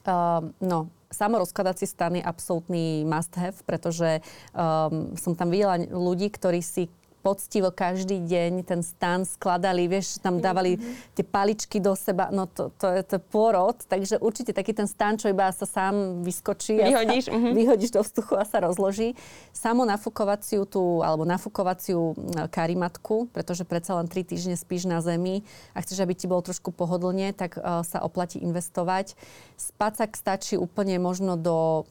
Uh, 0.01 0.49
no, 0.65 0.89
samorozkladací 1.11 1.85
stan 1.87 2.17
je 2.17 2.23
absolútny 2.23 3.03
must 3.05 3.35
have, 3.37 3.59
pretože 3.67 4.23
um, 4.55 5.13
som 5.19 5.35
tam 5.35 5.51
videla 5.51 5.77
ľudí, 5.77 6.31
ktorí 6.31 6.63
si 6.63 6.87
poctivo 7.21 7.69
každý 7.69 8.25
deň 8.25 8.65
ten 8.65 8.81
stan 8.81 9.29
skladali, 9.29 9.87
vieš, 9.87 10.21
tam 10.21 10.41
dávali 10.41 10.77
mm-hmm. 10.77 11.15
tie 11.17 11.25
paličky 11.25 11.79
do 11.79 11.93
seba, 11.93 12.33
no 12.33 12.49
to, 12.49 12.73
to, 12.81 12.89
je, 12.89 13.01
to 13.05 13.13
je 13.21 13.23
pôrod, 13.29 13.77
takže 13.87 14.17
určite 14.19 14.57
taký 14.57 14.73
ten 14.73 14.89
stan, 14.89 15.21
čo 15.21 15.29
iba 15.29 15.53
sa 15.53 15.69
sám 15.69 16.25
vyskočí. 16.25 16.81
Vyhodíš. 16.81 17.29
A 17.29 17.33
sa, 17.33 17.37
mm-hmm. 17.37 17.55
Vyhodíš 17.55 17.91
do 17.93 18.01
vzduchu 18.01 18.35
a 18.41 18.45
sa 18.49 18.59
rozloží. 18.65 19.15
Samo 19.53 19.85
nafukovaciu 19.85 20.65
tú, 20.65 21.05
alebo 21.05 21.29
nafukovaciu 21.29 22.17
karimatku, 22.49 23.29
pretože 23.31 23.69
predsa 23.69 24.01
len 24.01 24.09
3 24.09 24.25
týždne 24.25 24.57
spíš 24.57 24.89
na 24.89 25.05
zemi 25.05 25.45
a 25.77 25.85
chceš, 25.85 26.01
aby 26.01 26.17
ti 26.17 26.25
bolo 26.27 26.41
trošku 26.41 26.73
pohodlne, 26.73 27.37
tak 27.37 27.61
uh, 27.61 27.85
sa 27.85 28.01
oplatí 28.01 28.41
investovať. 28.41 29.15
Spacak 29.61 30.17
stačí 30.17 30.57
úplne 30.57 30.97
možno 30.97 31.37
do 31.37 31.85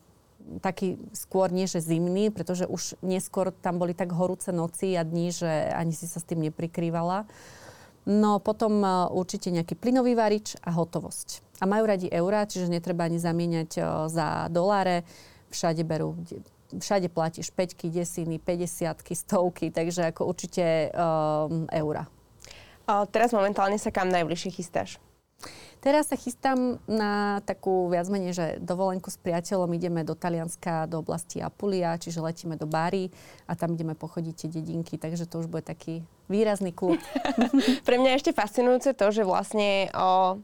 taký 0.62 0.98
skôr 1.14 1.54
nie, 1.54 1.70
že 1.70 1.84
zimný, 1.84 2.34
pretože 2.34 2.66
už 2.66 2.98
neskôr 3.06 3.54
tam 3.54 3.78
boli 3.78 3.94
tak 3.94 4.12
horúce 4.14 4.50
noci 4.50 4.98
a 4.98 5.06
dní, 5.06 5.30
že 5.30 5.50
ani 5.74 5.94
si 5.94 6.10
sa 6.10 6.18
s 6.18 6.28
tým 6.28 6.42
neprikrývala. 6.50 7.30
No 8.10 8.42
potom 8.42 8.82
e, 8.82 8.90
určite 9.14 9.54
nejaký 9.54 9.78
plynový 9.78 10.18
varič 10.18 10.58
a 10.66 10.74
hotovosť. 10.74 11.62
A 11.62 11.70
majú 11.70 11.86
radi 11.86 12.10
eurá, 12.10 12.50
čiže 12.50 12.72
netreba 12.72 13.06
ani 13.06 13.22
zamieňať 13.22 13.72
e, 13.78 13.82
za 14.10 14.50
doláre. 14.50 15.06
Všade 15.54 15.86
berú, 15.86 16.18
všade 16.78 17.10
platíš 17.10 17.50
5 17.54 17.90
desiny, 17.90 18.38
50 18.38 19.02
stovky, 19.18 19.74
takže 19.74 20.14
ako 20.14 20.30
určite 20.30 20.94
um, 20.94 21.66
eurá. 21.74 22.06
A 22.86 23.10
teraz 23.10 23.34
momentálne 23.34 23.82
sa 23.82 23.90
kam 23.90 24.14
najbližšie 24.14 24.54
chystáš? 24.54 25.02
Teraz 25.80 26.12
sa 26.12 26.20
chystám 26.20 26.76
na 26.92 27.40
takú 27.48 27.88
viac 27.88 28.04
menej, 28.12 28.36
že 28.36 28.46
dovolenku 28.60 29.08
s 29.08 29.16
priateľom 29.16 29.72
ideme 29.80 30.04
do 30.04 30.12
Talianska, 30.12 30.92
do 30.92 31.00
oblasti 31.00 31.40
Apulia, 31.40 31.96
čiže 31.96 32.20
letíme 32.20 32.60
do 32.60 32.68
Bari 32.68 33.08
a 33.48 33.56
tam 33.56 33.80
ideme 33.80 33.96
pochodiť 33.96 34.34
tie 34.36 34.50
dedinky, 34.60 35.00
takže 35.00 35.24
to 35.24 35.40
už 35.40 35.48
bude 35.48 35.64
taký 35.64 36.04
výrazný 36.28 36.76
klub. 36.76 37.00
Pre 37.88 37.96
mňa 37.96 38.12
je 38.12 38.20
ešte 38.20 38.36
fascinujúce 38.36 38.92
to, 38.92 39.08
že 39.08 39.24
vlastne 39.24 39.88
o, 39.96 40.44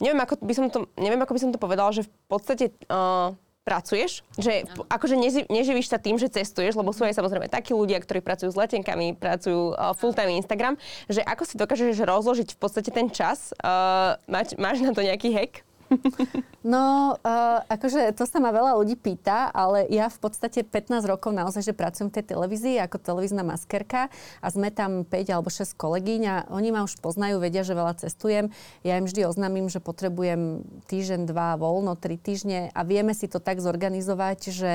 neviem, 0.00 0.24
ako 0.24 0.40
by 0.40 0.54
som 0.56 0.66
to, 0.72 0.88
neviem, 0.96 1.20
ako 1.20 1.36
by 1.36 1.40
som 1.44 1.52
to 1.52 1.60
povedala, 1.60 1.92
že 1.92 2.08
v 2.08 2.12
podstate 2.32 2.64
o, 2.88 3.36
pracuješ, 3.62 4.26
že 4.34 4.66
akože 4.90 5.14
neži, 5.14 5.42
neživíš 5.46 5.90
sa 5.90 5.98
tým, 6.02 6.18
že 6.18 6.26
cestuješ, 6.26 6.74
lebo 6.74 6.90
sú 6.90 7.06
aj 7.06 7.14
samozrejme 7.14 7.46
takí 7.46 7.70
ľudia, 7.70 8.02
ktorí 8.02 8.18
pracujú 8.18 8.50
s 8.50 8.58
letenkami, 8.58 9.14
pracujú 9.14 9.74
uh, 9.74 9.94
full-time 9.94 10.34
Instagram, 10.34 10.74
že 11.06 11.22
ako 11.22 11.42
si 11.46 11.54
dokážeš 11.54 12.02
rozložiť 12.02 12.48
v 12.54 12.58
podstate 12.58 12.90
ten 12.90 13.06
čas, 13.08 13.54
uh, 13.62 14.18
máš, 14.26 14.58
máš 14.58 14.82
na 14.82 14.90
to 14.90 15.06
nejaký 15.06 15.30
hack? 15.30 15.62
No, 16.62 17.18
uh, 17.18 17.58
akože 17.66 18.14
to 18.14 18.22
sa 18.22 18.38
ma 18.38 18.54
veľa 18.54 18.78
ľudí 18.78 18.94
pýta, 18.94 19.50
ale 19.50 19.82
ja 19.90 20.06
v 20.06 20.18
podstate 20.22 20.62
15 20.62 21.02
rokov 21.10 21.34
naozaj, 21.34 21.66
že 21.66 21.74
pracujem 21.74 22.06
v 22.06 22.22
tej 22.22 22.24
televízii 22.30 22.78
ako 22.78 23.02
televízna 23.02 23.42
maskerka 23.42 24.06
a 24.38 24.46
sme 24.46 24.70
tam 24.70 25.02
5 25.02 25.34
alebo 25.34 25.50
6 25.50 25.74
kolegyň 25.74 26.22
a 26.30 26.34
oni 26.54 26.70
ma 26.70 26.86
už 26.86 27.02
poznajú, 27.02 27.42
vedia, 27.42 27.66
že 27.66 27.74
veľa 27.74 27.98
cestujem. 27.98 28.54
Ja 28.86 28.94
im 28.94 29.10
vždy 29.10 29.26
oznámim, 29.26 29.66
že 29.66 29.82
potrebujem 29.82 30.62
týždeň, 30.86 31.26
dva, 31.26 31.58
voľno, 31.58 31.98
tri 31.98 32.14
týždne 32.14 32.70
a 32.70 32.80
vieme 32.86 33.10
si 33.10 33.26
to 33.26 33.42
tak 33.42 33.58
zorganizovať, 33.58 34.38
že 34.54 34.72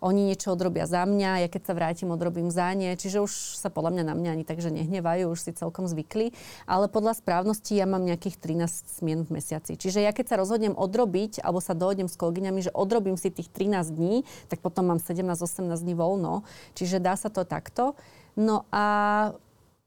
oni 0.00 0.32
niečo 0.32 0.56
odrobia 0.56 0.88
za 0.88 1.04
mňa, 1.04 1.44
ja 1.44 1.48
keď 1.48 1.62
sa 1.70 1.72
vrátim, 1.76 2.08
odrobím 2.08 2.48
za 2.48 2.72
ne, 2.72 2.96
čiže 2.96 3.20
už 3.20 3.32
sa 3.60 3.68
podľa 3.68 4.00
mňa 4.00 4.04
na 4.08 4.14
mňa 4.16 4.30
ani 4.32 4.44
tak, 4.48 4.64
že 4.64 4.72
nehnevajú, 4.72 5.28
už 5.28 5.40
si 5.40 5.52
celkom 5.52 5.84
zvykli, 5.84 6.32
ale 6.64 6.88
podľa 6.88 7.20
správnosti 7.20 7.76
ja 7.76 7.84
mám 7.84 8.08
nejakých 8.08 8.40
13 8.40 9.00
smien 9.00 9.20
v 9.22 9.40
mesiaci. 9.40 9.76
Čiže 9.76 10.00
ja 10.00 10.12
keď 10.16 10.34
sa 10.34 10.40
rozhodnem 10.40 10.72
odrobiť, 10.72 11.44
alebo 11.44 11.60
sa 11.60 11.76
dohodnem 11.76 12.08
s 12.08 12.16
kolegyňami, 12.16 12.60
že 12.64 12.72
odrobím 12.72 13.20
si 13.20 13.28
tých 13.28 13.52
13 13.52 13.92
dní, 13.92 14.24
tak 14.48 14.64
potom 14.64 14.88
mám 14.88 14.98
17-18 14.98 15.68
dní 15.84 15.94
voľno, 15.94 16.42
čiže 16.72 16.98
dá 16.98 17.14
sa 17.14 17.28
to 17.28 17.44
takto. 17.44 17.94
No 18.40 18.64
a 18.72 18.84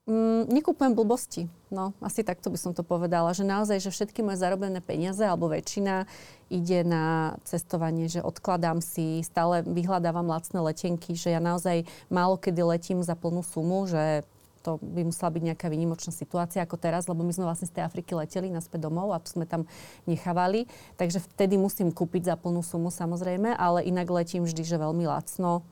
Mm, 0.03 0.51
nekupujem 0.51 0.99
blbosti. 0.99 1.47
No, 1.71 1.95
asi 2.03 2.27
takto 2.27 2.51
by 2.51 2.59
som 2.59 2.75
to 2.75 2.83
povedala, 2.83 3.31
že 3.31 3.47
naozaj, 3.47 3.79
že 3.79 3.87
všetky 3.87 4.19
moje 4.19 4.35
zarobené 4.35 4.83
peniaze, 4.83 5.23
alebo 5.23 5.47
väčšina, 5.47 6.11
ide 6.51 6.83
na 6.83 7.39
cestovanie, 7.47 8.11
že 8.11 8.19
odkladám 8.19 8.83
si, 8.83 9.23
stále 9.23 9.63
vyhľadávam 9.63 10.27
lacné 10.27 10.59
letenky, 10.59 11.15
že 11.15 11.31
ja 11.31 11.39
naozaj 11.39 11.87
málo 12.11 12.35
kedy 12.35 12.61
letím 12.67 12.99
za 12.99 13.15
plnú 13.15 13.47
sumu, 13.47 13.87
že 13.87 14.27
to 14.63 14.75
by 14.79 15.07
musela 15.07 15.31
byť 15.31 15.43
nejaká 15.43 15.67
výnimočná 15.71 16.11
situácia 16.11 16.63
ako 16.63 16.79
teraz, 16.79 17.07
lebo 17.07 17.23
my 17.23 17.31
sme 17.35 17.47
vlastne 17.47 17.67
z 17.67 17.79
tej 17.79 17.83
Afriky 17.87 18.15
leteli 18.15 18.47
naspäť 18.51 18.87
domov 18.87 19.11
a 19.11 19.23
tu 19.23 19.35
sme 19.35 19.47
tam 19.47 19.67
nechávali. 20.07 20.67
Takže 20.95 21.19
vtedy 21.19 21.59
musím 21.59 21.91
kúpiť 21.91 22.31
za 22.31 22.35
plnú 22.39 22.63
sumu 22.63 22.87
samozrejme, 22.91 23.55
ale 23.55 23.87
inak 23.87 24.07
letím 24.07 24.47
vždy, 24.47 24.63
že 24.63 24.79
veľmi 24.79 25.03
lacno 25.03 25.67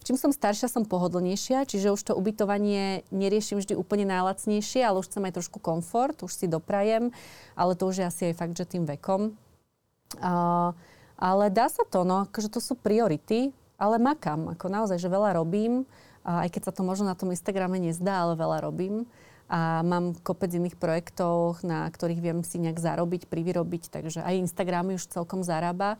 Čím 0.00 0.16
som 0.16 0.32
staršia, 0.32 0.72
som 0.72 0.88
pohodlnejšia, 0.88 1.68
čiže 1.68 1.92
už 1.92 2.00
to 2.00 2.12
ubytovanie 2.16 3.04
neriešim 3.12 3.60
vždy 3.60 3.76
úplne 3.76 4.08
najlacnejšie, 4.08 4.80
ale 4.80 5.04
už 5.04 5.12
chcem 5.12 5.28
aj 5.28 5.36
trošku 5.36 5.60
komfort, 5.60 6.16
už 6.24 6.32
si 6.32 6.46
doprajem, 6.48 7.12
ale 7.52 7.76
to 7.76 7.84
už 7.84 8.00
je 8.00 8.04
asi 8.08 8.22
aj 8.32 8.34
fakt, 8.40 8.56
že 8.56 8.64
tým 8.64 8.88
vekom. 8.88 9.36
Uh, 10.16 10.72
ale 11.20 11.52
dá 11.52 11.68
sa 11.68 11.84
to, 11.84 12.02
no, 12.02 12.24
akože 12.24 12.48
to 12.48 12.64
sú 12.64 12.74
priority, 12.80 13.52
ale 13.76 14.00
makám, 14.00 14.56
ako 14.56 14.72
naozaj, 14.72 14.96
že 14.96 15.12
veľa 15.12 15.36
robím, 15.36 15.84
aj 16.24 16.48
keď 16.52 16.68
sa 16.68 16.72
to 16.72 16.82
možno 16.84 17.08
na 17.08 17.16
tom 17.16 17.32
Instagrame 17.32 17.80
nezdá, 17.80 18.24
ale 18.24 18.36
veľa 18.36 18.64
robím 18.64 19.08
a 19.50 19.82
mám 19.82 20.14
kopec 20.22 20.54
iných 20.54 20.78
projektov, 20.78 21.58
na 21.66 21.82
ktorých 21.90 22.22
viem 22.22 22.38
si 22.46 22.62
nejak 22.62 22.78
zarobiť, 22.78 23.26
privyrobiť, 23.26 23.90
takže 23.90 24.22
aj 24.22 24.46
Instagram 24.46 24.94
už 24.94 25.10
celkom 25.10 25.42
zarába. 25.42 25.98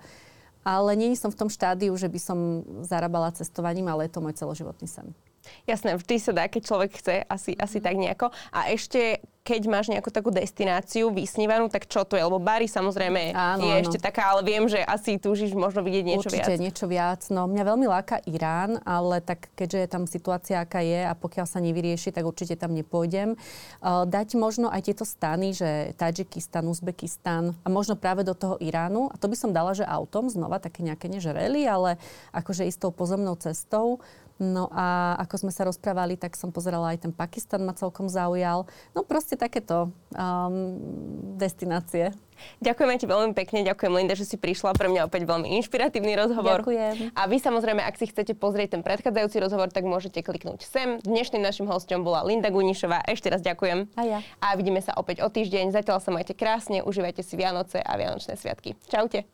Ale 0.61 0.93
nie 0.93 1.17
som 1.17 1.33
v 1.33 1.41
tom 1.41 1.49
štádiu, 1.49 1.97
že 1.97 2.11
by 2.11 2.21
som 2.21 2.39
zarábala 2.85 3.33
cestovaním, 3.33 3.89
ale 3.89 4.07
je 4.07 4.13
to 4.13 4.21
môj 4.21 4.37
celoživotný 4.37 4.87
sen. 4.87 5.17
Jasné, 5.65 5.97
vždy 5.97 6.17
sa 6.21 6.33
dá, 6.37 6.45
keď 6.47 6.63
človek 6.67 6.91
chce, 7.01 7.15
asi, 7.25 7.53
asi 7.57 7.79
tak 7.81 7.97
nejako. 7.97 8.29
A 8.53 8.69
ešte, 8.69 9.25
keď 9.41 9.63
máš 9.73 9.89
nejakú 9.89 10.13
takú 10.13 10.29
destináciu 10.29 11.09
vysnívanú, 11.09 11.73
tak 11.73 11.89
čo 11.89 12.05
to 12.05 12.15
je? 12.15 12.23
Lebo 12.23 12.37
Bari 12.37 12.69
samozrejme 12.69 13.33
áno, 13.33 13.65
je 13.65 13.73
áno. 13.73 13.83
ešte 13.83 13.99
taká, 13.99 14.37
ale 14.37 14.45
viem, 14.45 14.69
že 14.69 14.85
asi 14.85 15.17
túžiš 15.17 15.57
možno 15.57 15.81
vidieť 15.81 16.05
niečo 16.05 16.29
Určite, 16.29 16.53
viac. 16.55 16.61
Niečo 16.61 16.87
viac. 16.87 17.21
No, 17.33 17.49
mňa 17.49 17.65
veľmi 17.65 17.87
láka 17.89 18.21
Irán, 18.29 18.85
ale 18.85 19.25
tak 19.25 19.49
keďže 19.57 19.79
je 19.81 19.89
tam 19.89 20.05
situácia, 20.05 20.57
aká 20.61 20.85
je 20.85 21.09
a 21.09 21.17
pokiaľ 21.17 21.47
sa 21.49 21.59
nevyrieši, 21.59 22.13
tak 22.13 22.29
určite 22.29 22.55
tam 22.61 22.77
nepôjdem. 22.77 23.35
Uh, 23.81 24.05
dať 24.05 24.37
možno 24.37 24.69
aj 24.69 24.93
tieto 24.93 25.09
stany, 25.09 25.57
že 25.57 25.97
Tadžikistan, 25.97 26.69
Uzbekistan 26.69 27.57
a 27.65 27.69
možno 27.73 27.97
práve 27.97 28.29
do 28.29 28.37
toho 28.37 28.61
Iránu. 28.61 29.09
A 29.09 29.17
to 29.17 29.27
by 29.27 29.37
som 29.41 29.57
dala, 29.57 29.73
že 29.73 29.89
autom 29.89 30.29
znova 30.29 30.61
také 30.61 30.85
nejaké 30.85 31.09
nežreli, 31.09 31.65
ale 31.65 31.97
akože 32.37 32.69
istou 32.69 32.93
pozemnou 32.93 33.41
cestou. 33.41 34.05
No 34.41 34.73
a 34.73 35.21
ako 35.21 35.47
sme 35.47 35.53
sa 35.53 35.69
rozprávali, 35.69 36.17
tak 36.17 36.33
som 36.33 36.49
pozerala 36.49 36.97
aj 36.97 37.05
ten 37.05 37.13
Pakistan 37.13 37.61
ma 37.61 37.77
celkom 37.77 38.09
zaujal. 38.09 38.65
No 38.97 39.05
proste 39.05 39.37
takéto 39.37 39.93
um, 40.17 40.81
destinácie. 41.37 42.17
Ďakujeme 42.65 42.97
ti 42.97 43.05
veľmi 43.05 43.37
pekne, 43.37 43.69
ďakujem 43.69 43.93
Linda, 43.93 44.17
že 44.17 44.25
si 44.25 44.41
prišla. 44.41 44.73
Pre 44.73 44.89
mňa 44.89 45.13
opäť 45.13 45.29
veľmi 45.29 45.61
inšpiratívny 45.61 46.17
rozhovor. 46.17 46.65
Ďakujem. 46.65 47.13
A 47.13 47.29
vy 47.29 47.37
samozrejme, 47.37 47.85
ak 47.85 48.01
si 48.01 48.09
chcete 48.09 48.33
pozrieť 48.33 48.81
ten 48.81 48.83
predchádzajúci 48.83 49.37
rozhovor, 49.45 49.69
tak 49.69 49.85
môžete 49.85 50.25
kliknúť 50.25 50.65
sem. 50.65 50.97
Dnešným 51.05 51.45
našim 51.45 51.69
hostom 51.69 52.01
bola 52.01 52.25
Linda 52.25 52.49
Gunišová. 52.49 53.05
Ešte 53.05 53.29
raz 53.29 53.45
ďakujem. 53.45 53.93
A 54.01 54.03
ja. 54.09 54.19
A 54.41 54.57
vidíme 54.57 54.81
sa 54.81 54.97
opäť 54.97 55.21
o 55.21 55.29
týždeň. 55.29 55.69
Zatiaľ 55.77 56.01
sa 56.01 56.17
majte 56.17 56.33
krásne, 56.33 56.81
užívajte 56.81 57.21
si 57.21 57.37
Vianoce 57.37 57.85
a 57.85 57.93
Vianočné 58.01 58.41
sviatky. 58.41 58.73
Čaute. 58.89 59.29